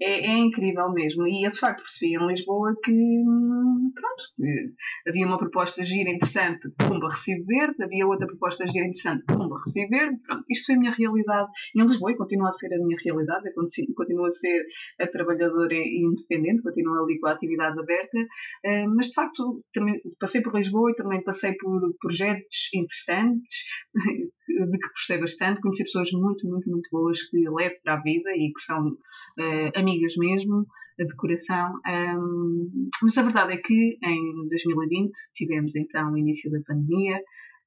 é, 0.01 0.27
é, 0.27 0.39
incrível 0.39 0.91
mesmo. 0.93 1.27
E 1.27 1.47
eu 1.47 1.51
de 1.51 1.59
facto 1.59 1.83
percebi 1.83 2.15
em 2.15 2.27
Lisboa 2.27 2.75
que, 2.83 2.91
hum, 2.93 3.93
pronto, 3.95 4.75
havia 5.07 5.27
uma 5.27 5.39
proposta 5.39 5.85
gira 5.85 6.11
interessante, 6.11 6.71
pumba, 6.79 7.09
recibo 7.09 7.45
verde, 7.47 7.83
havia 7.83 8.07
outra 8.07 8.27
proposta 8.27 8.67
gira 8.67 8.87
interessante, 8.87 9.25
pumba, 9.27 9.59
recibo 9.59 9.91
verde. 9.91 10.19
Pronto, 10.27 10.45
isto 10.49 10.67
foi 10.67 10.75
a 10.75 10.79
minha 10.79 10.93
realidade 10.93 11.51
em 11.77 11.83
Lisboa 11.83 12.13
e 12.13 12.17
continua 12.17 12.49
a 12.49 12.53
ser 12.53 12.73
a 12.75 12.79
minha 12.79 12.97
realidade. 13.05 13.49
Eu 13.49 13.95
continuo 13.95 14.25
a 14.25 14.31
ser 14.31 14.65
a 15.01 15.07
trabalhadora 15.07 15.75
independente, 15.75 16.63
continuo 16.63 17.05
ali 17.05 17.19
com 17.19 17.27
a 17.29 17.33
atividade 17.33 17.79
aberta, 17.79 18.19
eh, 18.65 18.87
mas 18.87 19.09
de 19.09 19.15
facto 19.15 19.63
também 19.73 20.01
passei 20.19 20.41
por 20.41 20.57
Lisboa 20.57 20.91
e 20.91 20.95
também 20.95 21.23
passei 21.23 21.53
por 21.55 21.95
projetos 22.01 22.71
interessantes, 22.75 23.65
de 23.95 24.79
que 24.79 24.89
gostei 24.89 25.19
bastante. 25.19 25.61
Conheci 25.61 25.85
pessoas 25.85 26.11
muito, 26.13 26.49
muito, 26.49 26.71
muito 26.71 26.89
boas 26.91 27.23
que 27.23 27.39
levo 27.49 27.75
para 27.83 27.95
a 27.95 28.03
vida 28.03 28.31
e 28.31 28.51
que 28.53 28.61
são 28.61 28.97
uh, 29.39 29.79
amigas 29.79 30.15
mesmo, 30.17 30.67
a 31.01 31.05
decoração. 31.05 31.73
Um, 31.87 32.91
mas 33.03 33.17
a 33.19 33.23
verdade 33.23 33.55
é 33.55 33.57
que 33.57 33.99
em 34.03 34.49
2020 34.49 35.13
tivemos 35.35 35.77
então 35.77 36.13
o 36.13 36.19
início 36.19 36.51
da 36.51 36.61
pandemia, 36.67 37.21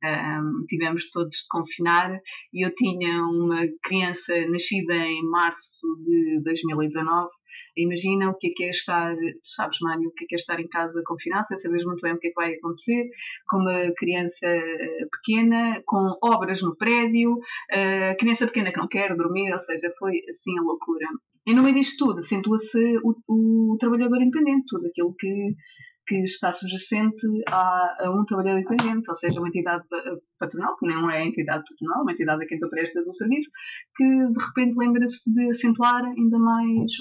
um, 0.03 0.66
tivemos 0.68 1.09
todos 1.11 1.38
de 1.38 1.47
confinar 1.49 2.20
e 2.53 2.66
eu 2.66 2.76
tinha 2.76 3.24
uma 3.24 3.61
criança 3.82 4.34
nascida 4.47 4.95
em 4.95 5.24
março 5.24 5.88
de 6.05 6.41
2019 6.43 7.30
Imagina 7.76 8.30
o 8.30 8.36
que 8.36 8.47
é, 8.47 8.49
que 8.55 8.63
é 8.65 8.69
estar, 8.69 9.15
tu 9.15 9.49
sabes, 9.55 9.78
Mário, 9.82 10.09
o 10.09 10.13
que 10.13 10.26
é, 10.26 10.28
que 10.28 10.36
é 10.36 10.38
estar 10.38 10.59
em 10.59 10.67
casa 10.67 11.01
confinado, 11.05 11.47
sem 11.47 11.57
saberes 11.57 11.86
muito 11.86 12.01
bem 12.01 12.13
o 12.13 12.19
que 12.19 12.28
é 12.28 12.30
que 12.30 12.36
vai 12.36 12.53
acontecer, 12.53 13.09
com 13.47 13.57
uma 13.57 13.91
criança 13.97 14.47
eh, 14.47 15.05
pequena, 15.11 15.82
com 15.86 16.17
obras 16.21 16.61
no 16.61 16.76
prédio, 16.76 17.34
uh, 17.34 18.17
criança 18.19 18.45
pequena 18.45 18.71
que 18.71 18.78
não 18.78 18.88
quer 18.88 19.15
dormir, 19.15 19.51
ou 19.51 19.59
seja, 19.59 19.91
foi 19.97 20.21
assim 20.30 20.57
a 20.59 20.61
loucura. 20.61 21.07
E 21.45 21.53
no 21.53 21.63
meio 21.63 21.76
disto 21.76 22.05
tudo, 22.05 22.19
acentua-se 22.19 22.97
o, 23.03 23.15
o, 23.28 23.78
trabalhador 23.78 24.21
independente, 24.21 24.65
tudo 24.67 24.88
aquilo 24.88 25.13
que 25.17 25.55
que 26.06 26.18
está 26.24 26.51
subjacente 26.51 27.26
a, 27.47 28.06
a, 28.06 28.12
um 28.12 28.26
trabalhador 28.26 28.60
independente, 28.60 29.10
ou 29.10 29.16
seja, 29.16 29.39
uma 29.39 29.47
entidade 29.47 29.84
patronal, 30.39 30.76
que 30.78 30.88
não 30.88 31.10
é 31.10 31.26
entidade 31.26 31.64
patronal, 31.70 32.04
uma 32.04 32.12
entidade 32.12 32.43
a 32.43 32.47
quem 32.47 32.60
tu 32.60 32.70
prestas 32.70 33.08
o 33.08 33.14
serviço, 33.14 33.49
que 33.95 34.06
de 34.06 34.45
repente 34.45 34.78
lembra-se 34.78 35.32
de 35.34 35.49
acentuar 35.49 36.04
ainda 36.04 36.38
mais 36.38 36.91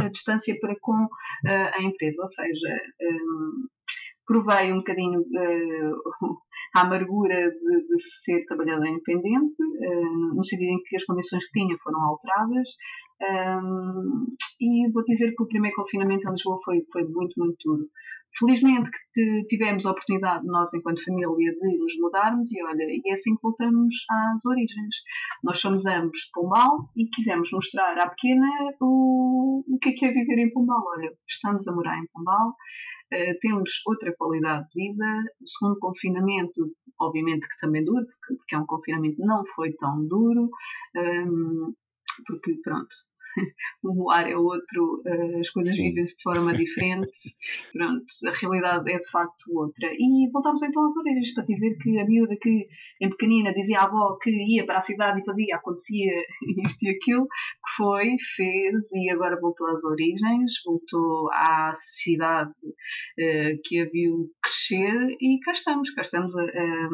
a, 0.00 0.04
a 0.04 0.08
distância 0.08 0.54
para 0.60 0.74
com 0.80 1.04
uh, 1.04 1.08
a 1.46 1.82
empresa, 1.82 2.20
ou 2.20 2.28
seja, 2.28 2.80
um, 3.00 3.66
provei 4.26 4.72
um 4.72 4.78
bocadinho 4.78 5.20
uh, 5.20 6.36
a 6.74 6.80
amargura 6.82 7.50
de, 7.50 7.86
de, 7.86 8.02
ser 8.22 8.44
trabalhador 8.46 8.86
independente, 8.86 9.62
uh, 9.62 10.34
no 10.34 10.44
sentido 10.44 10.70
em 10.70 10.82
que 10.84 10.96
as 10.96 11.04
condições 11.04 11.44
que 11.46 11.58
tinha 11.58 11.76
foram 11.82 12.00
alteradas, 12.02 12.68
um, 13.22 14.26
e 14.60 14.90
vou 14.90 15.04
dizer 15.04 15.32
que 15.34 15.42
o 15.42 15.46
primeiro 15.46 15.76
confinamento 15.76 16.26
em 16.26 16.32
Lisboa 16.32 16.58
foi, 16.64 16.84
foi 16.92 17.04
muito, 17.04 17.34
muito 17.36 17.56
duro. 17.64 17.88
Felizmente 18.38 18.90
que 19.12 19.44
tivemos 19.46 19.84
a 19.84 19.90
oportunidade, 19.90 20.46
nós 20.46 20.72
enquanto 20.72 21.04
família, 21.04 21.52
de 21.52 21.78
nos 21.78 21.94
mudarmos 22.00 22.50
e 22.50 22.62
olha, 22.62 22.84
e 22.84 23.02
é 23.06 23.12
assim 23.12 23.34
que 23.34 23.42
voltamos 23.42 23.94
às 24.10 24.46
origens. 24.46 24.96
Nós 25.44 25.60
somos 25.60 25.84
ambos 25.84 26.18
de 26.18 26.30
Pombal 26.32 26.88
e 26.96 27.06
quisemos 27.08 27.50
mostrar 27.52 27.98
à 27.98 28.08
pequena 28.08 28.48
o, 28.80 29.62
o 29.68 29.78
que 29.78 29.90
é 29.90 29.92
que 29.92 30.06
é 30.06 30.12
viver 30.12 30.38
em 30.38 30.52
Pombal. 30.52 30.82
Olha, 30.96 31.12
estamos 31.28 31.68
a 31.68 31.74
morar 31.74 31.98
em 31.98 32.06
Pombal, 32.12 32.48
uh, 32.48 33.38
temos 33.40 33.82
outra 33.86 34.14
qualidade 34.16 34.66
de 34.70 34.82
vida. 34.82 35.04
O 35.42 35.48
segundo 35.48 35.78
confinamento, 35.78 36.74
obviamente 37.00 37.46
que 37.46 37.56
também 37.60 37.84
duro, 37.84 38.06
porque, 38.06 38.34
porque 38.36 38.54
é 38.54 38.58
um 38.58 38.66
confinamento 38.66 39.16
não 39.18 39.44
foi 39.54 39.74
tão 39.74 40.06
duro, 40.06 40.48
um, 40.96 41.00
ehm, 41.00 41.72
porque 42.26 42.54
pronto, 42.62 42.94
o 43.82 44.10
ar 44.10 44.30
é 44.30 44.36
outro, 44.36 45.02
eh, 45.06 45.40
as 45.40 45.50
coisas 45.50 45.74
vivem-se 45.74 46.16
de 46.16 46.22
forma 46.22 46.52
diferente, 46.52 47.10
pronto, 47.72 48.04
a 48.26 48.30
realidade 48.32 48.92
é 48.92 48.98
de 48.98 49.10
facto 49.10 49.44
outra. 49.54 49.90
E 49.92 50.30
voltamos 50.32 50.62
então 50.62 50.86
às 50.86 50.96
origens 50.96 51.34
para 51.34 51.44
dizer 51.44 51.76
que 51.78 51.98
a 51.98 52.04
miúda 52.04 52.36
que 52.36 52.68
em 53.00 53.10
pequenina 53.10 53.52
dizia 53.52 53.78
à 53.78 53.84
avó 53.84 54.16
que 54.20 54.30
ia 54.30 54.64
para 54.64 54.78
a 54.78 54.82
cidade 54.82 55.20
e 55.20 55.24
fazia, 55.24 55.56
acontecia 55.56 56.12
isto 56.66 56.84
e 56.84 56.90
aquilo, 56.90 57.26
que 57.26 57.76
foi, 57.76 58.16
fez 58.36 58.92
e 58.92 59.10
agora 59.10 59.40
voltou 59.40 59.66
às 59.68 59.84
origens, 59.84 60.52
voltou 60.64 61.30
à 61.32 61.72
cidade 61.72 62.50
uh, 62.50 63.60
que 63.64 63.80
a 63.80 63.84
viu 63.90 64.30
crescer 64.42 65.16
e 65.20 65.38
cá 65.44 65.52
estamos, 65.52 65.90
cá 65.90 66.02
estamos 66.02 66.36
a, 66.36 66.42
a, 66.42 66.88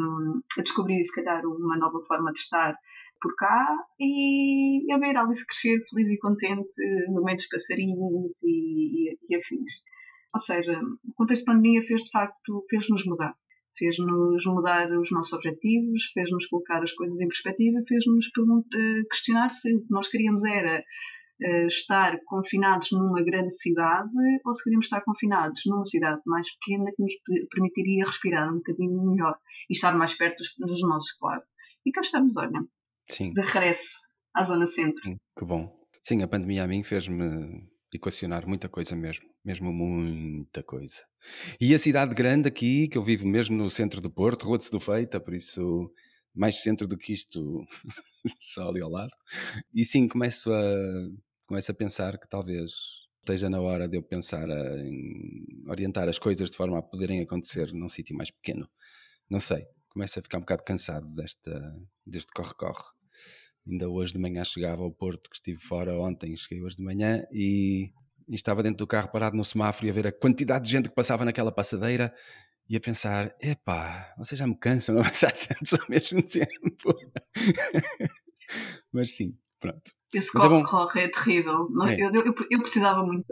a 0.58 0.62
descobrir 0.62 1.02
se 1.04 1.14
calhar 1.14 1.44
uma 1.44 1.76
nova 1.76 2.00
forma 2.06 2.32
de 2.32 2.38
estar 2.38 2.76
por 3.20 3.34
cá 3.36 3.76
e 3.98 4.92
a 4.92 4.98
ver 4.98 5.16
Alice 5.16 5.46
crescer 5.46 5.78
feliz 5.90 6.10
e 6.10 6.18
contente 6.18 6.74
no 7.08 7.22
meio 7.22 7.36
dos 7.36 7.48
passarinhos 7.48 8.42
e, 8.42 9.10
e, 9.10 9.18
e 9.28 9.36
afins. 9.36 9.82
Ou 10.34 10.40
seja, 10.40 10.80
o 10.80 11.14
contexto 11.14 11.42
de 11.42 11.46
pandemia 11.46 11.82
fez 11.82 12.02
de 12.04 12.10
facto, 12.10 12.64
fez-nos 12.68 13.04
mudar. 13.06 13.34
Fez-nos 13.78 14.44
mudar 14.46 14.90
os 14.90 15.10
nossos 15.10 15.32
objetivos, 15.32 16.10
fez-nos 16.12 16.46
colocar 16.46 16.82
as 16.82 16.92
coisas 16.92 17.20
em 17.20 17.28
perspectiva, 17.28 17.78
fez-nos 17.86 18.26
eh, 18.26 19.02
questionar 19.08 19.50
se 19.50 19.74
o 19.74 19.80
que 19.80 19.90
nós 19.90 20.08
queríamos 20.08 20.44
era 20.44 20.80
uh, 20.80 21.66
estar 21.66 22.18
confinados 22.26 22.90
numa 22.90 23.22
grande 23.22 23.56
cidade 23.56 24.10
ou 24.44 24.54
se 24.54 24.64
queríamos 24.64 24.86
estar 24.86 25.00
confinados 25.02 25.62
numa 25.66 25.84
cidade 25.84 26.20
mais 26.26 26.48
pequena 26.56 26.90
que 26.94 27.02
nos 27.02 27.14
permitiria 27.50 28.04
respirar 28.04 28.52
um 28.52 28.56
bocadinho 28.56 29.10
melhor 29.12 29.38
e 29.70 29.72
estar 29.72 29.96
mais 29.96 30.12
perto 30.14 30.38
dos, 30.38 30.54
dos 30.58 30.82
nossos, 30.82 31.12
claro. 31.12 31.42
E 31.86 31.92
cá 31.92 32.00
estamos, 32.00 32.36
olha, 32.36 32.60
Sim. 33.10 33.32
de 33.32 33.40
regresso 33.40 33.98
à 34.34 34.44
zona 34.44 34.66
centro. 34.66 35.00
Sim, 35.02 35.16
que 35.36 35.44
bom. 35.44 35.76
Sim, 36.02 36.22
a 36.22 36.28
pandemia 36.28 36.64
a 36.64 36.68
mim 36.68 36.82
fez-me 36.82 37.68
equacionar 37.92 38.46
muita 38.46 38.68
coisa 38.68 38.94
mesmo, 38.94 39.26
mesmo 39.44 39.72
muita 39.72 40.62
coisa. 40.62 41.02
E 41.60 41.74
a 41.74 41.78
cidade 41.78 42.14
grande 42.14 42.48
aqui, 42.48 42.88
que 42.88 42.98
eu 42.98 43.02
vivo 43.02 43.26
mesmo 43.26 43.56
no 43.56 43.70
centro 43.70 44.00
do 44.00 44.10
Porto, 44.10 44.44
Rua 44.46 44.58
de 44.58 44.80
Feita, 44.80 45.18
por 45.18 45.34
isso 45.34 45.90
mais 46.34 46.62
centro 46.62 46.86
do 46.86 46.96
que 46.96 47.12
isto, 47.12 47.64
só 48.38 48.68
ali 48.68 48.80
ao 48.80 48.90
lado. 48.90 49.10
E 49.74 49.84
sim, 49.84 50.06
começo 50.06 50.52
a, 50.52 50.74
começo 51.46 51.70
a 51.70 51.74
pensar 51.74 52.18
que 52.18 52.28
talvez 52.28 52.72
esteja 53.20 53.50
na 53.50 53.60
hora 53.60 53.88
de 53.88 53.96
eu 53.96 54.02
pensar 54.02 54.48
em 54.48 55.44
orientar 55.66 56.08
as 56.08 56.18
coisas 56.18 56.50
de 56.50 56.56
forma 56.56 56.78
a 56.78 56.82
poderem 56.82 57.20
acontecer 57.20 57.72
num 57.72 57.88
sítio 57.88 58.16
mais 58.16 58.30
pequeno. 58.30 58.68
Não 59.28 59.40
sei, 59.40 59.66
começo 59.88 60.18
a 60.18 60.22
ficar 60.22 60.38
um 60.38 60.42
bocado 60.42 60.62
cansado 60.62 61.12
desta, 61.14 61.76
deste 62.06 62.32
corre-corre. 62.32 62.84
Ainda 63.68 63.88
hoje 63.88 64.12
de 64.14 64.18
manhã 64.18 64.42
chegava 64.44 64.82
ao 64.82 64.90
Porto, 64.90 65.28
que 65.28 65.36
estive 65.36 65.58
fora 65.58 65.92
ontem, 66.00 66.34
cheguei 66.36 66.62
hoje 66.64 66.76
de 66.76 66.82
manhã 66.82 67.22
e, 67.30 67.90
e 68.28 68.34
estava 68.34 68.62
dentro 68.62 68.78
do 68.78 68.86
carro 68.86 69.10
parado 69.12 69.36
no 69.36 69.44
semáforo 69.44 69.86
e 69.86 69.90
a 69.90 69.92
ver 69.92 70.06
a 70.06 70.12
quantidade 70.12 70.64
de 70.64 70.70
gente 70.70 70.88
que 70.88 70.94
passava 70.94 71.24
naquela 71.24 71.52
passadeira 71.52 72.14
e 72.68 72.76
a 72.76 72.80
pensar: 72.80 73.34
epá, 73.40 74.14
vocês 74.16 74.38
já 74.38 74.46
me 74.46 74.56
cansam 74.56 74.98
a 74.98 75.04
passar 75.04 75.32
tantos 75.48 75.74
ao 75.74 75.86
mesmo 75.88 76.22
tempo. 76.22 76.94
Mas 78.92 79.14
sim, 79.14 79.36
pronto. 79.60 79.92
Esse 80.14 80.28
é 80.36 80.40
corre-corre 80.40 81.00
é, 81.02 81.08
terrível. 81.08 81.68
Nós- 81.70 81.92
É. 81.92 82.00
Eu, 82.00 82.10
eu, 82.14 82.34
eu 82.50 82.60
precisava 82.62 83.04
muito. 83.04 83.26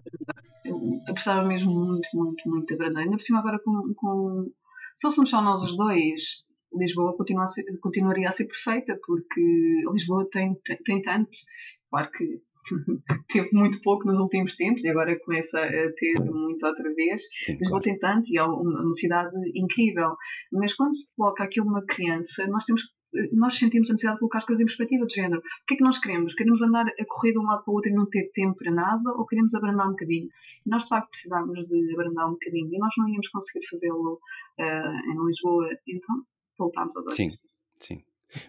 Eu, 0.65 0.79
eu 1.07 1.15
precisava 1.15 1.47
mesmo 1.47 1.73
muito, 1.73 2.09
muito, 2.13 2.49
muito 2.49 2.67
de 2.67 2.75
abrandar. 2.75 3.03
Ainda 3.05 3.17
por 3.17 3.23
cima 3.23 3.39
agora 3.39 3.59
com... 3.65 3.95
com... 3.95 4.51
Se 4.95 5.03
fôssemos 5.09 5.31
só 5.31 5.41
nós 5.43 5.63
os 5.63 5.77
dois, 5.77 6.43
Lisboa 6.79 7.17
continua 7.17 7.45
a 7.45 7.47
ser- 7.47 7.65
continuaria 7.81 8.29
a 8.29 8.33
ser 8.33 8.47
perfeita, 8.47 8.99
porque 9.05 9.41
Lisboa 9.93 10.29
tem, 10.31 10.55
tem, 10.65 10.77
tem 10.79 11.03
tanto. 11.03 11.31
Claro 11.91 12.11
que 12.11 12.41
teve 13.29 13.49
muito 13.53 13.81
pouco 13.83 14.07
nos 14.07 14.19
últimos 14.19 14.57
tempos 14.57 14.85
e 14.85 14.91
agora 14.91 15.19
começa 15.21 15.59
a 15.61 15.93
ter 15.93 16.21
muito 16.21 16.67
outra 16.67 16.95
vez. 16.95 17.23
Sim, 17.45 17.53
Lisboa 17.53 17.81
claro. 17.81 17.85
tem 17.85 17.99
tanto 17.99 18.33
e 18.33 18.39
é 18.39 18.43
uma, 18.43 18.93
cidade 18.93 19.35
incrível. 19.55 20.17
Mas 20.53 20.75
quando 20.75 20.95
se 20.95 21.15
coloca 21.15 21.45
aqui 21.45 21.61
uma 21.61 21.85
criança, 21.85 22.47
nós 22.47 22.65
temos 22.65 22.83
nós 23.33 23.59
sentimos 23.59 23.89
a 23.89 23.93
necessidade 23.93 24.17
de 24.17 24.21
colocar 24.21 24.39
as 24.39 24.45
coisas 24.45 24.61
em 24.61 24.67
perspectiva, 24.67 25.07
do 25.07 25.15
género. 25.15 25.41
O 25.41 25.67
que 25.67 25.75
é 25.75 25.77
que 25.77 25.85
nós 25.85 25.99
queremos? 25.99 26.35
Queremos 26.35 26.61
andar 26.61 26.87
a 26.87 27.05
correr 27.07 27.33
de 27.33 27.39
um 27.39 27.45
lado 27.45 27.65
para 27.65 27.73
o 27.73 27.75
outro 27.75 27.91
e 27.91 27.95
não 27.95 28.07
ter 28.07 28.31
tempo 28.33 28.57
para 28.57 28.71
nada? 28.71 29.11
Ou 29.17 29.25
queremos 29.27 29.55
abrandar 29.55 29.87
um 29.87 29.93
bocadinho? 29.93 30.29
E 30.67 30.71
nós, 30.71 30.83
de 30.83 30.89
facto, 30.89 31.11
precisávamos 31.11 31.67
de 31.67 31.93
abrandar 31.95 32.29
um 32.29 32.33
bocadinho. 32.33 32.69
E 32.75 32.79
nós 32.79 32.93
não 32.99 33.09
íamos 33.09 33.29
conseguir 33.29 33.67
fazê-lo 33.69 34.19
eh, 34.59 35.01
em 35.13 35.27
Lisboa. 35.27 35.69
Então, 35.89 36.17
voltámos 36.59 36.97
a 36.97 37.01
dois. 37.01 37.15
Sim, 37.15 37.31
sim. 37.81 38.03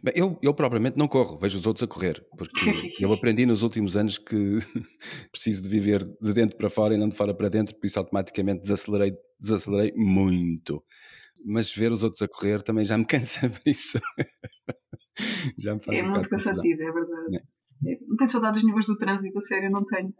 Bem, 0.03 0.14
eu, 0.16 0.38
eu 0.41 0.53
propriamente 0.53 0.97
não 0.97 1.08
corro, 1.08 1.38
vejo 1.38 1.60
os 1.60 1.68
outros 1.68 1.84
a 1.84 1.88
correr, 1.88 2.26
porque 2.38 2.51
eu 2.99 3.12
aprendi 3.14 3.45
nos 3.45 3.64
últimos 3.64 3.95
anos 3.95 4.18
que 4.18 4.36
preciso 5.32 5.62
de 5.64 5.70
viver 5.70 6.03
de 6.03 6.34
dentro 6.34 6.58
para 6.58 6.70
fora 6.70 6.93
e 6.93 6.97
não 6.97 7.08
de 7.10 7.16
fora 7.16 7.34
para 7.34 7.49
dentro, 7.49 7.76
por 7.76 7.86
isso 7.86 7.99
automaticamente 7.99 8.62
desacelerei, 8.62 9.14
desacelerei 9.39 9.93
muito. 9.95 10.84
Mas 11.45 11.74
ver 11.74 11.91
os 11.91 12.03
outros 12.03 12.22
a 12.24 12.28
correr 12.28 12.64
também 12.64 12.84
já 12.84 12.97
me 12.97 13.05
cansa, 13.05 13.47
por 13.49 13.62
isso 13.66 13.99
já 15.58 15.76
me 15.76 15.84
faz 15.84 16.01
É 16.01 16.03
um 16.03 16.12
muito 16.12 16.30
cansativo, 16.30 16.82
é 16.82 16.91
verdade. 16.91 17.38
É, 17.86 17.97
Não 18.08 18.18
tenho 18.18 18.30
saudades 18.30 18.64
nenhumas 18.64 18.88
do 18.88 18.97
trânsito, 18.97 19.38
a 19.38 19.41
sério, 19.41 19.70
não 19.70 19.86
tenho. 19.86 20.14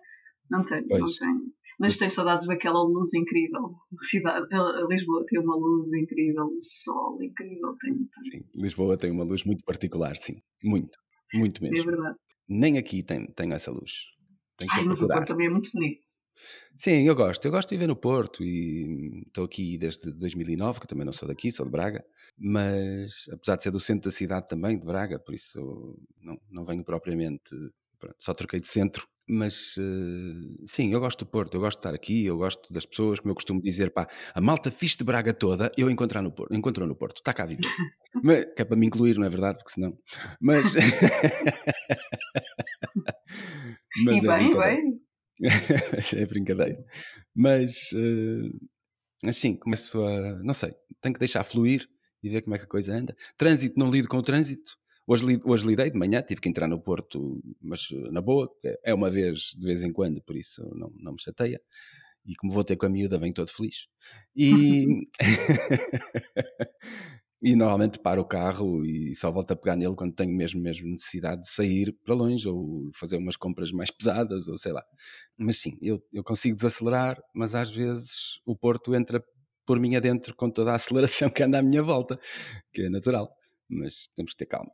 Não 0.50 0.64
tenho, 0.64 0.82
não 0.82 1.00
Pois. 1.00 1.16
tenho. 1.18 1.47
Mas 1.80 1.98
tenho 1.98 2.10
saudades 2.12 2.48
daquela 2.48 2.82
luz 2.82 3.14
incrível. 3.14 3.76
A 4.00 4.04
Cidade, 4.04 4.48
a 4.54 4.88
Lisboa 4.90 5.24
tem 5.28 5.40
uma 5.40 5.56
luz 5.56 5.94
incrível, 5.94 6.46
um 6.46 6.58
sol 6.60 7.22
incrível, 7.22 7.76
tenho, 7.80 7.98
tenho. 7.98 8.44
Sim, 8.44 8.50
Lisboa 8.56 8.98
tem 8.98 9.12
uma 9.12 9.24
luz 9.24 9.44
muito 9.44 9.64
particular, 9.64 10.18
sim, 10.18 10.42
muito, 10.64 10.98
muito 11.34 11.64
É 11.64 11.70
mesmo. 11.70 11.92
verdade. 11.92 12.18
Nem 12.50 12.78
aqui 12.78 13.04
tem, 13.04 13.28
tem 13.28 13.54
essa 13.54 13.72
luz. 13.72 14.08
Tem 14.58 14.68
que 14.68 14.74
Ai, 14.74 14.86
mas 14.86 15.02
o. 15.02 15.08
Porto 15.08 15.28
também 15.28 15.48
é 15.48 15.50
muito 15.50 15.70
bonito. 15.72 16.02
Sim, 16.76 17.08
eu 17.08 17.16
gosto. 17.16 17.44
Eu 17.46 17.52
gosto 17.52 17.70
de 17.70 17.76
viver 17.76 17.88
no 17.88 17.96
Porto 17.96 18.44
e 18.44 19.24
estou 19.26 19.46
aqui 19.46 19.78
desde 19.78 20.12
2009, 20.12 20.80
que 20.80 20.88
também 20.88 21.06
não 21.06 21.12
sou 21.12 21.28
daqui, 21.28 21.52
sou 21.52 21.66
de 21.66 21.72
Braga, 21.72 22.06
mas 22.38 23.26
apesar 23.32 23.56
de 23.56 23.64
ser 23.64 23.72
do 23.72 23.80
centro 23.80 24.10
da 24.10 24.16
cidade 24.16 24.48
também, 24.48 24.80
de 24.80 24.86
Braga, 24.86 25.20
por 25.20 25.34
isso 25.34 26.00
não, 26.22 26.40
não 26.50 26.66
venho 26.66 26.84
propriamente, 26.84 27.56
pronto, 28.00 28.16
só 28.20 28.34
troquei 28.34 28.60
de 28.60 28.68
centro. 28.68 29.08
Mas 29.30 29.76
eh, 29.78 30.64
sim, 30.66 30.94
eu 30.94 31.02
gosto 31.02 31.26
do 31.26 31.30
Porto, 31.30 31.54
eu 31.56 31.60
gosto 31.60 31.78
de 31.78 31.82
estar 31.82 31.94
aqui, 31.94 32.26
eu 32.26 32.38
gosto 32.38 32.72
das 32.72 32.86
pessoas, 32.86 33.20
como 33.20 33.32
eu 33.32 33.36
costumo 33.36 33.62
dizer, 33.62 33.92
pá, 33.92 34.08
a 34.34 34.40
malta 34.40 34.72
fixe 34.72 34.98
de 34.98 35.04
Braga 35.04 35.34
toda, 35.34 35.70
eu 35.78 35.90
encontrar 35.90 36.22
no 36.22 36.32
Porto, 36.32 36.56
encontrou 36.56 36.88
no 36.88 36.96
Porto, 36.96 37.18
está 37.18 37.34
cá 37.34 37.44
a 37.44 37.48
viver. 37.48 37.62
Mas, 38.24 38.46
que 38.56 38.62
é 38.62 38.66
para 38.66 38.78
me 38.78 38.88
incluir, 38.88 39.18
não 39.18 39.26
é 39.26 39.30
verdade? 39.30 39.58
Porque 39.58 39.74
senão. 39.74 39.98
Mas. 40.40 40.74
Mas 44.06 44.24
e 44.24 44.28
é 44.28 44.38
bem, 44.38 44.50
bem. 44.58 45.02
é 46.16 46.26
brincadeira. 46.26 46.84
Mas 47.36 47.90
eh, 47.94 48.50
assim, 49.28 49.58
começo 49.58 50.02
a. 50.02 50.42
Não 50.42 50.54
sei, 50.54 50.74
tenho 51.02 51.14
que 51.14 51.20
deixar 51.20 51.44
fluir 51.44 51.86
e 52.24 52.30
ver 52.30 52.42
como 52.42 52.56
é 52.56 52.60
que 52.60 52.66
a 52.66 52.70
coisa 52.70 52.94
anda. 52.94 53.16
Trânsito, 53.38 53.78
não 53.78 53.92
lido 53.92 54.08
com 54.08 54.18
o 54.18 54.24
trânsito. 54.24 54.72
Hoje, 55.08 55.40
hoje 55.46 55.66
lidei 55.66 55.90
de 55.90 55.98
manhã, 55.98 56.22
tive 56.22 56.42
que 56.42 56.50
entrar 56.50 56.68
no 56.68 56.82
Porto, 56.82 57.42
mas 57.62 57.88
eh, 57.94 58.12
na 58.12 58.22
boa, 58.22 58.52
é 58.84 58.94
uma 58.94 59.10
vez 59.10 59.56
de 59.58 59.66
vez 59.66 59.82
em 59.82 59.94
quando, 59.94 60.22
por 60.22 60.36
isso 60.36 60.62
não, 60.76 60.92
não 61.00 61.14
me 61.14 61.22
chateia. 61.22 61.62
E 62.26 62.36
como 62.36 62.52
vou 62.52 62.64
ter 62.64 62.76
com 62.76 62.88
a 62.88 62.90
miúda, 62.90 63.18
venho 63.18 63.34
todo 63.34 63.50
feliz. 63.50 63.88
E. 64.36 65.08
E 67.40 67.56
normalmente 67.56 68.00
paro 68.00 68.22
o 68.24 68.26
carro 68.26 68.84
e 68.84 69.14
só 69.14 69.32
volto 69.32 69.52
a 69.52 69.56
pegar 69.56 69.76
nele 69.76 69.96
quando 69.96 70.16
tenho 70.16 70.34
mesmo, 70.36 70.60
mesmo 70.60 70.90
necessidade 70.90 71.44
de 71.44 71.50
sair 71.50 71.96
para 72.04 72.16
longe 72.16 72.50
ou 72.50 72.90
fazer 72.96 73.16
umas 73.18 73.36
compras 73.36 73.72
mais 73.72 73.92
pesadas 73.92 74.48
ou 74.48 74.58
sei 74.58 74.72
lá. 74.72 74.84
Mas 75.38 75.60
sim, 75.60 75.78
eu, 75.80 76.02
eu 76.12 76.24
consigo 76.24 76.56
desacelerar, 76.56 77.22
mas 77.36 77.54
às 77.54 77.72
vezes 77.72 78.40
o 78.44 78.56
Porto 78.56 78.96
entra 78.96 79.24
por 79.68 79.80
mim 79.80 79.96
adentro 79.96 80.36
com 80.36 80.50
toda 80.50 80.72
a 80.72 80.76
aceleração 80.76 81.30
que 81.30 81.44
anda 81.44 81.60
à 81.60 81.62
minha 81.62 81.84
volta, 81.84 82.20
que 82.74 82.84
é 82.84 82.90
natural. 82.90 83.32
Mas 83.70 84.08
temos 84.16 84.32
que 84.32 84.38
ter 84.38 84.48
calma. 84.48 84.72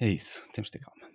É 0.00 0.08
isso, 0.08 0.42
temos 0.52 0.70
que 0.70 0.78
ter 0.78 0.84
calma. 0.84 1.10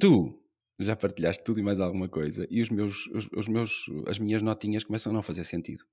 Tu 0.00 0.38
já 0.78 0.96
partilhaste 0.96 1.44
tudo 1.44 1.60
e 1.60 1.62
mais 1.62 1.78
alguma 1.80 2.08
coisa 2.08 2.46
e 2.50 2.60
os 2.60 2.68
meus, 2.70 3.06
os, 3.08 3.28
os 3.32 3.48
meus, 3.48 3.84
as 4.06 4.18
minhas 4.18 4.42
notinhas 4.42 4.84
começam 4.84 5.10
a 5.10 5.14
não 5.14 5.22
fazer 5.22 5.44
sentido. 5.44 5.84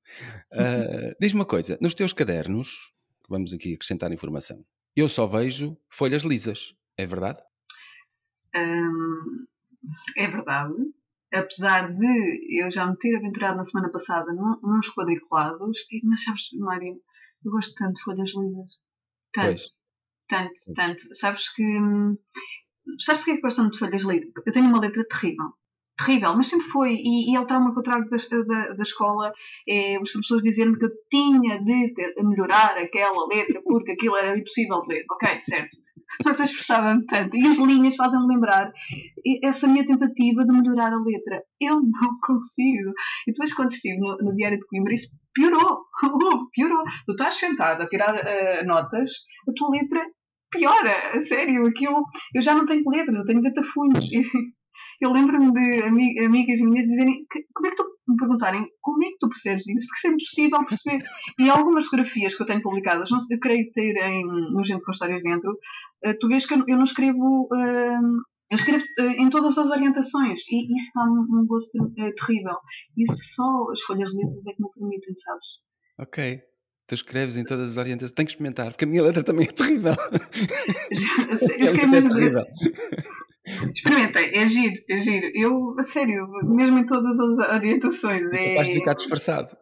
Ah, 0.51 1.13
Diz-me 1.19 1.39
uma 1.39 1.45
coisa, 1.45 1.77
nos 1.81 1.93
teus 1.93 2.11
cadernos, 2.13 2.91
vamos 3.29 3.53
aqui 3.53 3.73
acrescentar 3.73 4.11
informação, 4.11 4.65
eu 4.95 5.07
só 5.07 5.25
vejo 5.27 5.77
folhas 5.89 6.23
lisas, 6.23 6.73
é 6.97 7.05
verdade? 7.05 7.39
Hum, 8.55 9.45
é 10.17 10.27
verdade. 10.27 10.73
Apesar 11.31 11.93
de 11.93 12.59
eu 12.59 12.71
já 12.71 12.87
me 12.87 12.97
ter 12.97 13.15
aventurado 13.15 13.57
na 13.57 13.63
semana 13.63 13.91
passada 13.91 14.33
num- 14.33 14.59
nos 14.63 14.89
quadriculados, 14.89 15.77
mas 16.03 16.23
sabes, 16.23 16.49
Mário, 16.57 16.99
eu 17.45 17.51
gosto 17.51 17.75
tanto 17.75 17.93
de 17.95 18.01
folhas 18.01 18.31
lisas. 18.35 18.79
Tanto, 19.31 19.45
Pois. 19.47 19.77
Tanto, 20.29 20.53
tanto. 20.75 21.01
Sabes 21.15 21.53
que. 21.53 21.63
hum, 21.63 22.17
Sabes 22.99 23.21
porquê 23.21 23.35
que 23.35 23.41
gosto 23.41 23.57
tanto 23.61 23.73
de 23.73 23.79
folhas 23.79 24.03
lisas? 24.03 24.31
Eu 24.45 24.51
tenho 24.53 24.67
uma 24.67 24.79
letra 24.79 25.03
terrível. 25.07 25.49
Terrível, 25.97 26.35
mas 26.35 26.47
sempre 26.47 26.67
foi. 26.67 26.93
E, 26.95 27.31
e 27.31 27.35
é 27.35 27.39
o 27.39 27.45
trauma 27.45 27.71
que 27.73 27.79
eu 27.79 27.83
trago 27.83 28.09
da, 28.09 28.17
da, 28.17 28.73
da 28.73 28.83
escola. 28.83 29.31
É 29.67 29.99
os 30.01 30.11
professores 30.11 30.43
dizerem 30.43 30.73
que 30.77 30.85
eu 30.85 30.91
tinha 31.11 31.61
de 31.63 31.93
ter- 31.93 32.15
melhorar 32.23 32.77
aquela 32.77 33.27
letra 33.27 33.61
porque 33.63 33.91
aquilo 33.91 34.15
era 34.15 34.37
impossível 34.37 34.81
de 34.83 34.95
ler. 34.95 35.05
Ok, 35.11 35.39
certo. 35.39 35.77
Mas 36.25 36.39
eu 36.39 36.45
expressava-me 36.45 37.05
tanto. 37.05 37.37
E 37.37 37.47
as 37.47 37.57
linhas 37.57 37.95
fazem-me 37.95 38.27
lembrar 38.27 38.71
essa 39.43 39.67
minha 39.67 39.85
tentativa 39.85 40.43
de 40.43 40.51
melhorar 40.51 40.91
a 40.91 41.01
letra. 41.03 41.43
Eu 41.61 41.75
não 41.81 42.19
consigo. 42.25 42.91
E 43.27 43.31
depois, 43.31 43.53
quando 43.53 43.71
estive 43.71 43.97
no, 43.99 44.17
no 44.17 44.33
Diário 44.35 44.57
de 44.59 44.65
Coimbra, 44.65 44.93
isso 44.93 45.09
piorou. 45.33 45.83
piorou. 46.53 46.83
Tu 47.05 47.11
estás 47.11 47.35
sentado 47.35 47.83
a 47.83 47.87
tirar 47.87 48.15
eh, 48.15 48.63
notas, 48.63 49.11
a 49.47 49.51
tua 49.55 49.69
letra 49.69 50.01
piora. 50.51 51.15
A 51.17 51.21
sério, 51.21 51.65
aquilo. 51.67 52.03
Eu 52.33 52.41
já 52.41 52.53
não 52.55 52.65
tenho 52.65 52.83
letras, 52.89 53.17
eu 53.19 53.25
tenho 53.25 53.41
datafunhos. 53.41 54.05
Eu 55.01 55.13
lembro-me 55.13 55.53
de 55.53 55.81
ami- 55.83 56.19
amigas 56.19 56.59
minhas 56.59 56.85
dizerem 56.85 57.25
que, 57.31 57.39
como 57.53 57.67
é 57.67 57.69
que 57.69 57.77
tu 57.77 57.85
me 58.05 58.17
perguntarem 58.17 58.67
como 58.81 59.01
é 59.05 59.07
que 59.07 59.17
tu 59.21 59.29
percebes 59.29 59.65
isso? 59.65 59.85
Porque 59.87 59.97
isso 59.97 60.07
é 60.07 60.09
impossível 60.11 60.65
perceber. 60.65 61.05
E 61.39 61.49
algumas 61.49 61.85
fotografias 61.85 62.35
que 62.35 62.43
eu 62.43 62.45
tenho 62.45 62.61
publicadas, 62.61 63.09
não 63.09 63.17
sei, 63.21 63.37
eu 63.37 63.39
creio 63.39 63.71
ter 63.73 63.95
em, 63.95 64.25
no 64.25 64.61
Gente 64.61 64.83
com 64.83 64.91
Histórias 64.91 65.23
Dentro, 65.23 65.57
eh, 66.03 66.13
tu 66.19 66.27
vês 66.27 66.45
que 66.45 66.53
eu, 66.53 66.61
eu 66.67 66.75
não 66.75 66.83
escrevo. 66.83 67.47
eh, 67.55 67.99
eu 68.51 68.55
escrevo 68.55 68.83
eh, 68.99 69.21
em 69.23 69.29
todas 69.29 69.57
as 69.57 69.71
orientações 69.71 70.41
e 70.51 70.75
isso 70.75 70.91
dá 70.93 71.05
um, 71.05 71.25
um 71.43 71.47
gosto 71.47 71.79
terrível. 71.95 72.57
Isso 72.97 73.15
só 73.35 73.71
as 73.71 73.79
folhas 73.83 74.13
letras 74.13 74.47
é 74.47 74.51
que 74.53 74.61
me 74.61 74.69
permitem, 74.77 75.15
sabes? 75.15 75.45
Ok. 75.97 76.41
Tu 76.89 76.95
escreves 76.95 77.37
em 77.37 77.43
todas 77.45 77.71
as 77.71 77.77
orientações. 77.77 78.11
Tenho 78.11 78.25
que 78.25 78.31
experimentar, 78.31 78.71
porque 78.71 78.83
a 78.83 78.87
minha 78.87 79.03
letra 79.03 79.23
também 79.23 79.47
é 79.47 79.51
terrível. 79.51 79.93
Eu 81.59 81.65
escrevo 81.67 81.81
é 81.81 81.85
mesmo- 81.85 82.15
terrível. 82.15 82.45
Experimentem, 83.73 84.31
é 84.33 84.47
giro, 84.47 84.75
é 84.89 84.99
giro. 84.99 85.31
Eu, 85.35 85.75
a 85.79 85.83
sério, 85.83 86.27
mesmo 86.43 86.79
em 86.79 86.85
todas 86.87 87.19
as 87.19 87.49
orientações. 87.55 88.33
É... 88.33 88.55
Vais 88.55 88.69
ficar 88.71 88.95
disfarçado. 88.95 89.55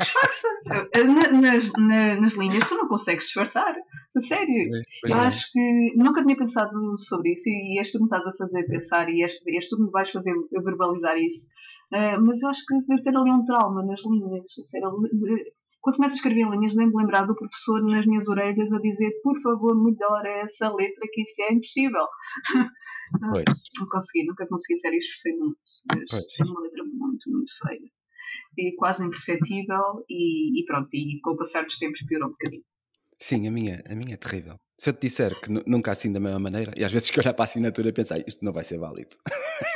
Disfarça, 0.00 0.48
Na, 0.66 1.40
nas, 1.40 1.72
na, 1.72 2.20
nas 2.20 2.32
linhas 2.34 2.66
tu 2.68 2.74
não 2.76 2.88
consegues 2.88 3.24
disfarçar. 3.26 3.74
A 4.16 4.20
sério. 4.20 4.70
Pois 5.00 5.12
eu 5.12 5.16
não. 5.18 5.24
acho 5.24 5.52
que 5.52 5.92
nunca 5.96 6.22
tinha 6.24 6.36
pensado 6.36 6.98
sobre 6.98 7.32
isso 7.32 7.48
e 7.48 7.78
és 7.78 7.90
tu 7.92 7.98
que 7.98 8.04
me 8.04 8.06
estás 8.06 8.26
a 8.26 8.36
fazer 8.36 8.64
pensar 8.66 9.08
e 9.08 9.22
és, 9.22 9.32
és 9.46 9.68
tu 9.68 9.76
que 9.76 9.82
me 9.82 9.90
vais 9.90 10.10
fazer 10.10 10.32
verbalizar 10.64 11.16
isso. 11.16 11.48
Ah, 11.92 12.18
mas 12.20 12.42
eu 12.42 12.48
acho 12.50 12.64
que 12.66 12.74
deve 12.88 13.02
ter 13.02 13.16
ali 13.16 13.30
um 13.30 13.44
trauma 13.44 13.84
nas 13.84 14.00
linhas. 14.04 14.44
A 14.58 14.64
sério, 14.64 14.90
quando 15.88 15.96
começo 15.96 16.14
a 16.14 16.16
escrever 16.16 16.40
em 16.40 16.50
linhas, 16.50 16.74
nem 16.74 16.88
me 16.88 16.96
lembrar 16.96 17.26
do 17.26 17.34
professor 17.34 17.82
nas 17.82 18.04
minhas 18.04 18.28
orelhas 18.28 18.72
a 18.72 18.78
dizer 18.78 19.10
por 19.22 19.40
favor, 19.40 19.74
melhora 19.74 20.28
essa 20.42 20.68
letra 20.68 21.06
que 21.10 21.22
isso 21.22 21.42
é 21.42 21.52
impossível. 21.52 22.06
Pois. 23.32 23.44
Não 23.78 23.88
consegui, 23.88 24.26
nunca 24.26 24.46
consegui 24.46 24.78
ser 24.78 24.92
esforcei 24.92 25.32
muito. 25.32 25.56
Mas 25.88 26.12
é 26.12 26.44
uma 26.44 26.60
letra 26.60 26.84
muito, 26.84 27.30
muito 27.30 27.50
feia. 27.66 27.90
E 28.58 28.76
quase 28.76 29.02
imperceptível 29.02 30.04
e, 30.10 30.60
e 30.60 30.64
pronto, 30.66 30.88
e 30.92 31.18
com 31.22 31.30
o 31.30 31.36
passar 31.38 31.64
dos 31.64 31.78
tempos 31.78 32.04
piorou 32.06 32.28
um 32.28 32.32
bocadinho. 32.32 32.64
Sim, 33.18 33.48
a 33.48 33.50
minha, 33.50 33.82
a 33.88 33.94
minha 33.94 34.12
é 34.12 34.16
terrível. 34.18 34.56
Se 34.78 34.90
eu 34.90 34.92
te 34.94 35.00
disser 35.08 35.34
que 35.40 35.50
nu- 35.50 35.62
nunca 35.66 35.90
assino 35.90 36.14
da 36.14 36.20
mesma 36.20 36.38
maneira, 36.38 36.72
e 36.76 36.84
às 36.84 36.92
vezes 36.92 37.10
que 37.10 37.18
olhar 37.18 37.34
para 37.34 37.42
a 37.42 37.46
assinatura 37.46 37.88
e 37.88 37.92
pensar, 37.92 38.18
isto 38.26 38.44
não 38.44 38.52
vai 38.52 38.62
ser 38.62 38.78
válido. 38.78 39.10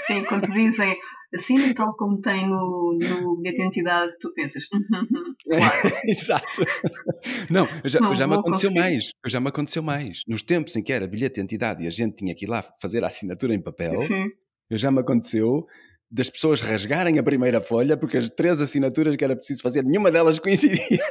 Sim, 0.07 0.23
quando 0.25 0.47
te 0.47 0.53
dizem 0.53 0.97
assim 1.35 1.75
tal 1.75 1.95
como 1.97 2.21
tem 2.21 2.49
no, 2.49 2.97
no 3.01 3.37
bilhete 3.37 3.57
de 3.57 3.63
identidade, 3.63 4.13
tu 4.21 4.33
pensas, 4.35 4.63
"Uhum, 4.73 5.01
uhum, 5.11 5.35
claro. 5.45 5.73
Exato. 6.07 6.63
Não, 7.51 7.67
já, 7.85 8.01
Não 8.01 8.15
já 8.15 8.27
me 8.29 8.35
aconteceu 8.35 8.71
conseguir. 8.71 8.79
mais. 8.95 9.11
Já 9.27 9.41
me 9.41 9.49
aconteceu 9.49 9.83
mais. 9.83 10.23
Nos 10.29 10.43
tempos 10.43 10.77
em 10.77 10.83
que 10.83 10.93
era 10.93 11.07
bilhete 11.07 11.35
de 11.35 11.41
identidade 11.41 11.83
e 11.85 11.87
a 11.87 11.91
gente 11.91 12.17
tinha 12.17 12.35
que 12.35 12.45
ir 12.45 12.49
lá 12.49 12.63
fazer 12.81 13.03
a 13.03 13.09
assinatura 13.09 13.55
em 13.55 13.61
papel, 13.61 14.03
Sim. 14.03 14.27
já 14.71 14.91
me 14.91 15.01
aconteceu 15.01 15.67
das 16.11 16.29
pessoas 16.29 16.61
rasgarem 16.61 17.19
a 17.19 17.23
primeira 17.23 17.61
folha 17.63 17.97
porque 17.97 18.19
as 18.19 18.29
três 18.29 18.61
assinaturas 18.61 19.17
que 19.17 19.25
era 19.25 19.35
preciso 19.35 19.63
fazer, 19.63 19.83
nenhuma 19.83 20.11
delas 20.13 20.39
coincidia. 20.39 21.03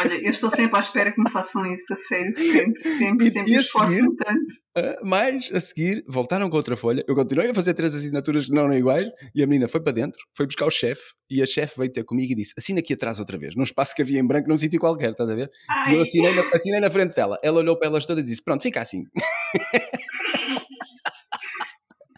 Olha, 0.00 0.14
eu 0.14 0.30
estou 0.30 0.50
sempre 0.50 0.76
à 0.76 0.80
espera 0.80 1.12
que 1.12 1.20
me 1.20 1.30
façam 1.30 1.66
isso, 1.72 1.92
a 1.92 1.96
sério, 1.96 2.32
sempre, 2.34 2.80
sempre, 2.82 3.26
E- 3.26 3.30
sempre 3.30 3.52
e 3.52 3.56
esforço-me 3.56 4.14
tanto. 4.16 4.44
Ah, 4.76 4.96
Mas, 5.04 5.50
a 5.52 5.60
seguir, 5.60 6.04
voltaram 6.08 6.48
com 6.48 6.56
outra 6.56 6.76
folha. 6.76 7.04
Eu 7.08 7.14
continuei 7.14 7.50
a 7.50 7.54
fazer 7.54 7.74
três 7.74 7.94
assinaturas 7.94 8.46
que 8.46 8.52
não 8.52 8.64
eram 8.64 8.76
iguais 8.78 9.08
e 9.34 9.42
a 9.42 9.46
menina 9.46 9.66
foi 9.68 9.80
para 9.82 9.92
dentro, 9.92 10.20
foi 10.36 10.46
buscar 10.46 10.66
o 10.66 10.70
chefe 10.70 11.02
e 11.30 11.42
a 11.42 11.46
chefe 11.46 11.78
veio 11.78 11.92
ter 11.92 12.04
comigo 12.04 12.32
e 12.32 12.36
disse: 12.36 12.54
assina 12.56 12.78
aqui 12.80 12.94
atrás 12.94 13.18
outra 13.18 13.36
vez, 13.36 13.56
num 13.56 13.62
espaço 13.64 13.94
que 13.94 14.02
havia 14.02 14.20
em 14.20 14.26
branco, 14.26 14.48
num 14.48 14.58
sítio 14.58 14.78
qualquer, 14.78 15.10
estás 15.10 15.28
a 15.28 15.34
ver? 15.34 15.50
E 15.88 15.92
eu 15.92 15.96
Ai, 15.96 16.02
assinei 16.02 16.32
na, 16.34 16.42
assinei 16.54 16.80
na 16.80 16.90
frente 16.90 17.14
dela. 17.16 17.38
Ela 17.42 17.58
olhou 17.58 17.76
para 17.78 17.88
elas 17.88 18.06
todas 18.06 18.22
e 18.22 18.26
disse: 18.26 18.42
Pronto, 18.42 18.62
fica 18.62 18.80
assim. 18.80 19.02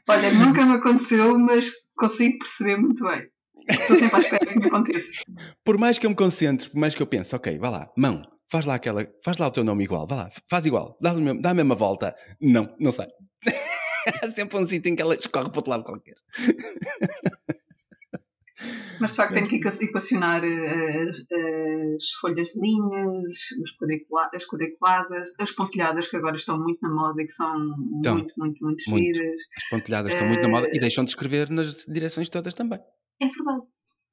olha, 0.08 0.30
nunca 0.32 0.64
me 0.66 0.74
aconteceu, 0.74 1.38
mas 1.38 1.70
consigo 1.96 2.38
perceber 2.38 2.76
muito 2.76 3.04
bem. 3.04 3.26
Estou 3.68 3.98
sempre 3.98 4.16
à 4.16 4.20
espera 4.20 4.46
que 4.46 4.66
aconteça. 4.66 5.22
Por 5.64 5.78
mais 5.78 5.98
que 5.98 6.06
eu 6.06 6.10
me 6.10 6.16
concentre, 6.16 6.70
por 6.70 6.78
mais 6.78 6.94
que 6.94 7.02
eu 7.02 7.06
pense, 7.06 7.34
ok, 7.34 7.58
vá 7.58 7.70
lá, 7.70 7.90
mão, 7.96 8.22
faz 8.50 8.66
lá 8.66 8.74
aquela, 8.74 9.06
faz 9.24 9.38
lá 9.38 9.46
o 9.46 9.50
teu 9.50 9.64
nome 9.64 9.84
igual, 9.84 10.06
vá 10.06 10.16
lá, 10.16 10.28
faz 10.48 10.66
igual, 10.66 10.96
dá, 11.00 11.12
dá 11.40 11.50
a 11.50 11.54
mesma 11.54 11.74
volta. 11.74 12.14
Não, 12.40 12.74
não 12.78 12.92
sai. 12.92 13.08
Há 14.22 14.28
sempre 14.28 14.58
um 14.58 14.66
sítio 14.66 14.90
em 14.90 14.96
que 14.96 15.02
ela 15.02 15.14
escorre 15.14 15.50
para 15.50 15.58
outro 15.58 15.70
lado 15.70 15.84
qualquer. 15.84 16.14
Mas 19.00 19.10
de 19.12 19.16
facto 19.16 19.32
tenho 19.32 19.48
que 19.48 19.56
equa- 19.56 19.70
equacionar 19.82 20.44
eh, 20.44 21.02
as, 21.08 21.16
as 21.18 22.10
folhas 22.20 22.48
de 22.48 22.60
linhas, 22.60 23.32
as 23.64 23.76
quadriculadas, 24.50 25.32
as 25.38 25.50
pontilhadas 25.52 26.08
que 26.08 26.16
agora 26.16 26.36
estão 26.36 26.58
muito 26.58 26.78
na 26.82 26.90
moda 26.90 27.22
e 27.22 27.26
que 27.26 27.32
são 27.32 27.54
Estão. 27.96 28.16
muito, 28.16 28.34
muito, 28.36 28.62
muito 28.64 28.82
giras. 28.84 29.40
As 29.56 29.68
pontilhadas 29.70 30.12
estão 30.12 30.26
muito 30.26 30.42
na 30.42 30.48
moda 30.48 30.68
e 30.72 30.76
Eh, 30.76 30.80
deixam 30.80 31.04
de 31.04 31.10
escrever 31.10 31.48
nas 31.50 31.86
direções 31.86 32.28
todas 32.28 32.52
também. 32.52 32.78
É 33.20 33.26
verdade. 33.26 33.62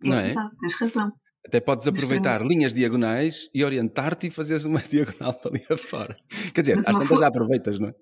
É 0.03 0.08
Não 0.10 0.18
é? 0.18 0.24
verdade, 0.28 0.51
tens 0.60 0.74
razão. 0.76 1.12
Até 1.45 1.60
podes 1.62 1.88
aproveitar 1.88 2.41
linhas 2.45 2.74
diagonais 2.74 3.49
e 3.53 3.64
orientar-te 3.64 4.28
e 4.28 4.30
fazeres 4.30 4.66
uma 4.66 4.80
diagonal 4.84 5.34
para 5.34 5.51
ali 5.51 5.64
afora. 5.72 6.16
Quer 6.53 6.62
dizer, 6.62 6.76
Mas 6.76 6.88
às 6.88 6.93
tantas 6.93 7.08
fo- 7.08 7.18
já 7.20 7.28
aproveitas, 7.28 7.80
não 7.80 7.89
é? 7.89 7.93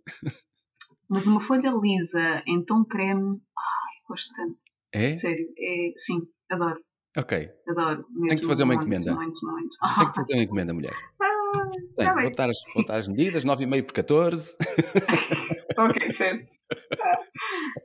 Mas 1.08 1.28
uma 1.28 1.40
folha 1.40 1.72
lisa 1.80 2.42
em 2.48 2.64
tom 2.66 2.84
creme, 2.84 3.40
ai, 3.58 3.94
gosto 4.10 4.30
tanto. 4.36 4.58
É? 4.92 5.12
Sério, 5.12 5.46
é, 5.58 5.92
sim, 5.98 6.20
adoro, 6.50 6.80
Ok. 7.16 7.50
adoro. 7.68 8.06
Mesmo, 8.10 8.28
Tenho 8.30 8.42
que 8.42 8.48
fazer 8.48 8.64
uma 8.64 8.74
muito, 8.76 8.88
encomenda. 8.90 9.14
Muito, 9.16 9.46
muito. 9.46 9.78
Tenho 9.98 10.10
que 10.10 10.16
fazer 10.16 10.34
uma 10.34 10.44
encomenda, 10.44 10.74
mulher. 10.74 10.94
Ah, 11.58 11.72
Tem, 11.96 12.06
tá 12.08 12.14
vou, 12.14 12.22
bem. 12.24 12.32
dar 12.36 12.50
as, 12.50 12.58
vou 12.74 12.86
dar 12.86 12.98
as 12.98 13.08
medidas, 13.08 13.46
9,5 13.46 13.84
por 13.86 13.94
14. 13.94 14.58
ok, 15.78 16.12
certo. 16.14 16.48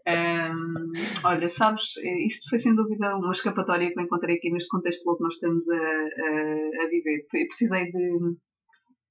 Ahm, 0.07 0.93
olha, 1.25 1.49
sabes, 1.49 1.97
isto 2.27 2.49
foi 2.49 2.59
sem 2.59 2.75
dúvida 2.75 3.17
uma 3.17 3.33
escapatória 3.33 3.91
que 3.93 3.99
eu 3.99 4.05
encontrei 4.05 4.37
aqui 4.37 4.51
neste 4.51 4.69
contexto 4.71 5.05
louco 5.07 5.19
que 5.19 5.25
nós 5.25 5.35
estamos 5.35 5.69
a, 5.71 5.77
a- 5.77 6.85
a 6.85 6.89
viver. 6.89 7.27
Eu 7.35 7.47
precisei 7.49 7.91
de 7.91 8.37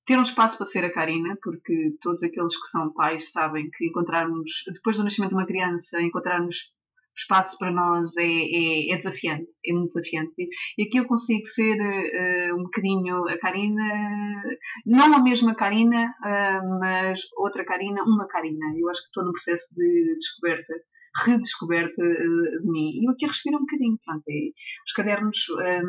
ter 0.06 0.18
um 0.18 0.24
espaço 0.24 0.58
para 0.58 0.66
ser 0.66 0.84
a 0.86 0.92
Karina, 0.92 1.38
porque 1.44 1.94
todos 2.02 2.24
aqueles 2.24 2.60
que 2.60 2.68
são 2.68 2.92
pais 2.94 3.32
sabem 3.32 3.70
que 3.72 3.86
encontrarmos, 3.88 4.52
depois 4.74 4.98
do 4.98 5.04
nascimento 5.04 5.30
de 5.32 5.36
uma 5.36 5.46
criança, 5.46 6.02
encontrarmos 6.02 6.74
espaço 7.22 7.58
para 7.58 7.72
nós 7.72 8.16
é, 8.18 8.24
é- 8.26 8.94
é 8.94 8.98
desafiante, 8.98 9.52
é 9.66 9.74
muito 9.74 9.90
desafiante. 9.94 10.34
E- 10.78 10.84
aqui 10.84 10.98
eu 10.98 11.06
consigo 11.08 11.46
ser 11.46 11.78
eh, 11.80 12.54
um 12.54 12.64
bocadinho 12.64 13.28
a 13.30 13.38
Karina, 13.38 13.84
não 14.86 15.14
a 15.16 15.22
mesma 15.22 15.56
Karina, 15.56 16.14
ah, 16.24 16.62
mas 16.80 17.22
outra 17.38 17.66
Karina, 17.66 18.04
uma 18.04 18.28
Karina. 18.28 18.66
Eu 18.78 18.90
acho 18.90 19.02
que 19.02 19.08
estou 19.08 19.24
num 19.26 19.32
processo 19.32 19.74
de 19.76 20.16
descoberta, 20.16 20.74
redescoberta 21.26 22.02
eh, 22.04 22.60
de 22.62 22.68
mim. 22.72 22.92
E 23.02 23.06
eu 23.08 23.12
aqui 23.12 23.26
respiro 23.26 23.58
um 23.58 23.62
bocadinho. 23.62 23.98
Pronto, 24.06 24.24
é- 24.30 24.52
os 24.86 24.94
cadernos. 24.94 25.38
ah, 25.62 25.82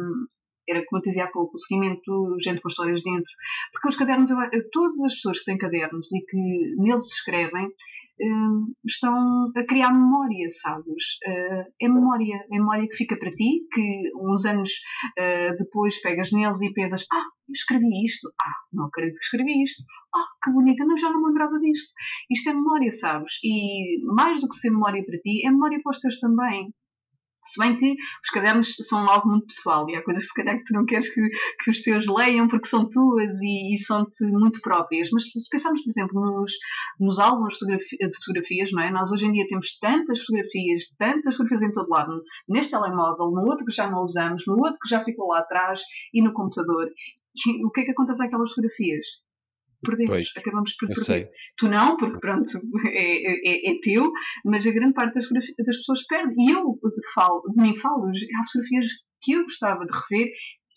era 0.68 0.85
como 0.87 1.01
eu 1.01 1.05
dizia 1.05 1.24
há 1.24 1.26
pouco, 1.26 1.57
o 1.57 1.59
seguimento, 1.59 2.37
gente 2.41 2.61
com 2.61 2.68
histórias 2.68 3.03
dentro. 3.03 3.33
Porque 3.72 3.89
os 3.89 3.97
cadernos, 3.97 4.31
todas 4.70 5.01
as 5.03 5.14
pessoas 5.14 5.39
que 5.41 5.45
têm 5.47 5.59
cadernos 5.59 6.12
e 6.12 6.20
que 6.24 6.37
neles 6.78 7.07
escrevem, 7.07 7.68
hum, 8.21 8.73
estão 8.87 9.51
a 9.57 9.64
criar 9.66 9.93
memória, 9.93 10.49
sabes? 10.62 11.05
Eh, 11.27 11.64
é 11.83 11.89
memória, 11.89 12.37
é 12.51 12.59
memória 12.59 12.89
que 12.89 12.97
fica 12.97 13.16
para 13.18 13.31
ti, 13.31 13.66
que 13.73 14.11
uns 14.16 14.45
anos 14.45 14.71
eh, 15.18 15.53
depois 15.57 16.01
pegas 16.03 16.31
neles 16.33 16.61
e 16.62 16.73
pensas, 16.73 17.05
ah, 17.12 17.25
eu 17.49 17.53
escrevi 17.53 18.05
isto, 18.05 18.29
ah, 18.41 18.55
não 18.73 18.87
acredito 18.87 19.18
que 19.18 19.25
escrevi 19.25 19.62
isto, 19.62 19.83
ah, 20.14 20.27
que 20.43 20.51
bonito, 20.53 20.81
eu 20.83 20.87
não- 20.89 20.99
já 20.99 21.11
não 21.11 21.21
me 21.21 21.29
lembrava 21.29 21.59
disto. 21.61 21.93
Isto 22.31 22.51
é 22.51 22.55
memória, 22.55 22.91
sabes? 22.93 23.33
E 23.45 24.03
mais 24.05 24.41
do 24.41 24.49
que 24.49 24.57
ser 24.57 24.71
memória 24.71 25.05
para 25.05 25.18
ti, 25.18 25.45
é 25.47 25.51
memória 25.51 25.81
para 25.83 25.91
os 25.91 26.01
teus 26.01 26.18
também. 26.21 26.73
Se 27.53 27.61
bem 27.61 27.76
que 27.78 27.92
os 27.92 28.30
cadernos 28.32 28.74
são 28.88 29.09
algo 29.09 29.28
muito 29.28 29.46
pessoal 29.46 29.88
e 29.88 29.96
há 29.96 30.03
coisas 30.03 30.24
se 30.24 30.34
calhar 30.34 30.57
que 30.57 30.64
tu 30.64 30.74
não 30.74 30.84
queres 30.84 31.12
que, 31.12 31.20
que 31.62 31.70
os 31.70 31.82
teus 31.82 32.07
leiam 32.07 32.48
porque 32.48 32.68
são 32.68 32.88
tuas 32.88 33.40
e, 33.40 33.74
e 33.74 33.78
são-te 33.78 34.24
muito 34.26 34.61
próprias. 34.61 35.09
Mas 35.12 35.24
se 35.24 35.48
pensarmos, 35.51 35.82
por 35.82 35.90
exemplo, 35.90 36.20
nos, 36.20 36.53
nos 36.98 37.18
álbuns 37.18 37.55
de, 37.55 37.59
fotografi- 37.61 37.96
de 37.98 38.16
fotografias, 38.24 38.72
não 38.72 38.82
é? 38.82 38.90
Nós 38.90 39.11
hoje 39.11 39.26
em 39.26 39.32
dia 39.32 39.46
temos 39.48 39.78
tantas 39.78 40.20
fotografias, 40.20 40.82
tantas 40.98 41.34
fotografias 41.36 41.62
em 41.62 41.72
todo 41.72 41.90
lado, 41.90 42.22
neste 42.48 42.72
telemóvel, 42.72 43.30
no 43.30 43.42
outro 43.48 43.66
que 43.66 43.72
já 43.72 43.90
não 43.90 44.05
usamos, 44.05 44.44
no 44.46 44.55
outro 44.55 44.78
que 44.82 44.88
já 44.88 45.03
ficou 45.05 45.28
lá 45.28 45.40
atrás 45.40 45.80
e 46.14 46.22
no 46.22 46.32
computador. 46.32 46.88
O 47.64 47.70
que 47.70 47.80
é 47.80 47.84
que 47.84 47.90
acontece 47.92 48.24
àquelas 48.24 48.51
fotografias? 48.51 49.07
Perdemos, 49.83 50.11
Pois, 50.11 50.28
acabamos 50.37 50.74
por 50.76 50.89
perder. 50.89 51.05
sei. 51.05 51.28
Tu 51.57 51.68
não, 51.68 51.97
porque 51.97 52.18
pronto, 52.18 52.51
é, 52.89 53.49
é, 53.49 53.70
é 53.70 53.81
teu, 53.83 54.11
mas 54.45 54.66
a 54.66 54.72
grande 54.72 54.95
parte 54.95 55.14
das, 55.14 55.28
das 55.31 55.76
pessoas 55.76 56.07
perde. 56.07 56.35
E 56.39 56.51
eu 56.53 56.78
falo, 57.14 57.43
de 57.55 57.62
mim 57.62 57.76
falo, 57.78 58.07
há 58.07 58.47
fotografias 58.47 58.87
que 59.22 59.33
eu 59.33 59.43
gostava 59.43 59.85
de 59.85 59.93
rever 59.93 60.28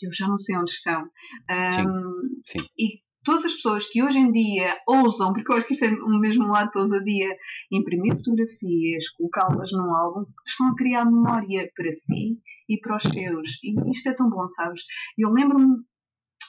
e 0.02 0.06
eu 0.06 0.12
já 0.12 0.28
não 0.28 0.38
sei 0.38 0.58
onde 0.58 0.72
estão. 0.72 1.02
Ahm, 1.50 2.42
Sim. 2.46 2.60
E 2.78 3.04
todas 3.24 3.46
as 3.46 3.54
pessoas 3.54 3.88
que 3.88 4.04
hoje 4.04 4.20
em 4.20 4.32
dia 4.32 4.78
ousam, 4.88 5.34
porque 5.34 5.52
eu 5.52 5.58
acho 5.58 5.68
que 5.68 5.74
isto 5.74 5.86
é 5.86 5.90
o 5.90 6.20
mesmo 6.20 6.48
lado 6.48 6.72
de 6.72 6.80
ousadia, 6.80 7.30
imprimir 7.72 8.16
fotografias, 8.18 9.10
colocá-las 9.18 9.72
num 9.72 9.96
álbum, 9.96 10.26
estão 10.46 10.68
a 10.68 10.76
criar 10.76 11.06
memória 11.06 11.70
para 11.76 11.92
si 11.92 12.38
e 12.70 12.78
para 12.80 12.98
os 12.98 13.04
seus. 13.04 13.60
E 13.64 13.92
isto 13.92 14.10
é 14.10 14.14
tão 14.14 14.30
bom, 14.30 14.48
sabes? 14.48 14.82
Eu 15.18 15.30
lembro-me 15.32 15.78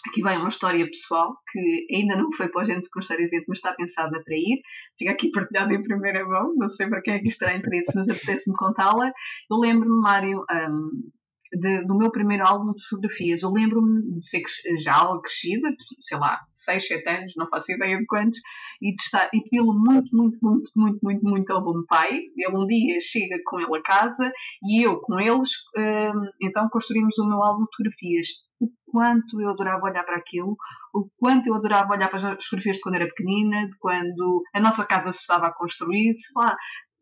Aqui 0.09 0.23
vem 0.23 0.39
uma 0.39 0.49
história 0.49 0.87
pessoal 0.87 1.37
que 1.51 1.87
ainda 1.91 2.17
não 2.17 2.33
foi 2.33 2.49
para 2.49 2.63
a 2.63 2.65
gente 2.65 2.89
com 2.91 3.01
histórias 3.01 3.31
dentro, 3.31 3.47
mas 3.49 3.59
está 3.59 3.73
pensada 3.73 4.23
para 4.23 4.35
ir. 4.35 4.63
Fica 4.99 5.13
aqui 5.13 5.31
partilhada 5.31 5.75
em 5.75 5.83
primeira 5.83 6.27
mão, 6.27 6.55
não 6.57 6.69
sei 6.69 6.89
para 6.89 7.03
quem 7.03 7.15
é 7.15 7.19
que 7.19 7.29
isto 7.29 7.41
terá 7.41 7.57
interesse, 7.57 7.93
mas 7.95 8.09
apetece-me 8.09 8.57
contá-la. 8.57 9.13
Eu 9.51 9.59
lembro-me, 9.59 10.01
Mário, 10.01 10.45
um, 10.51 11.11
de- 11.59 11.85
do 11.87 11.97
meu 11.97 12.11
primeiro 12.11 12.47
álbum 12.47 12.73
de 12.73 12.85
fotografias. 12.89 13.43
Eu 13.43 13.51
lembro-me 13.53 14.19
de 14.19 14.25
ser 14.27 14.43
já 14.79 14.95
crescida, 15.23 15.69
sei 16.01 16.19
lá, 16.19 16.41
6, 16.53 16.87
7 16.87 17.09
anos, 17.09 17.33
não 17.37 17.49
faço 17.49 17.73
ideia 17.73 17.97
de 17.99 18.07
quantos, 18.07 18.39
e 18.81 18.95
de 18.95 19.03
estar 19.03 19.29
e 19.33 19.41
pedi-lo 19.43 19.73
muito, 19.75 20.15
muito, 20.17 20.39
muito, 20.43 20.71
muito, 20.77 20.99
muito, 21.03 21.25
muito 21.25 21.53
ao 21.53 21.63
bom 21.63 21.83
pai. 21.89 22.21
Ele 22.37 22.57
um 22.57 22.67
dia 22.67 22.99
chega 23.01 23.37
com 23.45 23.61
ele 23.61 23.77
a 23.77 23.83
casa 23.83 24.31
e 24.63 24.83
eu 24.87 25.01
com 25.01 25.19
eles, 25.21 25.51
hum, 25.77 26.29
então 26.43 26.69
construímos 26.71 27.19
o 27.19 27.27
meu 27.27 27.43
álbum 27.43 27.65
de 27.65 27.71
fotografias. 27.77 28.27
O 28.61 28.69
quanto 28.87 29.41
eu 29.41 29.51
adorava 29.51 29.85
olhar 29.85 30.05
para 30.05 30.17
aquilo, 30.17 30.57
o 30.95 31.09
quanto 31.19 31.49
eu 31.49 31.55
adorava 31.55 31.93
olhar 31.93 32.09
para 32.09 32.19
as 32.35 32.45
fotografias 32.45 32.77
de 32.77 32.83
quando 32.83 32.95
era 32.95 33.07
pequenina, 33.09 33.67
de 33.67 33.77
quando 33.79 34.43
a 34.55 34.61
nossa 34.61 34.85
casa 34.87 35.13
se 35.13 35.21
estava 35.21 35.49
a 35.49 35.53
construir, 35.53 36.15
sei 36.17 36.33
lá. 36.37 36.57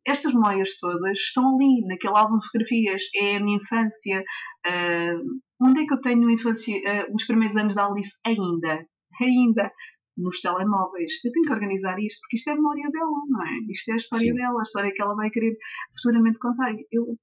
Estas 0.07 0.35
memórias 0.35 0.79
todas 0.81 1.19
estão 1.19 1.55
ali, 1.55 1.87
naquele 1.87 2.17
álbum 2.17 2.39
de 2.39 2.47
fotografias. 2.47 3.03
É 3.17 3.37
a 3.37 3.41
minha 3.41 3.57
infância. 3.59 4.25
ah, 4.67 5.17
Onde 5.65 5.83
é 5.83 5.87
que 5.87 5.95
eu 5.95 6.01
tenho 6.01 6.29
infância, 6.29 6.77
uh, 6.77 7.15
os 7.15 7.25
primeiros 7.25 7.57
anos 7.57 7.77
da 7.77 7.87
Alice 7.87 8.19
ainda? 8.27 8.85
Ainda 9.21 9.71
nos 10.17 10.41
telemóveis. 10.41 11.13
Eu 11.25 11.31
tenho 11.31 11.47
que 11.47 11.53
organizar 11.53 11.97
isto, 12.01 12.21
porque 12.23 12.37
isto 12.37 12.51
é 12.51 12.53
a 12.53 12.57
memória 12.57 12.91
dela, 12.91 13.23
não 13.29 13.47
é? 13.47 13.51
Isto 13.71 13.91
é 13.91 13.95
a 13.95 13.97
história 13.97 14.33
Sim. 14.33 14.35
dela, 14.35 14.59
a 14.59 14.63
história 14.63 14.93
que 14.93 15.01
ela 15.01 15.15
vai 15.15 15.31
querer 15.31 15.57
futuramente 15.95 16.39
contar. 16.41 16.73
Eu, 16.91 17.17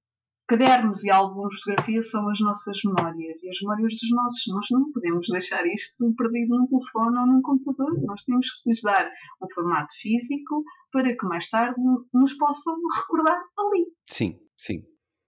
cadernos 0.49 1.03
e 1.03 1.11
álbuns 1.11 1.53
de 1.53 1.59
fotografia 1.59 2.01
são 2.01 2.27
as 2.27 2.39
nossas 2.39 2.79
memórias 2.83 3.37
e 3.43 3.49
as 3.49 3.57
memórias 3.61 3.93
dos 3.93 4.09
nossos. 4.09 4.43
Nós 4.47 4.67
não 4.71 4.91
podemos 4.91 5.27
deixar 5.27 5.65
isto 5.67 6.11
perdido 6.15 6.57
num 6.57 6.67
telefone 6.67 7.19
ou 7.19 7.27
num 7.27 7.41
computador. 7.41 7.93
Nós 8.01 8.23
temos 8.23 8.47
que 8.49 8.69
lhes 8.69 8.81
dar 8.81 9.09
um 9.41 9.47
formato 9.53 9.93
físico 10.01 10.63
para 10.91 11.15
que 11.15 11.25
mais 11.27 11.47
tarde 11.49 11.79
nos 12.11 12.33
possam 12.33 12.75
recordar 12.99 13.37
ali. 13.59 13.85
Sim, 14.07 14.39
sim. 14.57 14.81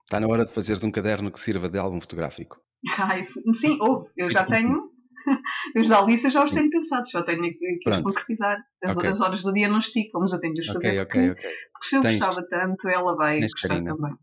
Está 0.04 0.20
na 0.20 0.28
hora 0.28 0.44
de 0.44 0.52
fazeres 0.52 0.84
um 0.84 0.92
caderno 0.92 1.32
que 1.32 1.40
sirva 1.40 1.70
de 1.70 1.78
álbum 1.78 2.02
fotográfico. 2.02 2.60
Ai, 2.98 3.24
sim, 3.24 3.78
ou 3.80 4.10
eu 4.18 4.30
já 4.30 4.44
tenho. 4.44 4.90
Os 5.78 5.88
da 5.88 6.00
Alice 6.00 6.28
já 6.32 6.44
os 6.44 6.50
tenho 6.50 6.68
pensados, 6.72 7.12
só 7.12 7.22
tenho 7.22 7.44
que, 7.44 7.78
que 7.80 7.90
os 7.92 8.00
concretizar. 8.00 8.58
As, 8.84 8.98
okay. 8.98 9.12
as 9.12 9.22
horas 9.22 9.44
do 9.44 9.54
dia 9.54 9.70
não 9.70 9.78
esticam, 9.78 10.20
mas 10.20 10.34
eu 10.34 10.40
tenho 10.40 10.56
de 10.56 10.62
os 10.62 10.66
fazer. 10.66 11.00
Okay, 11.00 11.02
okay, 11.02 11.32
okay. 11.32 11.52
Porque 11.72 11.86
se 11.86 11.96
eu 11.96 12.02
Tens... 12.02 12.18
gostava 12.18 12.44
tanto, 12.50 12.90
ela 12.90 13.16
vai 13.16 13.40
gostar 13.40 13.68
Karina. 13.68 13.96
também. 13.96 14.16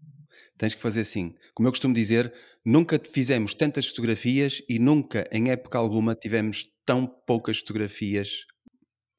Tens 0.57 0.74
que 0.74 0.82
fazer 0.82 1.01
assim. 1.01 1.34
Como 1.55 1.68
eu 1.68 1.72
costumo 1.72 1.95
dizer, 1.95 2.32
nunca 2.64 2.99
fizemos 2.99 3.55
tantas 3.55 3.86
fotografias 3.86 4.62
e 4.68 4.78
nunca, 4.78 5.28
em 5.32 5.51
época 5.51 5.78
alguma, 5.78 6.14
tivemos 6.14 6.66
tão 6.84 7.07
poucas 7.07 7.59
fotografias. 7.59 8.45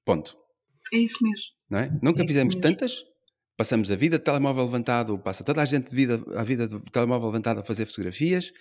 Ponto. 0.06 0.38
É 0.94 0.98
isso 0.98 1.18
mesmo. 1.22 1.44
Não 1.70 1.80
é? 1.80 2.00
Nunca 2.02 2.24
é 2.24 2.28
fizemos 2.28 2.56
tantas. 2.56 3.04
Passamos 3.56 3.92
a 3.92 3.96
vida 3.96 4.18
de 4.18 4.24
telemóvel 4.24 4.64
levantado, 4.64 5.20
passa 5.20 5.44
toda 5.44 5.62
a 5.62 5.66
gente 5.66 5.90
de 5.90 5.96
vida, 5.96 6.24
a 6.36 6.44
vida 6.44 6.66
de 6.66 6.80
telemóvel 6.92 7.28
levantado 7.28 7.60
a 7.60 7.64
fazer 7.64 7.86
fotografias 7.86 8.52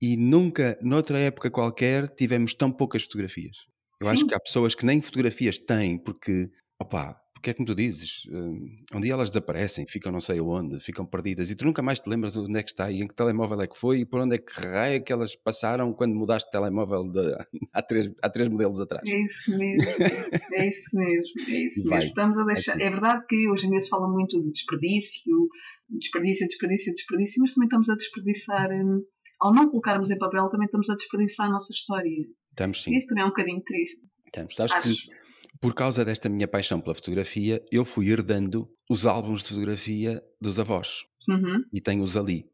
e 0.00 0.16
nunca, 0.16 0.78
noutra 0.80 1.18
época 1.18 1.50
qualquer, 1.50 2.08
tivemos 2.14 2.54
tão 2.54 2.72
poucas 2.72 3.02
fotografias. 3.02 3.56
Eu 4.00 4.06
Sim. 4.06 4.12
acho 4.12 4.26
que 4.26 4.34
há 4.34 4.40
pessoas 4.40 4.74
que 4.74 4.86
nem 4.86 5.02
fotografias 5.02 5.58
têm, 5.58 5.98
porque, 5.98 6.48
opá, 6.80 7.20
porque 7.40 7.50
é 7.50 7.54
como 7.54 7.66
tu 7.66 7.74
dizes, 7.74 8.28
um, 8.30 8.76
um 8.94 9.00
dia 9.00 9.14
elas 9.14 9.30
desaparecem, 9.30 9.86
ficam 9.88 10.12
não 10.12 10.20
sei 10.20 10.38
aonde, 10.38 10.78
ficam 10.78 11.06
perdidas 11.06 11.50
e 11.50 11.56
tu 11.56 11.64
nunca 11.64 11.80
mais 11.80 11.98
te 11.98 12.06
lembras 12.06 12.36
onde 12.36 12.58
é 12.58 12.62
que 12.62 12.68
está 12.68 12.90
e 12.90 13.00
em 13.00 13.08
que 13.08 13.14
telemóvel 13.14 13.62
é 13.62 13.66
que 13.66 13.78
foi 13.78 14.00
e 14.00 14.04
por 14.04 14.20
onde 14.20 14.34
é 14.34 14.38
que 14.38 14.52
raio 14.60 14.96
é 14.96 15.00
que 15.00 15.10
elas 15.10 15.34
passaram 15.34 15.90
quando 15.94 16.14
mudaste 16.14 16.48
de 16.48 16.52
telemóvel 16.52 17.10
de, 17.10 17.34
há, 17.72 17.82
três, 17.82 18.12
há 18.22 18.28
três 18.28 18.46
modelos 18.46 18.78
atrás. 18.78 19.08
É 19.08 19.18
isso 19.18 19.58
mesmo, 19.58 19.90
é 20.52 20.68
isso 20.68 20.96
mesmo, 20.96 21.24
é 21.48 21.64
isso 21.64 21.88
mesmo. 21.88 22.08
Estamos 22.10 22.38
a 22.38 22.44
deixar. 22.44 22.78
É 22.78 22.90
verdade 22.90 23.24
que 23.26 23.48
hoje 23.48 23.66
em 23.66 23.70
dia 23.70 23.80
se 23.80 23.88
fala 23.88 24.06
muito 24.06 24.38
de 24.42 24.52
desperdício, 24.52 25.48
desperdício, 25.88 26.46
desperdício, 26.46 26.94
desperdício, 26.94 27.40
mas 27.40 27.54
também 27.54 27.66
estamos 27.68 27.88
a 27.88 27.94
desperdiçar, 27.94 28.70
um, 28.70 29.02
ao 29.40 29.54
não 29.54 29.70
colocarmos 29.70 30.10
em 30.10 30.18
papel, 30.18 30.50
também 30.50 30.66
estamos 30.66 30.90
a 30.90 30.94
desperdiçar 30.94 31.46
a 31.46 31.52
nossa 31.52 31.72
história. 31.72 32.10
Estamos 32.50 32.82
sim. 32.82 32.94
Isso 32.94 33.06
também 33.06 33.22
é 33.22 33.26
um 33.26 33.30
bocadinho 33.30 33.62
triste. 33.62 34.04
Estamos. 34.26 34.54
Sabes 34.54 34.72
Acho. 34.72 34.82
que 34.90 35.29
por 35.60 35.74
causa 35.74 36.04
desta 36.04 36.28
minha 36.28 36.48
paixão 36.48 36.80
pela 36.80 36.94
fotografia, 36.94 37.62
eu 37.70 37.84
fui 37.84 38.08
herdando 38.08 38.68
os 38.88 39.04
álbuns 39.04 39.42
de 39.42 39.50
fotografia 39.50 40.22
dos 40.40 40.58
avós. 40.58 41.04
Uhum. 41.28 41.64
E 41.72 41.80
tenho-os 41.80 42.16
ali. 42.16 42.48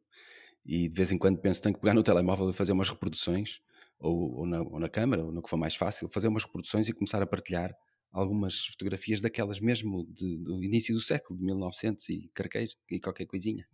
E 0.65 0.89
de 0.89 0.97
vez 0.97 1.13
em 1.13 1.19
quando 1.19 1.39
penso, 1.39 1.63
tenho 1.63 1.75
que 1.75 1.81
pegar 1.81 1.95
no 1.95 2.03
telemóvel 2.03 2.51
e 2.51 2.53
fazer 2.53 2.73
umas 2.73 2.89
reproduções, 2.89 3.61
ou, 3.99 4.41
ou, 4.41 4.47
na, 4.47 4.61
ou 4.61 4.81
na 4.81 4.89
câmera, 4.89 5.25
ou 5.25 5.33
no 5.33 5.41
que 5.41 5.49
for 5.49 5.57
mais 5.57 5.77
fácil, 5.77 6.09
fazer 6.09 6.27
umas 6.27 6.45
reproduções 6.45 6.89
e 6.89 6.93
começar 6.93 7.23
a 7.23 7.27
partilhar 7.27 7.73
algumas 8.13 8.67
fotografias 8.67 9.21
daquelas 9.21 9.61
mesmo 9.61 10.05
de, 10.13 10.39
do 10.39 10.65
início 10.65 10.95
do 10.95 11.01
século, 11.01 11.39
de 11.39 11.45
1900 11.45 12.09
e 12.09 12.31
carqueja 12.35 12.75
e 12.91 12.99
qualquer 12.99 13.27
coisinha. 13.27 13.65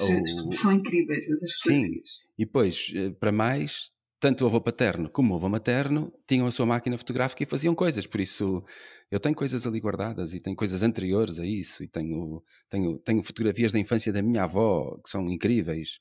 Ou... 0.00 0.52
São 0.52 0.72
incríveis 0.72 1.30
essas 1.30 1.52
fotografias. 1.54 2.10
Sim, 2.10 2.30
e 2.36 2.44
depois, 2.44 2.92
eh, 2.94 3.10
para 3.10 3.32
mais, 3.32 3.92
tanto 4.24 4.42
o 4.42 4.46
avô 4.46 4.58
paterno 4.58 5.10
como 5.10 5.34
o 5.34 5.36
avô 5.36 5.50
materno 5.50 6.10
tinham 6.26 6.46
a 6.46 6.50
sua 6.50 6.64
máquina 6.64 6.96
fotográfica 6.96 7.42
e 7.42 7.46
faziam 7.46 7.74
coisas, 7.74 8.06
por 8.06 8.22
isso 8.22 8.64
eu 9.10 9.20
tenho 9.20 9.34
coisas 9.34 9.66
ali 9.66 9.78
guardadas 9.78 10.32
e 10.32 10.40
tenho 10.40 10.56
coisas 10.56 10.82
anteriores 10.82 11.38
a 11.38 11.44
isso 11.44 11.82
e 11.82 11.88
tenho, 11.88 12.42
tenho, 12.70 12.98
tenho 13.00 13.22
fotografias 13.22 13.70
da 13.70 13.78
infância 13.78 14.10
da 14.10 14.22
minha 14.22 14.44
avó 14.44 14.98
que 15.04 15.10
são 15.10 15.28
incríveis, 15.28 16.00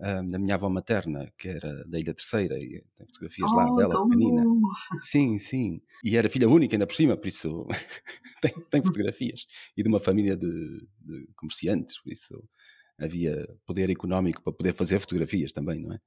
um, 0.00 0.26
da 0.26 0.36
minha 0.36 0.56
avó 0.56 0.68
materna, 0.68 1.32
que 1.38 1.46
era 1.46 1.84
da 1.84 2.00
Ilha 2.00 2.12
Terceira, 2.12 2.58
e 2.58 2.82
tem 2.96 3.06
fotografias 3.06 3.52
oh, 3.52 3.54
lá 3.54 3.76
dela, 3.76 4.08
pequenina. 4.08 4.42
Sim, 5.00 5.38
sim. 5.38 5.80
E 6.02 6.16
era 6.16 6.28
filha 6.28 6.48
única 6.48 6.74
ainda 6.74 6.88
por 6.88 6.96
cima, 6.96 7.16
por 7.16 7.28
isso 7.28 7.68
tem, 8.42 8.52
tem 8.68 8.82
fotografias. 8.82 9.46
E 9.76 9.82
de 9.84 9.88
uma 9.88 10.00
família 10.00 10.36
de, 10.36 10.48
de 11.02 11.28
comerciantes, 11.36 12.02
por 12.02 12.12
isso 12.12 12.42
havia 12.98 13.46
poder 13.64 13.90
económico 13.90 14.42
para 14.42 14.52
poder 14.52 14.72
fazer 14.72 14.98
fotografias 14.98 15.52
também, 15.52 15.80
não 15.80 15.92
é? 15.92 15.98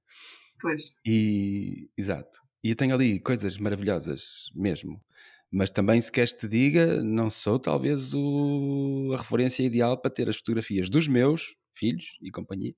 Pois. 0.64 0.93
E, 1.05 1.89
exato. 1.97 2.39
E 2.64 2.70
eu 2.70 2.76
tenho 2.76 2.95
ali 2.95 3.20
coisas 3.20 3.57
maravilhosas 3.57 4.49
mesmo. 4.55 5.03
Mas 5.51 5.70
também, 5.70 5.99
se 5.99 6.11
queres 6.11 6.32
te 6.32 6.47
diga, 6.47 7.03
não 7.03 7.30
sou 7.30 7.59
talvez 7.59 8.14
o, 8.14 9.11
a 9.14 9.18
referência 9.18 9.61
ideal 9.61 10.01
para 10.01 10.09
ter 10.09 10.30
as 10.30 10.38
fotografias 10.38 10.89
dos 10.89 11.07
meus 11.07 11.57
filhos 11.76 12.18
e 12.22 12.32
companhia 12.32 12.74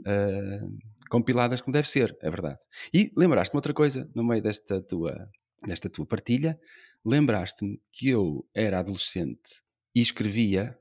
uh, 0.00 0.78
compiladas 1.10 1.60
como 1.60 1.72
deve 1.72 1.86
ser, 1.86 2.16
é 2.22 2.30
verdade. 2.30 2.60
E 2.92 3.12
lembraste-me 3.16 3.58
outra 3.58 3.74
coisa 3.74 4.10
no 4.14 4.24
meio 4.24 4.42
desta 4.42 4.80
tua, 4.80 5.28
desta 5.66 5.90
tua 5.90 6.06
partilha. 6.06 6.58
Lembraste-me 7.04 7.80
que 7.92 8.08
eu 8.08 8.48
era 8.54 8.78
adolescente 8.78 9.62
e 9.94 10.00
escrevia, 10.00 10.76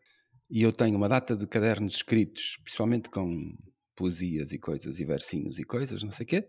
e 0.50 0.64
eu 0.64 0.72
tenho 0.72 0.96
uma 0.96 1.10
data 1.10 1.36
de 1.36 1.46
cadernos 1.46 1.96
escritos, 1.96 2.58
principalmente 2.64 3.10
com 3.10 3.54
poesias 3.98 4.54
e 4.54 4.60
coisas 4.60 5.00
e 5.00 5.06
versinhos 5.06 5.60
e 5.60 5.64
coisas, 5.64 6.04
não 6.04 6.12
sei 6.12 6.24
o 6.24 6.28
quê, 6.28 6.48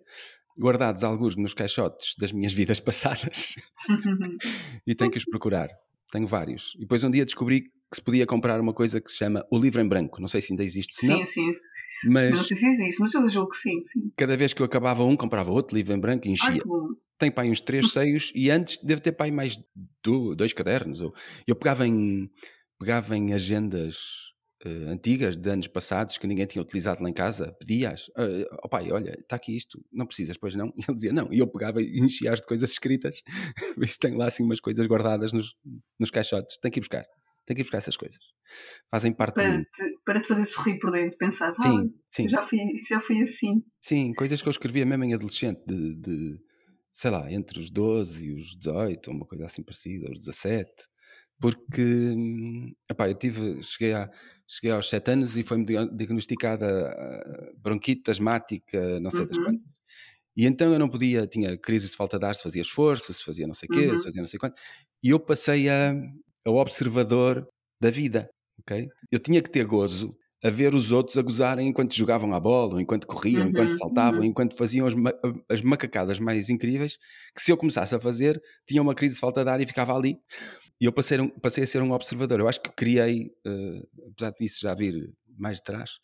guardados 0.56 1.02
alguns 1.02 1.34
nos 1.34 1.54
caixotes 1.54 2.14
das 2.18 2.30
minhas 2.30 2.52
vidas 2.52 2.78
passadas 2.80 3.56
e 4.86 4.94
tenho 4.94 5.10
que 5.10 5.18
os 5.18 5.24
procurar. 5.24 5.68
Tenho 6.12 6.26
vários. 6.26 6.74
E 6.76 6.80
depois 6.80 7.02
um 7.04 7.10
dia 7.10 7.24
descobri 7.24 7.62
que 7.62 7.94
se 7.94 8.02
podia 8.02 8.26
comprar 8.26 8.60
uma 8.60 8.72
coisa 8.72 9.00
que 9.00 9.10
se 9.10 9.18
chama 9.18 9.44
o 9.50 9.58
livro 9.58 9.80
em 9.80 9.88
branco. 9.88 10.20
Não 10.20 10.28
sei 10.28 10.40
se 10.40 10.52
ainda 10.52 10.64
existe, 10.64 10.94
se 10.94 11.06
não. 11.06 11.18
Sim, 11.26 11.26
sim. 11.26 11.52
Mas 12.04 12.30
não 12.30 12.44
sei 12.44 12.56
se 12.56 12.66
existe, 12.66 13.00
mas 13.00 13.12
eu 13.12 13.28
julgo 13.28 13.50
que 13.50 13.56
sim, 13.56 13.82
sim. 13.84 14.12
Cada 14.16 14.36
vez 14.36 14.52
que 14.52 14.62
eu 14.62 14.66
acabava 14.66 15.04
um, 15.04 15.16
comprava 15.16 15.50
outro 15.50 15.76
livro 15.76 15.92
em 15.92 15.98
branco 15.98 16.26
e 16.26 16.30
enchia. 16.30 16.50
Ai, 16.50 16.60
Tem 17.18 17.30
pai 17.30 17.50
uns 17.50 17.60
três 17.60 17.90
seios 17.92 18.32
e 18.34 18.50
antes 18.50 18.78
deve 18.78 19.00
ter 19.00 19.12
pai 19.12 19.30
mais 19.30 19.58
dois 20.36 20.52
cadernos. 20.52 21.00
Eu 21.46 21.56
pegava 21.56 21.86
em, 21.86 22.30
pegava 22.78 23.16
em 23.16 23.34
agendas 23.34 23.98
uh, 24.64 24.90
antigas 24.90 25.36
de 25.36 25.50
anos 25.50 25.68
passados 25.68 26.18
que 26.18 26.26
ninguém 26.26 26.46
tinha 26.46 26.62
utilizado 26.62 27.02
lá 27.02 27.08
em 27.08 27.12
casa, 27.12 27.52
pedias, 27.58 28.08
uh, 28.08 28.58
oh 28.62 28.68
pai, 28.68 28.90
olha, 28.90 29.16
está 29.20 29.36
aqui 29.36 29.56
isto, 29.56 29.84
não 29.92 30.06
precisas, 30.06 30.36
pois 30.36 30.54
não? 30.54 30.72
E 30.76 30.82
ele 30.88 30.94
dizia 30.94 31.12
não, 31.12 31.28
e 31.32 31.38
eu 31.38 31.46
pegava 31.46 31.82
e 31.82 31.98
enchia-as 31.98 32.40
de 32.40 32.46
coisas 32.46 32.70
escritas, 32.70 33.22
se 33.86 33.98
tenho 33.98 34.16
lá 34.16 34.26
assim 34.26 34.42
umas 34.42 34.60
coisas 34.60 34.86
guardadas 34.86 35.32
nos, 35.32 35.54
nos 35.98 36.10
caixotes, 36.10 36.58
tem 36.58 36.70
que 36.70 36.78
ir 36.78 36.82
buscar. 36.82 37.04
Tem 37.46 37.54
que 37.54 37.62
ir 37.62 37.64
buscar 37.64 37.78
essas 37.78 37.96
coisas. 37.96 38.18
Fazem 38.90 39.10
parte 39.10 39.34
para 39.34 39.62
te, 39.62 39.98
para 40.04 40.20
te 40.20 40.28
fazer 40.28 40.44
sorrir 40.44 40.78
por 40.78 40.92
dentro, 40.92 41.16
pensar, 41.16 41.50
sim, 41.50 41.62
ah, 41.62 41.98
sim. 42.10 42.28
Já, 42.28 42.46
fui, 42.46 42.58
já 42.86 43.00
fui 43.00 43.22
assim. 43.22 43.62
Sim, 43.80 44.12
coisas 44.12 44.42
que 44.42 44.48
eu 44.48 44.50
escrevia 44.50 44.84
mesmo 44.84 45.04
em 45.04 45.14
adolescente, 45.14 45.62
de, 45.66 45.94
de 45.94 46.38
sei 46.90 47.10
lá, 47.10 47.32
entre 47.32 47.58
os 47.58 47.70
12 47.70 48.26
e 48.26 48.34
os 48.34 48.54
18, 48.54 49.08
ou 49.08 49.16
uma 49.16 49.26
coisa 49.26 49.46
assim 49.46 49.62
parecida, 49.62 50.10
os 50.12 50.18
17 50.18 50.70
porque 51.40 52.14
epá, 52.90 53.08
eu 53.08 53.14
tive, 53.14 53.62
cheguei, 53.62 53.94
a, 53.94 54.10
cheguei 54.46 54.72
aos 54.72 54.88
7 54.88 55.10
anos 55.12 55.36
e 55.36 55.42
foi-me 55.42 55.64
diagnosticada 55.64 56.88
ah, 56.88 57.52
bronquite 57.58 58.10
asmática, 58.10 59.00
não 59.00 59.10
sei 59.10 59.20
uhum. 59.20 59.26
das 59.26 59.38
quantas. 59.38 59.78
E 60.36 60.46
então 60.46 60.72
eu 60.72 60.78
não 60.78 60.88
podia, 60.88 61.26
tinha 61.26 61.58
crises 61.58 61.90
de 61.90 61.96
falta 61.96 62.18
de 62.18 62.24
ar, 62.24 62.34
se 62.34 62.42
fazia 62.42 62.62
esforço, 62.62 63.12
se 63.12 63.24
fazia 63.24 63.46
não 63.46 63.54
sei 63.54 63.68
o 63.70 63.72
quê, 63.72 63.88
uhum. 63.88 63.98
se 63.98 64.04
fazia 64.04 64.22
não 64.22 64.28
sei 64.28 64.38
quanto. 64.38 64.58
E 65.02 65.10
eu 65.10 65.18
passei 65.18 65.68
a, 65.68 65.92
a 66.46 66.50
observador 66.50 67.46
da 67.80 67.90
vida, 67.90 68.30
ok? 68.60 68.88
Eu 69.10 69.18
tinha 69.18 69.42
que 69.42 69.50
ter 69.50 69.64
gozo 69.64 70.16
a 70.42 70.50
ver 70.50 70.74
os 70.74 70.92
outros 70.92 71.18
a 71.18 71.22
gozarem 71.22 71.66
enquanto 71.66 71.94
jogavam 71.94 72.32
a 72.32 72.38
bola, 72.38 72.80
enquanto 72.80 73.06
corriam, 73.06 73.42
uhum. 73.42 73.48
enquanto 73.48 73.76
saltavam, 73.76 74.20
uhum. 74.20 74.26
enquanto 74.26 74.56
faziam 74.56 74.86
as, 74.86 74.94
ma 74.94 75.12
as 75.48 75.62
macacadas 75.62 76.20
mais 76.20 76.48
incríveis, 76.48 76.96
que 77.34 77.42
se 77.42 77.50
eu 77.50 77.56
começasse 77.56 77.94
a 77.94 78.00
fazer, 78.00 78.40
tinha 78.66 78.80
uma 78.80 78.94
crise 78.94 79.14
de 79.14 79.20
falta 79.20 79.42
de 79.42 79.50
ar 79.50 79.60
e 79.60 79.66
ficava 79.66 79.92
ali. 79.94 80.16
E 80.80 80.84
eu 80.84 80.92
passei, 80.92 81.18
passei 81.42 81.64
a 81.64 81.66
ser 81.66 81.82
um 81.82 81.92
observador. 81.92 82.40
Eu 82.40 82.48
acho 82.48 82.60
que 82.60 82.70
criei, 82.70 83.32
uh, 83.46 84.08
apesar 84.10 84.30
disso 84.38 84.60
já 84.60 84.74
vir 84.74 85.12
mais 85.36 85.58
de 85.58 85.64
trás, 85.64 85.98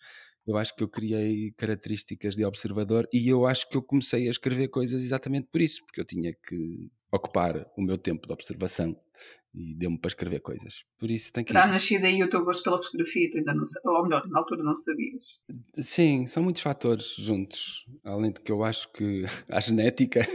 eu 0.47 0.57
acho 0.57 0.75
que 0.75 0.83
eu 0.83 0.89
criei 0.89 1.53
características 1.53 2.37
de 2.37 2.45
observador 2.45 3.09
e 3.13 3.29
eu 3.29 3.47
acho 3.47 3.69
que 3.69 3.77
eu 3.77 3.83
comecei 3.83 4.27
a 4.29 4.31
escrever 4.31 4.69
coisas 4.69 5.03
exatamente 5.03 5.49
por 5.51 5.61
isso, 5.61 5.83
porque 5.87 6.01
eu 6.01 6.05
tinha 6.05 6.35
que 6.35 6.91
ocupar 7.15 7.67
o 7.77 7.83
meu 7.83 7.97
tempo 7.97 8.27
de 8.27 8.33
observação 8.33 8.97
e 9.55 9.73
deu-me 9.75 9.97
para 9.97 10.09
escrever 10.09 10.41
coisas. 10.41 10.85
Por 10.99 11.11
isso 11.11 11.33
tem 11.33 11.45
que. 11.45 11.53
Terá 11.53 11.67
nascido 11.67 12.05
aí 12.05 12.23
o 12.23 12.29
teu 12.29 12.45
gosto 12.45 12.65
pela 12.65 12.83
fotografia, 12.83 13.31
tu 13.31 13.39
ainda 13.39 13.55
não 13.55 13.65
ou 13.85 14.03
melhor, 14.03 14.27
na 14.29 14.41
altura 14.41 14.65
não 14.65 14.75
sabias. 14.75 15.23
Sim, 15.75 16.27
são 16.27 16.43
muitos 16.43 16.61
fatores 16.61 17.15
juntos. 17.17 17.87
Além 18.03 18.33
de 18.33 18.41
que 18.41 18.51
eu 18.51 18.65
acho 18.65 18.91
que 18.93 19.25
a 19.49 19.61
genética, 19.61 20.27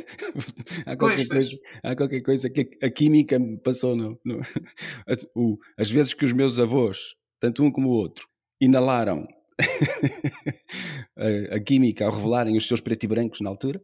há, 0.86 0.96
qualquer 0.96 1.28
pois, 1.28 1.50
coisa, 1.50 1.58
há 1.84 1.96
qualquer 1.96 2.22
coisa 2.22 2.50
que 2.50 2.70
a, 2.82 2.90
química 2.90 3.38
me 3.38 3.58
passou. 3.58 3.96
No, 3.96 4.18
no 4.24 4.40
as, 5.06 5.28
o, 5.36 5.58
as 5.78 5.92
vezes 5.92 6.14
que 6.14 6.24
os 6.24 6.32
meus 6.32 6.60
avós, 6.60 7.16
tanto 7.42 7.64
um 7.64 7.72
como 7.72 7.90
o 7.90 7.94
outro, 7.94 8.26
inalaram 8.62 9.28
a, 11.52 11.56
a, 11.56 11.60
química 11.60 12.06
ao 12.06 12.12
revelarem 12.12 12.58
os 12.58 12.68
seus 12.68 12.82
preto 12.82 13.04
e 13.04 13.08
brancos 13.08 13.42
na 13.42 13.50
altura. 13.50 13.82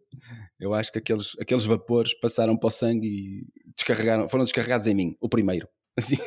Eu 0.59 0.73
acho 0.73 0.91
que 0.91 0.99
aqueles, 0.99 1.38
aqueles 1.39 1.65
vapores 1.65 2.17
passaram 2.19 2.57
para 2.57 2.67
o 2.67 2.71
sangue 2.71 3.07
e 3.07 3.71
descarregaram, 3.76 4.30
foram 4.30 4.43
descarregados 4.43 4.88
em 4.88 4.95
mim, 4.95 5.15
o 5.19 5.30
primeiro. 5.30 5.67
Assim. 5.97 6.17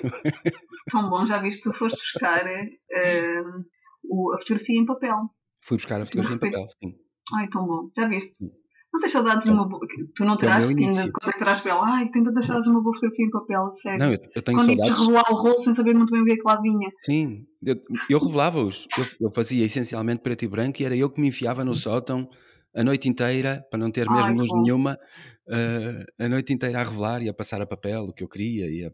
Tão 0.91 1.11
bom, 1.11 1.27
já 1.27 1.39
viste, 1.39 1.63
tu 1.63 1.73
foste 1.75 1.97
buscar 1.97 2.47
uh, 2.47 3.65
o, 4.05 4.33
a 4.35 4.39
fotografia 4.39 4.81
em 4.81 4.87
papel. 4.87 5.17
Fui 5.63 5.77
buscar 5.77 6.01
a 6.01 6.07
fotografia 6.07 6.37
em 6.37 6.39
papel, 6.39 6.67
sim. 6.83 6.95
Ai, 7.35 7.49
tão 7.49 7.67
bom, 7.67 7.91
já 7.95 8.09
viste? 8.09 8.37
Sim. 8.37 8.51
Não 8.99 9.03
tens 9.03 9.13
saudades 9.13 9.45
de 9.45 9.53
uma 9.53 9.65
boa. 9.65 9.87
Tu 10.17 10.25
não 10.25 10.37
terás 10.37 10.67
que 10.67 10.85
ainda 10.85 11.13
contactarás 11.13 11.61
para 11.61 11.71
ela. 11.71 11.87
Ai, 11.87 12.11
tenta 12.11 12.33
deixar 12.33 12.49
saudades 12.49 12.65
de 12.65 12.71
uma 12.73 12.83
boa 12.83 12.95
fotografia 12.95 13.27
em 13.27 13.31
papel, 13.31 13.71
sério. 13.71 13.99
Não, 14.01 14.13
eu, 14.13 14.19
eu 14.35 14.43
tenho 14.43 14.59
Quando 14.59 14.67
saudades. 14.67 14.99
revelar 14.99 15.25
o 15.31 15.35
rolo 15.35 15.61
sem 15.61 15.75
saber 15.75 15.95
muito 15.95 16.11
bem 16.11 16.23
o 16.23 16.25
que 16.25 16.33
é 16.33 16.37
que 16.37 16.43
lá 16.45 16.61
vinha. 16.61 16.91
Sim, 17.03 17.47
eu, 17.63 17.77
eu 18.11 18.19
revelava-os. 18.19 18.89
Eu, 18.99 19.05
eu, 19.21 19.31
fazia 19.31 19.65
essencialmente 19.65 20.21
preto 20.21 20.45
e 20.45 20.49
branco 20.49 20.83
e 20.83 20.85
era 20.85 20.97
eu 20.97 21.09
que 21.09 21.21
me 21.21 21.29
enfiava 21.29 21.65
no 21.65 21.77
sótão 21.77 22.29
a 22.75 22.83
noite 22.83 23.09
inteira, 23.09 23.65
para 23.71 23.79
não 23.79 23.93
ter 23.93 24.11
mesmo 24.11 24.27
Ai, 24.27 24.35
luz 24.35 24.51
nenhuma, 24.65 24.99
uh, 25.47 26.25
a 26.25 26.29
noite 26.29 26.53
inteira 26.53 26.81
a 26.81 26.85
revelar 26.85 27.23
e 27.23 27.29
a 27.29 27.35
passar 27.35 27.63
a 27.63 27.67
papel 27.67 28.03
o 28.03 28.13
que 28.13 28.25
eu 28.25 28.29
queria. 28.29 28.67
E 28.67 28.85
a... 28.85 28.91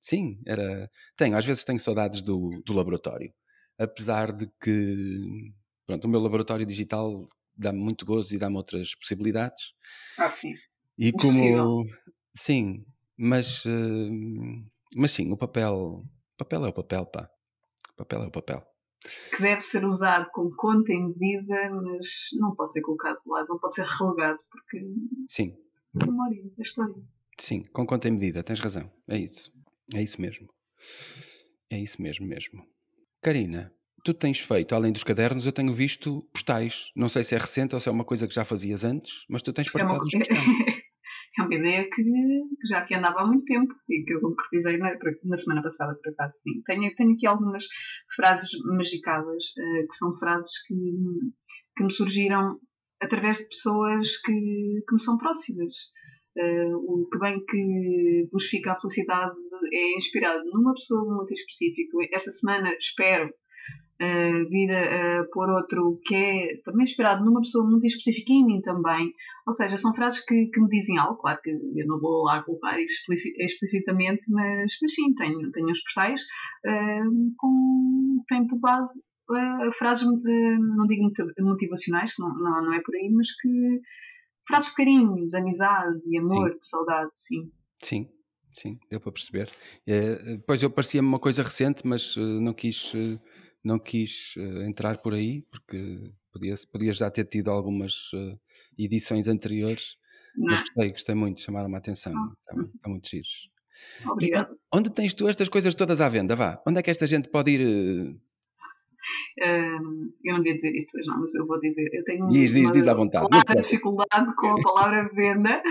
Sim, 0.00 0.40
era. 0.46 0.88
Tenho, 1.14 1.36
às 1.36 1.44
vezes 1.44 1.62
tenho 1.62 1.78
saudades 1.78 2.22
do, 2.22 2.62
do 2.64 2.72
laboratório. 2.72 3.30
Apesar 3.78 4.32
de 4.32 4.48
que. 4.62 5.52
Pronto, 5.86 6.06
o 6.06 6.08
meu 6.08 6.20
laboratório 6.20 6.64
digital 6.64 7.28
dá-me 7.56 7.78
muito 7.78 8.04
gozo 8.04 8.34
e 8.34 8.38
dá-me 8.38 8.56
outras 8.56 8.94
possibilidades. 8.94 9.74
Ah, 10.18 10.30
sim. 10.30 10.54
E 10.98 11.12
como. 11.12 11.86
Sim, 12.34 12.84
mas. 13.16 13.64
Uh, 13.64 14.64
mas 14.94 15.12
sim, 15.12 15.32
o 15.32 15.36
papel. 15.36 16.04
Papel 16.36 16.66
é 16.66 16.68
o 16.68 16.72
papel, 16.72 17.06
pá. 17.06 17.30
O 17.92 17.96
papel 17.96 18.22
é 18.22 18.26
o 18.26 18.30
papel. 18.30 18.62
Que 19.34 19.42
deve 19.42 19.60
ser 19.62 19.84
usado 19.84 20.28
com 20.32 20.50
conta 20.50 20.92
em 20.92 21.08
medida, 21.08 21.70
mas 21.70 22.28
não 22.38 22.54
pode 22.54 22.72
ser 22.72 22.82
colocado 22.82 23.18
de 23.22 23.30
lado, 23.30 23.46
não 23.48 23.58
pode 23.58 23.74
ser 23.74 23.86
relegado, 23.86 24.38
porque. 24.50 24.84
Sim. 25.28 25.56
A 26.00 26.04
memória, 26.04 26.42
a 26.58 26.62
história. 26.62 26.94
Sim, 27.38 27.64
com 27.72 27.86
conta 27.86 28.08
em 28.08 28.12
medida, 28.12 28.42
tens 28.42 28.60
razão. 28.60 28.90
É 29.08 29.16
isso. 29.16 29.52
É 29.94 30.02
isso 30.02 30.20
mesmo. 30.20 30.48
É 31.70 31.78
isso 31.78 32.00
mesmo, 32.00 32.26
mesmo. 32.26 32.66
Karina, 33.20 33.74
tu 34.06 34.14
tens 34.14 34.38
feito, 34.38 34.72
além 34.72 34.92
dos 34.92 35.02
cadernos, 35.02 35.46
eu 35.46 35.52
tenho 35.52 35.72
visto 35.72 36.22
postais. 36.32 36.92
Não 36.94 37.08
sei 37.08 37.24
se 37.24 37.34
é 37.34 37.38
recente 37.38 37.74
ou 37.74 37.80
se 37.80 37.88
é 37.88 37.92
uma 37.92 38.04
coisa 38.04 38.28
que 38.28 38.34
já 38.34 38.44
fazias 38.44 38.84
antes, 38.84 39.26
mas 39.28 39.42
tu 39.42 39.52
tens 39.52 39.68
partilhado 39.68 39.94
é 39.94 39.98
uma... 39.98 40.06
uns 40.06 40.12
postais. 40.12 40.46
é 41.38 41.42
uma 41.42 41.54
ideia 41.54 41.82
que, 41.90 42.04
que, 42.04 42.68
já 42.68 42.84
que 42.84 42.94
andava 42.94 43.22
há 43.22 43.26
muito 43.26 43.44
tempo 43.44 43.74
e 43.90 44.04
que 44.04 44.14
eu 44.14 44.20
concretizei 44.20 44.76
na, 44.76 44.92
na 45.24 45.36
semana 45.36 45.60
passada, 45.60 45.98
por 46.00 46.12
acaso, 46.12 46.36
sim. 46.38 46.62
Tenho, 46.64 46.94
tenho 46.94 47.14
aqui 47.14 47.26
algumas 47.26 47.64
frases 48.14 48.48
magicadas, 48.64 49.44
uh, 49.58 49.88
que 49.88 49.96
são 49.96 50.16
frases 50.18 50.52
que, 50.68 50.74
que 51.76 51.82
me 51.82 51.92
surgiram 51.92 52.60
através 53.02 53.38
de 53.38 53.48
pessoas 53.48 54.18
que, 54.18 54.84
que 54.88 54.94
me 54.94 55.02
são 55.02 55.18
próximas. 55.18 55.74
Uh, 56.36 56.76
o 56.76 57.08
que 57.08 57.18
bem 57.18 57.44
que 57.44 58.28
vos 58.30 58.44
fica 58.44 58.70
a 58.70 58.80
felicidade 58.80 59.34
é 59.72 59.96
inspirado 59.96 60.44
numa 60.44 60.74
pessoa 60.74 61.12
muito 61.12 61.34
específica. 61.34 61.96
Esta 62.12 62.30
semana 62.30 62.72
espero 62.78 63.34
uh, 64.00 64.48
vir 64.48 64.70
a, 64.72 65.24
pôr 65.32 65.48
outro 65.50 66.00
que 66.04 66.14
é 66.14 66.60
também 66.64 66.84
inspirado 66.84 67.24
numa 67.24 67.40
pessoa 67.40 67.68
muito 67.68 67.86
específica 67.86 68.32
em 68.32 68.44
mim 68.44 68.60
também. 68.60 69.12
Ou 69.46 69.52
seja, 69.52 69.76
são 69.76 69.94
frases 69.94 70.24
que, 70.24 70.46
que 70.46 70.60
me 70.60 70.68
dizem 70.68 70.98
algo, 70.98 71.20
claro 71.20 71.40
que 71.42 71.50
eu 71.50 71.86
não 71.86 72.00
vou 72.00 72.24
lá 72.24 72.42
colocar 72.42 72.80
isso 72.80 73.12
explicitamente, 73.38 74.24
mas, 74.30 74.72
mas 74.82 74.94
sim, 74.94 75.14
tenho, 75.14 75.50
tenho 75.52 75.70
uns 75.70 75.82
postais 75.82 76.20
uh, 76.66 77.34
com, 77.36 78.24
tem 78.28 78.46
por 78.46 78.58
base 78.58 79.00
frases, 79.76 80.06
não 80.06 80.86
digo 80.86 81.10
motivacionais, 81.40 82.14
que 82.14 82.22
não, 82.22 82.28
não, 82.38 82.62
não 82.66 82.72
é 82.72 82.80
por 82.80 82.94
aí, 82.94 83.10
mas 83.10 83.26
que 83.40 83.80
frases 84.46 84.70
de 84.70 84.76
carinho, 84.76 85.26
de 85.26 85.36
amizade, 85.36 86.00
de 86.00 86.18
amor, 86.18 86.52
sim. 86.52 86.58
de 86.58 86.68
saudade, 86.68 87.10
sim. 87.12 87.52
Sim, 87.82 88.08
sim, 88.54 88.78
deu 88.88 89.00
para 89.00 89.10
perceber. 89.10 89.50
É, 89.84 90.38
pois 90.46 90.62
eu 90.62 90.70
parecia-me 90.70 91.08
uma 91.08 91.18
coisa 91.18 91.42
recente, 91.42 91.84
mas 91.84 92.16
não 92.16 92.54
quis 92.54 92.92
não 93.66 93.78
quis 93.80 94.34
uh, 94.36 94.62
entrar 94.62 94.98
por 94.98 95.12
aí, 95.12 95.42
porque 95.50 96.12
podia, 96.32 96.54
podia 96.70 96.92
já 96.92 97.10
ter 97.10 97.24
tido 97.24 97.50
algumas 97.50 98.12
uh, 98.12 98.38
edições 98.78 99.26
anteriores, 99.26 99.98
não. 100.36 100.46
mas 100.46 100.60
gostei, 100.60 100.90
gostei 100.90 101.14
muito, 101.14 101.40
chamaram-me 101.40 101.74
a 101.74 101.78
atenção, 101.78 102.12
está, 102.12 102.62
está 102.74 102.88
muito 102.88 103.08
giros. 103.08 103.50
Obrigado. 104.06 104.56
onde 104.72 104.88
tens 104.90 105.12
tu 105.12 105.28
estas 105.28 105.48
coisas 105.48 105.74
todas 105.74 106.00
à 106.00 106.08
venda? 106.08 106.34
Vá, 106.36 106.62
onde 106.66 106.78
é 106.78 106.82
que 106.82 106.90
esta 106.90 107.06
gente 107.06 107.28
pode 107.28 107.50
ir? 107.50 107.60
Uh... 109.38 110.12
eu 110.24 110.34
não 110.34 110.42
devia 110.42 110.54
dizer 110.54 110.74
isto 110.74 110.96
hoje, 110.96 111.06
não, 111.08 111.20
mas 111.20 111.34
eu 111.34 111.46
vou 111.46 111.60
dizer. 111.60 111.90
Eu 111.92 112.04
tenho 112.04 112.28
diz, 112.28 112.52
diz, 112.52 112.72
diz 112.72 112.88
à 112.88 112.94
vontade. 112.94 113.26
Uma 113.26 113.62
dificuldade 113.62 114.34
com 114.36 114.46
a 114.46 114.62
palavra 114.62 115.10
venda. 115.12 115.62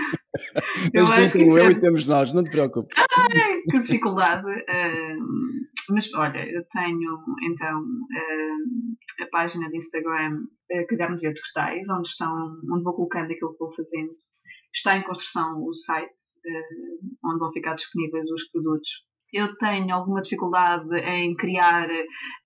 Tens 0.92 1.32
tu, 1.32 1.38
como 1.38 1.58
eu 1.58 1.70
e 1.70 1.80
temos 1.80 2.06
nós, 2.06 2.32
não 2.32 2.44
te 2.44 2.50
preocupes. 2.50 2.96
Ai, 3.18 3.62
que 3.70 3.80
dificuldade. 3.80 4.46
Uh, 4.46 5.65
mas 5.90 6.12
olha, 6.14 6.44
eu 6.48 6.64
tenho 6.68 7.24
então 7.42 7.80
uh, 7.80 9.22
a 9.22 9.26
página 9.30 9.68
de 9.68 9.76
Instagram 9.76 10.44
uh, 10.44 10.86
Cadernos 10.88 11.22
e 11.22 11.28
Vegetais, 11.28 11.88
onde, 11.88 12.08
estão, 12.08 12.60
onde 12.70 12.84
vou 12.84 12.94
colocando 12.94 13.30
aquilo 13.30 13.52
que 13.52 13.58
vou 13.58 13.72
fazendo. 13.74 14.14
Está 14.74 14.96
em 14.96 15.02
construção 15.02 15.62
o 15.64 15.72
site, 15.74 16.10
uh, 16.10 17.28
onde 17.30 17.38
vão 17.38 17.52
ficar 17.52 17.74
disponíveis 17.74 18.30
os 18.30 18.48
produtos 18.50 19.06
eu 19.36 19.54
tenho 19.56 19.94
alguma 19.94 20.22
dificuldade 20.22 20.88
em 20.96 21.34
criar 21.36 21.88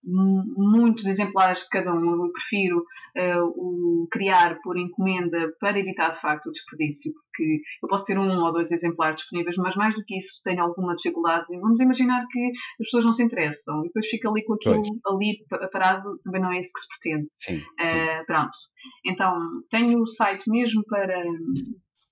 muitos 0.02 1.06
exemplares 1.06 1.62
de 1.62 1.68
cada 1.68 1.94
um. 1.94 2.24
Eu 2.24 2.32
prefiro 2.32 2.78
uh, 2.78 3.44
o 3.46 4.08
criar 4.10 4.58
por 4.60 4.76
encomenda 4.76 5.52
para 5.60 5.78
evitar 5.78 6.10
de 6.10 6.20
facto 6.20 6.48
o 6.48 6.52
desperdício, 6.52 7.12
porque 7.12 7.60
eu 7.82 7.88
posso 7.88 8.04
ter 8.04 8.18
um 8.18 8.42
ou 8.42 8.52
dois 8.52 8.72
exemplares 8.72 9.16
disponíveis, 9.18 9.56
mas 9.56 9.76
mais 9.76 9.94
do 9.94 10.04
que 10.04 10.18
isso 10.18 10.40
tenho 10.42 10.62
alguma 10.62 10.96
dificuldade. 10.96 11.46
Vamos 11.60 11.80
imaginar 11.80 12.26
que 12.28 12.48
as 12.48 12.86
pessoas 12.86 13.04
não 13.04 13.12
se 13.12 13.22
interessam 13.22 13.80
e 13.80 13.86
depois 13.86 14.06
fica 14.06 14.28
ali 14.28 14.44
com 14.44 14.54
aquilo 14.54 14.82
pois. 14.82 15.20
ali 15.20 15.70
parado, 15.70 16.18
também 16.24 16.42
não 16.42 16.52
é 16.52 16.58
isso 16.58 16.72
que 16.72 16.80
se 16.80 16.88
pretende. 16.88 17.26
Sim, 17.38 17.58
sim. 17.58 17.88
Uh, 17.88 18.26
pronto. 18.26 18.58
Então 19.06 19.38
tenho 19.70 20.00
o 20.00 20.06
site 20.06 20.50
mesmo 20.50 20.82
para 20.86 21.22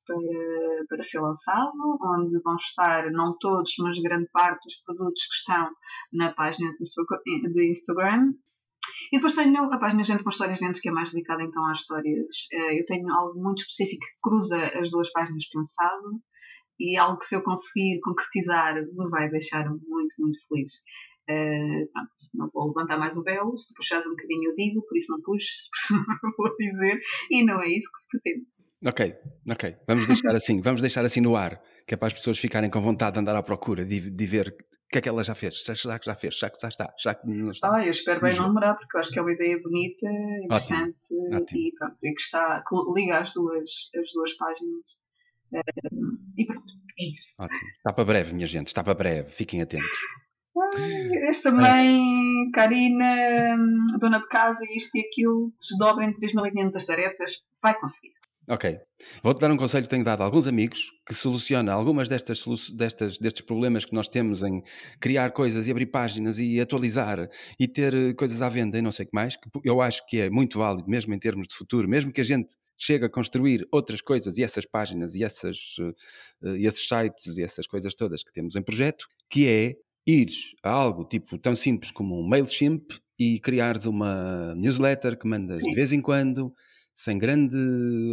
para, 0.09 0.87
para 0.89 1.03
ser 1.03 1.21
lançado, 1.21 1.99
onde 2.03 2.41
vão 2.41 2.57
estar, 2.57 3.11
não 3.13 3.37
todos, 3.39 3.75
mas 3.79 4.01
grande 4.01 4.29
parte 4.33 4.65
dos 4.65 4.77
produtos 4.85 5.23
que 5.27 5.35
estão 5.35 5.71
na 6.13 6.33
página 6.33 6.73
de 6.73 7.71
Instagram. 7.71 8.33
E 9.13 9.17
depois 9.17 9.35
tenho 9.35 9.73
a 9.73 9.79
página 9.79 10.03
Gente 10.03 10.25
com 10.25 10.31
Histórias 10.31 10.61
Dentro, 10.61 10.81
que 10.81 10.89
é 10.89 10.93
mais 10.93 11.13
dedicada 11.13 11.43
então 11.43 11.65
às 11.67 11.81
histórias. 11.81 12.27
Eh, 12.53 12.81
eu 12.81 12.87
tenho 12.87 13.09
algo 13.13 13.41
muito 13.41 13.59
específico 13.59 14.01
que 14.01 14.21
cruza 14.23 14.57
as 14.79 14.91
duas 14.91 15.11
páginas 15.13 15.47
pensado 15.49 16.21
e 16.81 16.97
algo 16.97 17.19
que 17.19 17.27
se 17.27 17.37
eu 17.37 17.43
conseguir 17.43 18.01
concretizar 18.01 18.75
me 18.75 19.09
vai 19.11 19.29
deixar 19.29 19.69
muito, 19.69 20.15
muito 20.19 20.39
feliz. 20.49 20.73
Uh, 21.29 21.91
pronto, 21.93 22.11
não 22.35 22.51
vou 22.55 22.69
levantar 22.69 22.99
mais 22.99 23.17
o 23.17 23.23
véu, 23.23 23.55
se 23.57 23.75
puxares 23.75 24.07
um 24.07 24.11
bocadinho 24.11 24.51
eu 24.51 24.55
digo, 24.55 24.83
por 24.83 24.97
isso 24.97 25.13
não 25.13 25.21
puxes, 25.21 25.69
vou 26.39 26.57
dizer, 26.57 26.99
e 27.31 27.45
não 27.45 27.61
é 27.61 27.69
isso 27.69 27.91
que 27.93 28.01
se 28.01 28.09
pretende. 28.09 28.47
Ok, 28.85 29.17
ok. 29.51 29.77
Vamos 29.87 30.07
deixar 30.07 30.35
assim, 30.35 30.61
vamos 30.61 30.81
deixar 30.81 31.05
assim 31.05 31.21
no 31.21 31.35
ar, 31.35 31.61
que 31.87 31.95
é 31.95 31.97
para 31.97 32.09
as 32.09 32.15
pessoas 32.15 32.39
ficarem 32.39 32.71
com 32.71 32.81
vontade 32.81 33.15
de 33.15 33.21
andar 33.21 33.35
à 33.35 33.43
procura, 33.43 33.85
de, 33.85 34.11
de 34.11 34.27
ver 34.27 34.49
o 34.89 34.91
que 34.91 34.99
é 34.99 35.01
que 35.01 35.09
ela 35.09 35.25
já 35.25 35.35
fez, 35.35 35.65
já 35.65 35.99
que 35.99 36.07
já 36.07 36.15
fez, 36.15 36.39
já 36.39 36.49
que 36.49 36.61
já 36.61 36.69
está, 36.69 36.95
já 36.99 37.15
que 37.15 37.27
não 37.27 37.51
está. 37.51 37.75
Ah, 37.75 37.85
eu 37.85 37.91
espero 37.91 38.21
bem 38.21 38.35
não 38.37 38.49
demorar, 38.49 38.75
porque 38.75 38.97
eu 38.97 39.01
acho 39.01 39.11
que 39.11 39.19
é 39.19 39.23
uma 39.23 39.33
ideia 39.33 39.61
bonita, 39.61 40.07
interessante 40.45 40.97
ótimo, 41.13 41.37
ótimo. 41.37 41.61
e 41.61 41.73
pronto, 41.77 41.97
e 42.03 42.15
que 42.15 42.21
está, 42.21 42.65
liga 42.95 43.19
as 43.19 43.33
duas, 43.35 43.71
as 43.97 44.13
duas 44.15 44.33
páginas. 44.35 44.85
e 46.37 46.47
pronto, 46.47 46.73
é 47.01 47.05
isso. 47.05 47.35
Ótimo. 47.39 47.69
Está 47.77 47.93
para 47.93 48.05
breve, 48.05 48.33
minha 48.33 48.47
gente, 48.47 48.69
está 48.69 48.85
para 48.85 48.95
breve, 48.95 49.29
fiquem 49.29 49.61
atentos. 49.61 49.99
esta 51.29 51.51
mãe, 51.51 52.01
Karina, 52.55 53.57
dona 53.99 54.21
de 54.21 54.29
casa, 54.29 54.65
isto 54.77 54.97
e 54.97 55.01
aquilo, 55.01 55.53
desdobra 55.59 56.05
em 56.05 56.15
3.500 56.15 56.87
tarefas, 56.87 57.33
vai 57.61 57.79
conseguir. 57.79 58.18
Ok. 58.49 58.79
Vou-te 59.23 59.41
dar 59.41 59.51
um 59.51 59.57
conselho 59.59 59.83
que 59.83 59.91
tenho 59.91 60.03
dado 60.03 60.23
a 60.23 60.25
alguns 60.25 60.47
amigos 60.47 60.91
que 61.07 61.15
soluciona 61.15 61.71
algumas 61.71 62.09
destas, 62.09 62.43
destas, 62.73 63.19
destes 63.19 63.43
problemas 63.45 63.85
que 63.85 63.93
nós 63.93 64.09
temos 64.09 64.43
em 64.43 64.63
criar 64.99 65.33
coisas 65.33 65.69
e 65.69 65.71
abrir 65.71 65.87
páginas 65.87 66.39
e 66.39 66.59
atualizar 66.59 67.29
e 67.61 67.69
ter 67.69 67.95
eh, 67.95 68.15
coisas 68.15 68.41
à 68.41 68.49
venda 68.49 68.79
e 68.79 68.83
não 68.83 68.91
sei 68.91 69.05
o 69.05 69.09
que 69.09 69.15
mais, 69.15 69.37
que 69.37 69.49
eu 69.65 69.83
acho 69.83 70.07
que 70.07 70.19
é 70.19 70.31
muito 70.31 70.59
válido, 70.59 70.89
mesmo 70.89 71.13
em 71.13 71.19
termos 71.19 71.47
de 71.47 71.55
futuro, 71.55 71.87
mesmo 71.87 72.11
que 72.11 72.23
a 72.23 72.25
gente 72.25 72.57
chegue 72.79 73.05
a 73.05 73.11
construir 73.11 73.67
outras 73.71 74.01
coisas 74.01 74.39
e 74.39 74.43
essas 74.43 74.65
páginas 74.65 75.15
e 75.15 75.23
essas, 75.23 75.77
uh, 76.43 76.57
esses 76.57 76.89
sites 76.89 77.37
e 77.37 77.43
essas 77.43 77.67
coisas 77.67 77.95
todas 77.95 78.23
que 78.23 78.33
temos 78.33 78.57
em 78.57 78.63
projeto, 78.63 79.07
que 79.29 79.47
é 79.47 79.75
ir 80.07 80.31
a 80.63 80.71
algo 80.71 81.05
tipo 81.05 81.37
tão 81.37 81.55
simples 81.55 81.91
como 81.91 82.19
um 82.19 82.27
MailChimp 82.27 82.93
e 83.19 83.39
criares 83.41 83.85
uma 83.85 84.55
newsletter 84.55 85.19
que 85.19 85.29
mandas 85.29 85.59
Sim. 85.59 85.69
de 85.69 85.75
vez 85.75 85.93
em 85.93 86.01
quando 86.01 86.55
sem 86.99 87.17
grande 87.17 87.57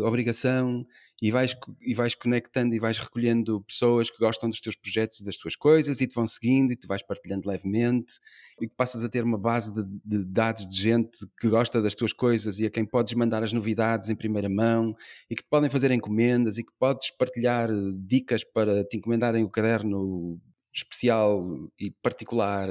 obrigação, 0.03 0.86
e 1.19 1.31
vais, 1.31 1.55
e 1.81 1.95
vais 1.95 2.13
conectando 2.13 2.75
e 2.75 2.79
vais 2.79 2.99
recolhendo 2.99 3.59
pessoas 3.61 4.11
que 4.11 4.19
gostam 4.19 4.47
dos 4.47 4.61
teus 4.61 4.75
projetos 4.75 5.21
e 5.21 5.23
das 5.23 5.38
tuas 5.38 5.55
coisas 5.55 6.01
e 6.01 6.05
te 6.05 6.13
vão 6.13 6.27
seguindo 6.27 6.71
e 6.71 6.75
tu 6.75 6.88
vais 6.88 7.01
partilhando 7.01 7.49
levemente 7.49 8.19
e 8.61 8.67
que 8.67 8.75
passas 8.75 9.03
a 9.03 9.09
ter 9.09 9.23
uma 9.23 9.39
base 9.39 9.73
de, 9.73 9.83
de, 10.05 10.23
dados 10.23 10.69
de 10.69 10.79
gente 10.79 11.17
que 11.39 11.49
gosta 11.49 11.81
das 11.81 11.95
tuas 11.95 12.13
coisas 12.13 12.59
e 12.59 12.67
a 12.67 12.69
quem 12.69 12.86
podes 12.86 13.15
mandar 13.15 13.41
as 13.41 13.51
novidades 13.51 14.11
em 14.11 14.15
primeira 14.15 14.49
mão 14.49 14.95
e 15.31 15.36
que 15.36 15.41
te 15.41 15.49
podem 15.49 15.69
fazer 15.69 15.89
encomendas 15.89 16.59
e 16.59 16.63
que 16.63 16.73
podes 16.77 17.09
partilhar 17.09 17.69
dicas 18.05 18.43
para 18.43 18.83
te 18.83 18.97
encomendarem 18.97 19.43
o 19.43 19.49
caderno 19.49 20.39
especial 20.71 21.43
e 21.79 21.89
particular 21.89 22.69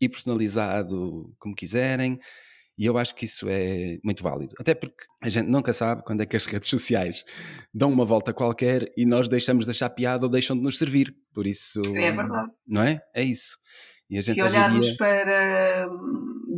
e 0.00 0.08
personalizado 0.08 1.34
como 1.38 1.54
quiserem. 1.54 2.18
E 2.80 2.86
eu 2.86 2.96
acho 2.96 3.14
que 3.14 3.26
isso 3.26 3.46
é 3.46 3.98
muito 4.02 4.22
válido. 4.22 4.54
Até 4.58 4.74
porque 4.74 5.04
a 5.20 5.28
gente 5.28 5.50
nunca 5.50 5.70
sabe 5.70 6.02
quando 6.02 6.22
é 6.22 6.26
que 6.26 6.34
as 6.34 6.46
redes 6.48 6.70
sociais 6.70 7.26
dão 7.74 7.92
uma 7.92 8.06
volta 8.06 8.32
qualquer 8.32 8.90
e 8.96 9.04
nós 9.04 9.28
deixamos 9.28 9.66
de 9.66 9.70
achar 9.70 9.90
piada 9.90 10.24
ou 10.24 10.32
deixam 10.32 10.56
de 10.56 10.62
nos 10.62 10.78
servir. 10.78 11.14
Por 11.34 11.46
isso. 11.46 11.82
É 11.94 12.10
verdade. 12.10 12.50
Não 12.66 12.82
é? 12.82 13.02
É 13.14 13.22
isso. 13.22 13.58
Se 14.20 14.42
olharmos 14.42 14.86
dia... 14.86 14.96
para 14.96 15.88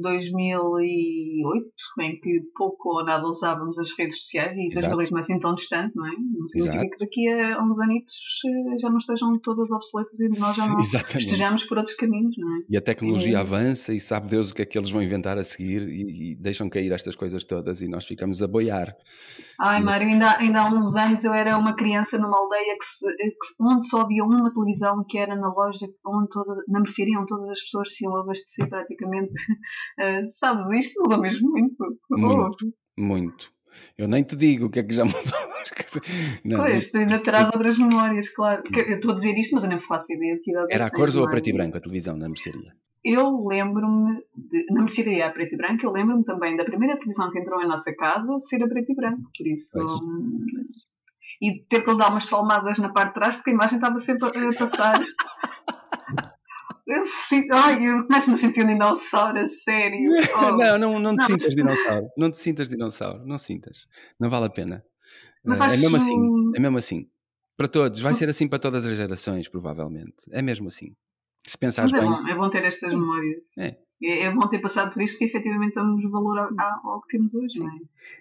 2008, 0.00 1.66
em 2.00 2.20
que 2.20 2.40
pouco 2.56 2.98
ou 2.98 3.04
nada 3.04 3.26
usávamos 3.26 3.78
as 3.78 3.96
redes 3.96 4.20
sociais, 4.22 4.56
e 4.56 4.68
2008 4.70 5.10
não 5.10 5.18
é 5.18 5.20
assim 5.20 5.38
tão 5.38 5.54
distante, 5.54 5.94
não 5.94 6.06
é? 6.06 6.10
Não 6.10 6.46
significa 6.46 6.84
Exato. 6.84 6.90
que 6.90 7.04
daqui 7.04 7.28
a 7.28 7.62
uns 7.62 7.80
anitos 7.80 8.14
eh, 8.46 8.78
já 8.78 8.90
não 8.90 8.96
estejam 8.96 9.38
todas 9.40 9.70
obsoletas 9.70 10.20
e 10.20 10.28
nós 10.28 10.56
já 10.56 10.66
não 10.66 10.80
Exatamente. 10.80 11.26
estejamos 11.26 11.64
por 11.64 11.78
outros 11.78 11.96
caminhos, 11.96 12.34
não 12.36 12.56
é? 12.56 12.60
E 12.68 12.76
a 12.76 12.80
tecnologia 12.80 13.36
é. 13.36 13.40
avança 13.40 13.92
e 13.92 14.00
sabe 14.00 14.28
Deus 14.28 14.50
o 14.50 14.54
que 14.54 14.62
é 14.62 14.66
que 14.66 14.78
eles 14.78 14.90
vão 14.90 15.02
inventar 15.02 15.38
a 15.38 15.44
seguir 15.44 15.88
e, 15.88 16.32
e 16.32 16.34
deixam 16.36 16.68
cair 16.68 16.92
estas 16.92 17.14
coisas 17.14 17.44
todas 17.44 17.82
e 17.82 17.88
nós 17.88 18.04
ficamos 18.04 18.42
a 18.42 18.48
boiar. 18.48 18.96
Ai, 19.60 19.82
Mário, 19.82 20.08
ainda, 20.08 20.38
ainda 20.38 20.62
há 20.62 20.68
uns 20.68 20.96
anos 20.96 21.24
eu 21.24 21.32
era 21.32 21.56
uma 21.56 21.74
criança 21.76 22.18
numa 22.18 22.36
aldeia 22.36 22.76
que, 22.78 22.84
se, 22.84 23.16
que 23.16 23.62
onde 23.62 23.86
só 23.88 24.00
havia 24.00 24.24
uma 24.24 24.52
televisão 24.52 25.04
que 25.08 25.18
era 25.18 25.36
na 25.36 25.52
loja 25.52 25.86
onde 26.06 26.28
todas, 26.30 26.58
na 26.68 26.80
mercearia 26.80 27.18
onde 27.18 27.28
todas 27.28 27.41
as 27.50 27.60
pessoas 27.62 27.94
se 27.94 28.04
iam 28.04 28.16
abastecer 28.16 28.68
praticamente. 28.68 29.32
Uh, 29.98 30.24
sabes, 30.38 30.70
isto 30.70 31.02
mudou 31.02 31.20
mesmo 31.20 31.50
muito. 31.50 31.98
Muito, 32.10 32.66
oh. 32.66 33.00
muito. 33.00 33.52
Eu 33.96 34.06
nem 34.06 34.22
te 34.22 34.36
digo 34.36 34.66
o 34.66 34.70
que 34.70 34.80
é 34.80 34.82
que 34.82 34.94
já 34.94 35.04
mudou. 35.06 35.52
Não, 36.44 36.58
pois, 36.58 36.90
tu 36.90 36.98
ainda 36.98 37.18
terás 37.18 37.46
outras 37.46 37.78
memórias, 37.78 38.28
claro. 38.30 38.62
Eu 38.74 38.96
estou 38.96 39.12
a 39.12 39.14
dizer 39.14 39.38
isto, 39.38 39.54
mas 39.54 39.64
eu 39.64 39.70
nem 39.70 39.80
faço 39.80 40.12
ideia 40.12 40.34
de 40.34 40.40
que 40.42 40.50
idade 40.50 40.68
Era 40.70 40.86
a 40.86 40.90
cores 40.90 41.16
ou 41.16 41.24
a 41.24 41.30
preto 41.30 41.48
e 41.48 41.52
branco 41.52 41.76
a 41.76 41.80
televisão 41.80 42.16
na 42.16 42.28
mercearia? 42.28 42.74
Eu 43.04 43.44
lembro-me, 43.46 44.22
na 44.70 44.80
mercearia 44.80 45.26
a 45.26 45.30
preto 45.30 45.54
e 45.54 45.56
branco, 45.56 45.84
eu 45.84 45.92
lembro-me 45.92 46.24
também 46.24 46.56
da 46.56 46.64
primeira 46.64 46.96
televisão 46.96 47.30
que 47.30 47.38
entrou 47.38 47.60
em 47.62 47.66
nossa 47.66 47.94
casa 47.94 48.38
ser 48.38 48.62
a 48.62 48.68
preto 48.68 48.92
e 48.92 48.94
branco, 48.94 49.22
por 49.36 49.46
isso. 49.46 49.78
Hum, 49.78 50.46
e 51.40 51.64
ter 51.68 51.82
que 51.82 51.90
lhe 51.90 51.98
dar 51.98 52.10
umas 52.10 52.26
palmadas 52.26 52.78
na 52.78 52.92
parte 52.92 53.08
de 53.08 53.14
trás, 53.14 53.34
porque 53.34 53.50
a 53.50 53.54
imagem 53.54 53.78
estava 53.78 53.98
sempre 53.98 54.28
a 54.28 54.58
passar. 54.58 55.02
Eu, 56.86 57.02
ai, 57.52 57.88
eu 57.88 58.06
começo-me 58.06 58.34
a 58.34 58.36
sentir 58.36 58.64
um 58.64 58.68
dinossauro, 58.68 59.38
a 59.38 59.48
sério. 59.48 60.00
Oh. 60.36 60.56
não, 60.56 60.78
não, 60.78 60.98
não 60.98 61.16
te 61.16 61.20
não, 61.20 61.26
sintas 61.26 61.54
dinossauro. 61.54 62.08
Não 62.16 62.30
te 62.30 62.38
sintas 62.38 62.68
dinossauro. 62.68 63.26
Não 63.26 63.38
sintas. 63.38 63.86
Não 64.18 64.28
vale 64.28 64.46
a 64.46 64.50
pena. 64.50 64.84
Mas 65.44 65.60
acho... 65.60 65.76
É 65.76 65.78
mesmo 65.78 65.96
assim. 65.96 66.52
É 66.56 66.60
mesmo 66.60 66.78
assim. 66.78 67.08
Para 67.56 67.68
todos. 67.68 68.00
Vai 68.00 68.14
ser 68.14 68.28
assim 68.28 68.48
para 68.48 68.58
todas 68.58 68.84
as 68.84 68.96
gerações, 68.96 69.48
provavelmente. 69.48 70.24
É 70.32 70.42
mesmo 70.42 70.68
assim. 70.68 70.94
Se 71.46 71.58
pensares 71.58 71.92
Mas 71.92 72.02
é 72.02 72.04
bem... 72.04 72.10
bom, 72.10 72.28
é 72.28 72.34
bom 72.34 72.50
ter 72.50 72.64
estas 72.64 72.90
memórias. 72.90 73.42
É. 73.58 73.76
É, 74.02 74.24
é 74.24 74.30
bom 74.34 74.48
ter 74.48 74.58
passado 74.58 74.92
por 74.92 75.02
isto 75.02 75.14
porque 75.14 75.26
efetivamente 75.26 75.74
damos 75.74 76.02
valor 76.10 76.38
ao, 76.38 76.90
ao 76.90 77.02
que 77.02 77.16
temos 77.16 77.34
hoje, 77.34 77.60
não 77.60 77.68
é? 77.68 77.78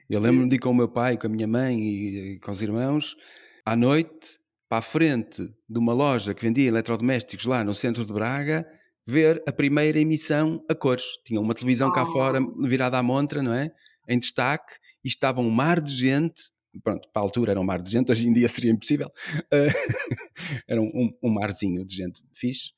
Eu 0.09 0.19
lembro-me 0.19 0.49
de 0.49 0.55
ir 0.57 0.59
com 0.59 0.69
o 0.69 0.75
meu 0.75 0.87
pai, 0.87 1.17
com 1.17 1.25
a 1.27 1.29
minha 1.29 1.47
mãe 1.47 1.79
e, 1.79 2.33
e 2.33 2.39
com 2.39 2.51
os 2.51 2.61
irmãos, 2.61 3.17
à 3.65 3.75
noite, 3.75 4.39
para 4.71 4.77
a 4.77 4.81
frente 4.81 5.53
de 5.67 5.77
uma 5.77 5.91
loja 5.91 6.33
que 6.33 6.43
vendia 6.43 6.69
eletrodomésticos 6.69 7.45
lá 7.45 7.61
no 7.61 7.73
centro 7.73 8.05
de 8.05 8.13
Braga, 8.13 8.65
ver 9.05 9.43
a 9.45 9.51
primeira 9.51 9.99
emissão 9.99 10.63
a 10.69 10.73
cores. 10.73 11.03
Tinha 11.25 11.41
uma 11.41 11.53
televisão 11.53 11.89
oh. 11.89 11.91
cá 11.91 12.05
fora 12.05 12.39
virada 12.63 12.97
à 12.97 13.03
montra, 13.03 13.43
não 13.43 13.53
é? 13.53 13.69
Em 14.07 14.17
destaque, 14.17 14.75
e 15.03 15.09
estava 15.09 15.41
um 15.41 15.49
mar 15.49 15.81
de 15.81 15.93
gente 15.93 16.41
pronto, 16.81 17.05
para 17.11 17.21
a 17.21 17.25
altura 17.25 17.51
era 17.51 17.59
um 17.59 17.65
mar 17.65 17.81
de 17.81 17.91
gente, 17.91 18.13
hoje 18.13 18.25
em 18.29 18.31
dia 18.31 18.47
seria 18.47 18.71
impossível, 18.71 19.07
uh, 19.07 19.43
era 20.65 20.81
um, 20.81 21.11
um, 21.21 21.29
marzinho 21.29 21.85
de 21.85 21.93
gente 21.93 22.21
fixe, 22.33 22.69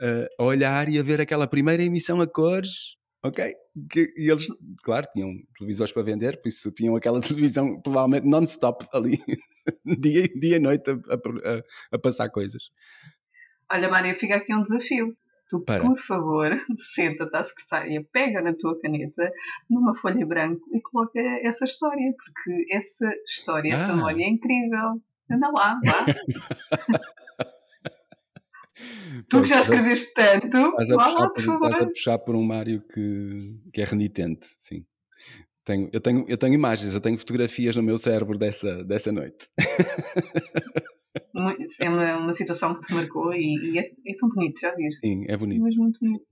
uh, 0.00 0.26
a 0.38 0.44
olhar 0.44 0.88
e 0.88 0.98
a 0.98 1.02
ver 1.02 1.20
aquela 1.20 1.46
primeira 1.46 1.82
emissão 1.82 2.22
a 2.22 2.26
cores, 2.26 2.96
ok? 3.22 3.54
Que, 3.90 4.12
e 4.16 4.30
eles, 4.30 4.46
claro, 4.82 5.06
tinham 5.12 5.32
televisores 5.58 5.92
para 5.92 6.02
vender, 6.02 6.40
por 6.40 6.48
isso 6.48 6.70
tinham 6.72 6.96
aquela 6.96 7.20
televisão 7.22 7.80
provavelmente 7.80 8.26
non-stop 8.26 8.86
ali, 8.92 9.18
dia, 10.00 10.28
dia 10.28 10.56
e 10.56 10.60
noite 10.60 10.90
a, 10.90 10.94
a, 10.94 11.96
a 11.96 11.98
passar 11.98 12.28
coisas. 12.30 12.70
Olha, 13.70 13.88
Maria, 13.88 14.14
fica 14.14 14.36
aqui 14.36 14.54
um 14.54 14.62
desafio. 14.62 15.16
Tu, 15.48 15.60
Para. 15.60 15.82
por 15.82 16.00
favor, 16.00 16.50
senta-te 16.94 17.36
à 17.36 17.44
secretária, 17.44 18.06
pega 18.10 18.40
na 18.40 18.54
tua 18.54 18.78
caneta, 18.80 19.30
numa 19.68 19.94
folha 19.94 20.24
branca 20.24 20.62
e 20.72 20.80
coloca 20.80 21.20
essa 21.42 21.66
história, 21.66 22.14
porque 22.16 22.66
essa 22.70 23.06
história, 23.26 23.74
ah. 23.74 23.76
essa 23.76 23.94
memória 23.94 24.24
é 24.24 24.28
incrível. 24.28 25.00
Anda 25.30 25.50
lá, 25.50 25.78
vá. 25.84 26.06
Tu 29.28 29.42
que 29.42 29.48
já 29.48 29.60
escreveste 29.60 30.12
tanto, 30.14 30.72
vá 30.96 31.08
lá, 31.08 31.28
por, 31.30 31.42
favor. 31.42 31.68
Estás 31.68 31.84
a 31.84 31.86
puxar 31.86 32.18
por 32.18 32.34
um 32.34 32.42
Mário 32.42 32.82
que, 32.82 33.56
que 33.72 33.80
é 33.80 33.84
renitente, 33.84 34.46
sim. 34.58 34.84
Tenho, 35.64 35.88
eu, 35.92 36.00
tenho, 36.00 36.24
eu 36.28 36.36
tenho 36.36 36.54
imagens, 36.54 36.94
eu 36.94 37.00
tenho 37.00 37.16
fotografias 37.16 37.76
no 37.76 37.82
meu 37.82 37.96
cérebro 37.96 38.36
dessa, 38.36 38.82
dessa 38.84 39.12
noite. 39.12 39.48
é 41.80 41.88
uma, 41.88 42.16
uma 42.16 42.32
situação 42.32 42.74
que 42.74 42.86
te 42.86 42.94
marcou 42.94 43.32
e, 43.32 43.72
e 43.72 43.78
é, 43.78 43.92
é, 44.06 44.16
tão 44.18 44.28
bonito, 44.28 44.60
já 44.60 44.74
viste? 44.74 45.00
Sim, 45.06 45.24
é 45.28 45.36
bonito. 45.36 45.60
É 45.60 45.64
mesmo 45.64 45.82
muito 45.84 45.98
bonito. 46.00 46.26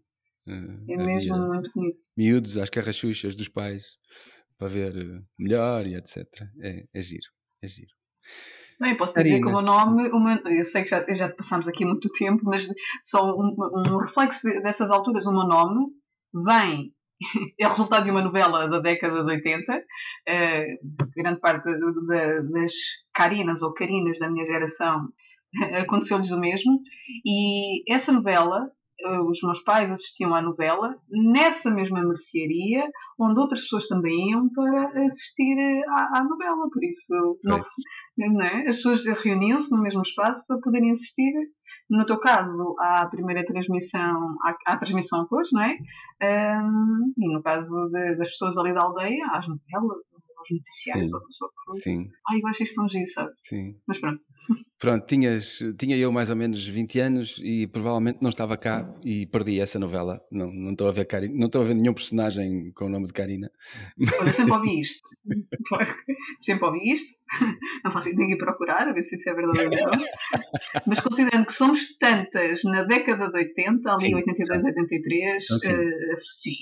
Uh, 0.48 0.92
é 0.92 0.96
mesmo 0.96 1.36
muito 1.36 1.70
bonito. 1.72 2.02
Miúdos 2.16 2.56
às 2.56 2.70
carrachuchas 2.70 3.36
dos 3.36 3.48
pais 3.48 3.98
para 4.58 4.68
ver 4.68 4.96
eh, 4.96 5.22
melhor 5.38 5.86
e 5.86 5.94
etc. 5.94 6.26
É, 6.60 6.84
é 6.92 7.00
giro, 7.00 7.28
é 7.62 7.68
giro. 7.68 7.99
Bem, 8.80 8.96
posso 8.96 9.12
dizer 9.12 9.34
Arina. 9.34 9.46
que 9.46 9.52
o 9.52 9.56
meu 9.56 9.62
nome, 9.62 10.08
uma, 10.08 10.40
eu 10.46 10.64
sei 10.64 10.82
que 10.82 10.88
já, 10.88 11.04
já 11.12 11.28
passámos 11.28 11.68
aqui 11.68 11.84
muito 11.84 12.08
tempo, 12.12 12.42
mas 12.44 12.66
só 13.02 13.36
um, 13.36 13.54
um 13.86 13.98
reflexo 13.98 14.42
dessas 14.62 14.90
alturas, 14.90 15.26
o 15.26 15.32
meu 15.32 15.46
nome 15.46 15.86
vem 16.46 16.94
é 17.60 17.68
resultado 17.68 18.04
de 18.04 18.10
uma 18.10 18.22
novela 18.22 18.68
da 18.68 18.80
década 18.80 19.24
de 19.24 19.30
80. 19.32 19.72
Uh, 19.72 19.80
eh, 20.26 20.78
grande 21.16 21.40
parte 21.40 21.64
das 22.52 22.72
Carinas 23.12 23.62
ou 23.62 23.74
Carinas 23.74 24.18
da 24.18 24.30
minha 24.30 24.46
geração 24.46 25.08
aconteceu-lhes 25.82 26.30
o 26.30 26.40
mesmo. 26.40 26.80
E 27.24 27.92
essa 27.92 28.12
novela, 28.12 28.70
os 29.28 29.40
meus 29.42 29.62
pais 29.62 29.90
assistiam 29.90 30.34
à 30.34 30.42
novela 30.42 30.96
nessa 31.10 31.70
mesma 31.70 32.02
mercearia, 32.02 32.84
onde 33.18 33.40
outras 33.40 33.62
pessoas 33.62 33.86
também 33.86 34.30
iam 34.30 34.48
para 34.50 35.04
assistir 35.04 35.56
à, 35.88 36.20
à 36.20 36.24
novela. 36.24 36.68
Por 36.70 36.84
isso, 36.84 37.38
não, 37.44 37.62
não 38.16 38.42
é? 38.42 38.68
as 38.68 38.76
pessoas 38.76 39.04
reuniam-se 39.04 39.70
no 39.70 39.82
mesmo 39.82 40.02
espaço 40.02 40.46
para 40.46 40.60
poderem 40.60 40.90
assistir 40.90 41.32
no 41.90 42.06
teu 42.06 42.18
caso, 42.20 42.76
à 42.78 43.06
primeira 43.06 43.44
transmissão, 43.44 44.36
à, 44.44 44.74
à 44.74 44.76
transmissão 44.78 45.26
cores, 45.26 45.50
não 45.52 45.62
é? 45.62 45.76
Um, 46.22 47.12
e 47.18 47.34
no 47.34 47.42
caso 47.42 47.88
de, 47.90 48.14
das 48.14 48.28
pessoas 48.30 48.56
ali 48.56 48.72
da 48.72 48.84
aldeia, 48.84 49.26
às 49.32 49.48
novelas, 49.48 50.14
aos 50.38 50.50
noticiários, 50.50 51.12
ou 51.12 51.20
o 51.20 51.26
que 51.26 51.36
for. 51.36 51.74
Sim. 51.82 52.08
Ai, 52.28 52.38
eu 52.40 52.46
acho 52.46 52.62
isto 52.62 52.76
tão 52.76 52.88
giro, 52.88 53.08
sabe? 53.08 53.32
Sim. 53.42 53.76
Mas 53.88 53.98
pronto. 53.98 54.22
Pronto, 54.80 55.06
tinhas, 55.06 55.58
tinha 55.78 55.94
eu 55.94 56.10
mais 56.10 56.30
ou 56.30 56.36
menos 56.36 56.66
20 56.66 57.00
anos 57.00 57.38
e 57.44 57.66
provavelmente 57.66 58.20
não 58.22 58.30
estava 58.30 58.56
cá 58.56 58.90
e 59.04 59.26
perdi 59.26 59.60
essa 59.60 59.78
novela. 59.78 60.24
Não, 60.30 60.50
não 60.50 60.72
estou 60.72 60.88
a 60.88 60.90
ver 60.90 61.04
Karina, 61.04 61.34
não 61.36 61.48
estou 61.48 61.60
a 61.60 61.66
ver 61.66 61.74
nenhum 61.74 61.92
personagem 61.92 62.72
com 62.72 62.86
o 62.86 62.88
nome 62.88 63.06
de 63.06 63.12
Karina. 63.12 63.50
Olha, 64.18 64.32
sempre 64.32 64.54
ouvi 64.54 64.80
isto. 64.80 65.06
sempre 66.40 66.64
ouvi 66.64 66.92
isto. 66.94 67.20
Não 67.84 67.92
faço 67.92 68.08
ninguém 68.08 68.38
procurar, 68.38 68.88
a 68.88 68.92
ver 68.94 69.02
se 69.02 69.16
isso 69.16 69.28
é 69.28 69.34
verdade 69.34 69.66
ou 69.66 69.70
não. 69.70 70.06
Mas 70.86 71.00
considerando 71.00 71.44
que 71.44 71.52
somos 71.52 71.98
tantas 71.98 72.64
na 72.64 72.82
década 72.84 73.28
de 73.28 73.36
80, 73.36 73.90
ali 73.90 74.06
sim, 74.06 74.14
82, 74.14 74.62
sim. 74.62 74.68
83, 74.68 75.44
então, 75.44 75.58
sim. 75.58 75.72
Uh, 75.74 76.20
sim. 76.20 76.56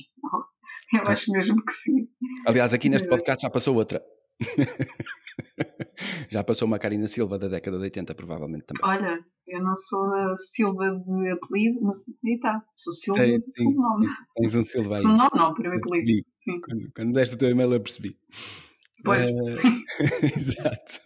Eu 0.92 1.02
acho 1.06 1.30
mesmo 1.30 1.64
que 1.64 1.72
sim. 1.72 2.08
Aliás, 2.44 2.74
aqui 2.74 2.88
neste 2.88 3.06
podcast 3.06 3.42
já 3.42 3.50
passou 3.50 3.76
outra. 3.76 4.02
Já 6.30 6.44
passou 6.44 6.66
uma 6.66 6.78
Karina 6.78 7.08
Silva 7.08 7.38
da 7.38 7.48
década 7.48 7.76
de 7.78 7.84
80, 7.84 8.14
provavelmente 8.14 8.64
também. 8.66 8.82
Olha, 8.84 9.18
eu 9.46 9.62
não 9.62 9.74
sou 9.76 10.14
a 10.14 10.36
Silva 10.36 10.90
de 10.90 11.30
apelido, 11.30 11.80
mas 11.82 11.98
tá, 12.40 12.62
sou 12.74 12.92
Silva 12.92 13.20
Sei, 13.20 13.38
de 13.38 13.54
sobrenome. 13.54 14.06
Tens 14.36 14.54
um 14.54 14.62
Silva 14.62 14.96
aí. 14.96 15.02
Sobrenome 15.02 15.30
não, 15.34 15.54
primeiro 15.54 15.78
apelido. 15.78 16.26
Sim. 16.38 16.60
Quando, 16.60 16.92
quando 16.94 17.12
deste 17.12 17.34
o 17.34 17.38
teu 17.38 17.50
e-mail 17.50 17.72
eu 17.72 17.80
percebi. 17.80 18.16
Pois. 19.04 19.26
Uh, 19.26 19.58
exato. 20.36 21.00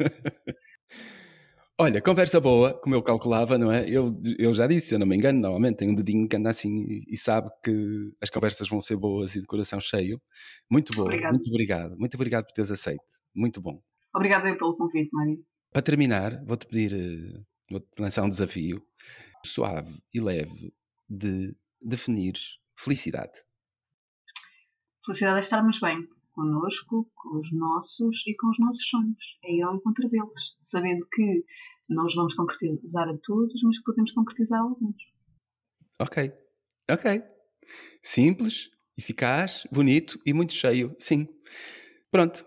Olha, 1.80 2.02
conversa 2.02 2.38
boa, 2.38 2.78
como 2.80 2.94
eu 2.94 3.02
calculava, 3.02 3.56
não 3.56 3.72
é? 3.72 3.88
Eu, 3.88 4.08
eu 4.38 4.52
já 4.52 4.66
disse, 4.66 4.94
eu 4.94 4.98
não 4.98 5.06
me 5.06 5.16
engano, 5.16 5.40
normalmente 5.40 5.78
tem 5.78 5.90
um 5.90 5.94
dedinho 5.94 6.28
que 6.28 6.36
anda 6.36 6.50
assim 6.50 6.84
e, 6.86 7.04
e 7.08 7.16
sabe 7.16 7.50
que 7.64 8.12
as 8.20 8.28
conversas 8.30 8.68
vão 8.68 8.80
ser 8.80 8.96
boas 8.96 9.34
e 9.34 9.40
de 9.40 9.46
coração 9.46 9.80
cheio. 9.80 10.20
Muito 10.70 10.92
boa, 10.94 11.06
Obrigada. 11.06 11.32
muito 11.32 11.48
obrigado. 11.48 11.96
Muito 11.98 12.14
obrigado 12.14 12.44
por 12.44 12.52
teres 12.52 12.70
aceito. 12.70 13.02
Muito 13.34 13.60
bom. 13.60 13.82
Obrigada 14.14 14.54
pelo 14.56 14.76
convite, 14.76 15.08
Mário. 15.12 15.42
Para 15.72 15.82
terminar, 15.82 16.44
vou-te 16.44 16.66
pedir, 16.66 16.92
eh, 16.92 17.40
vou-te 17.70 17.88
lançar 17.98 18.22
um 18.22 18.28
desafio 18.28 18.82
suave 19.44 19.98
e 20.12 20.20
leve 20.20 20.72
de 21.08 21.56
definires 21.80 22.58
felicidade. 22.78 23.32
Felicidade 25.04 25.38
é 25.38 25.40
estarmos 25.40 25.80
bem 25.80 26.06
connosco, 26.32 27.10
com 27.14 27.38
os 27.38 27.52
nossos 27.52 28.22
e 28.26 28.34
com 28.36 28.48
os 28.50 28.58
nossos 28.58 28.88
sonhos. 28.88 29.38
É 29.44 29.54
ir 29.54 29.62
ao 29.62 29.76
encontro 29.76 30.08
deles, 30.08 30.56
sabendo 30.60 31.06
que 31.12 31.44
não 31.88 32.06
os 32.06 32.14
vamos 32.14 32.34
concretizar 32.34 33.08
a 33.08 33.16
todos, 33.22 33.62
mas 33.62 33.78
que 33.78 33.84
podemos 33.84 34.12
concretizar 34.12 34.60
alguns. 34.60 34.96
Ok, 36.00 36.32
ok. 36.90 37.22
Simples, 38.02 38.70
eficaz, 38.98 39.66
bonito 39.72 40.18
e 40.26 40.32
muito 40.32 40.52
cheio, 40.52 40.94
sim. 40.98 41.28
Pronto, 42.10 42.44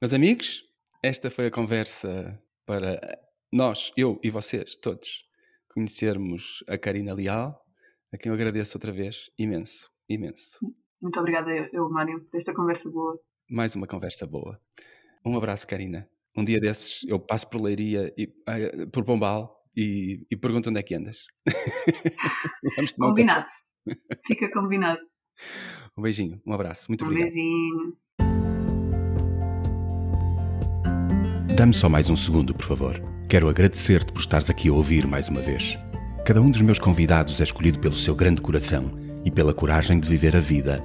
meus 0.00 0.12
amigos, 0.12 0.64
esta 1.02 1.30
foi 1.30 1.46
a 1.46 1.50
conversa 1.50 2.40
para 2.66 3.00
nós, 3.52 3.92
eu 3.96 4.20
e 4.22 4.30
vocês, 4.30 4.76
todos, 4.76 5.24
conhecermos 5.72 6.62
a 6.68 6.76
Karina 6.76 7.14
Leal, 7.14 7.64
a 8.12 8.18
quem 8.18 8.30
eu 8.30 8.34
agradeço 8.34 8.76
outra 8.76 8.92
vez 8.92 9.30
imenso, 9.38 9.90
imenso. 10.08 10.58
Muito 11.00 11.18
obrigada, 11.18 11.50
eu, 11.72 11.88
Mário, 11.88 12.24
por 12.24 12.36
esta 12.36 12.52
conversa 12.52 12.90
boa. 12.90 13.18
Mais 13.50 13.74
uma 13.74 13.86
conversa 13.86 14.26
boa. 14.26 14.60
Um 15.24 15.34
abraço, 15.36 15.66
Karina. 15.66 16.06
Um 16.36 16.44
dia 16.44 16.60
desses 16.60 17.02
eu 17.08 17.18
passo 17.18 17.48
por 17.48 17.60
Leiria, 17.62 18.12
e, 18.16 18.30
ah, 18.46 18.86
por 18.92 19.04
Pombal, 19.04 19.64
e, 19.74 20.26
e 20.30 20.36
pergunto 20.36 20.68
onde 20.68 20.78
é 20.78 20.82
que 20.82 20.94
andas. 20.94 21.26
Vamos 22.76 22.92
tomar 22.92 23.08
um 23.08 23.14
café. 23.14 23.26
Combinado. 23.26 23.46
Fica 24.26 24.50
combinado. 24.52 25.00
Um 25.96 26.02
beijinho, 26.02 26.40
um 26.46 26.52
abraço. 26.52 26.90
Muito 26.90 27.04
Um 27.04 27.08
obrigado. 27.08 27.32
beijinho. 27.32 27.96
Dá-me 31.56 31.72
só 31.72 31.88
mais 31.88 32.10
um 32.10 32.16
segundo, 32.16 32.54
por 32.54 32.66
favor. 32.66 33.00
Quero 33.30 33.48
agradecer-te 33.48 34.12
por 34.12 34.20
estares 34.20 34.50
aqui 34.50 34.68
a 34.68 34.72
ouvir 34.74 35.06
mais 35.06 35.28
uma 35.28 35.40
vez. 35.40 35.78
Cada 36.24 36.42
um 36.42 36.50
dos 36.50 36.60
meus 36.60 36.78
convidados 36.78 37.40
é 37.40 37.44
escolhido 37.44 37.78
pelo 37.78 37.94
seu 37.94 38.14
grande 38.14 38.42
coração 38.42 38.92
e 39.24 39.30
pela 39.30 39.54
coragem 39.54 39.98
de 39.98 40.06
viver 40.06 40.36
a 40.36 40.40
vida 40.40 40.84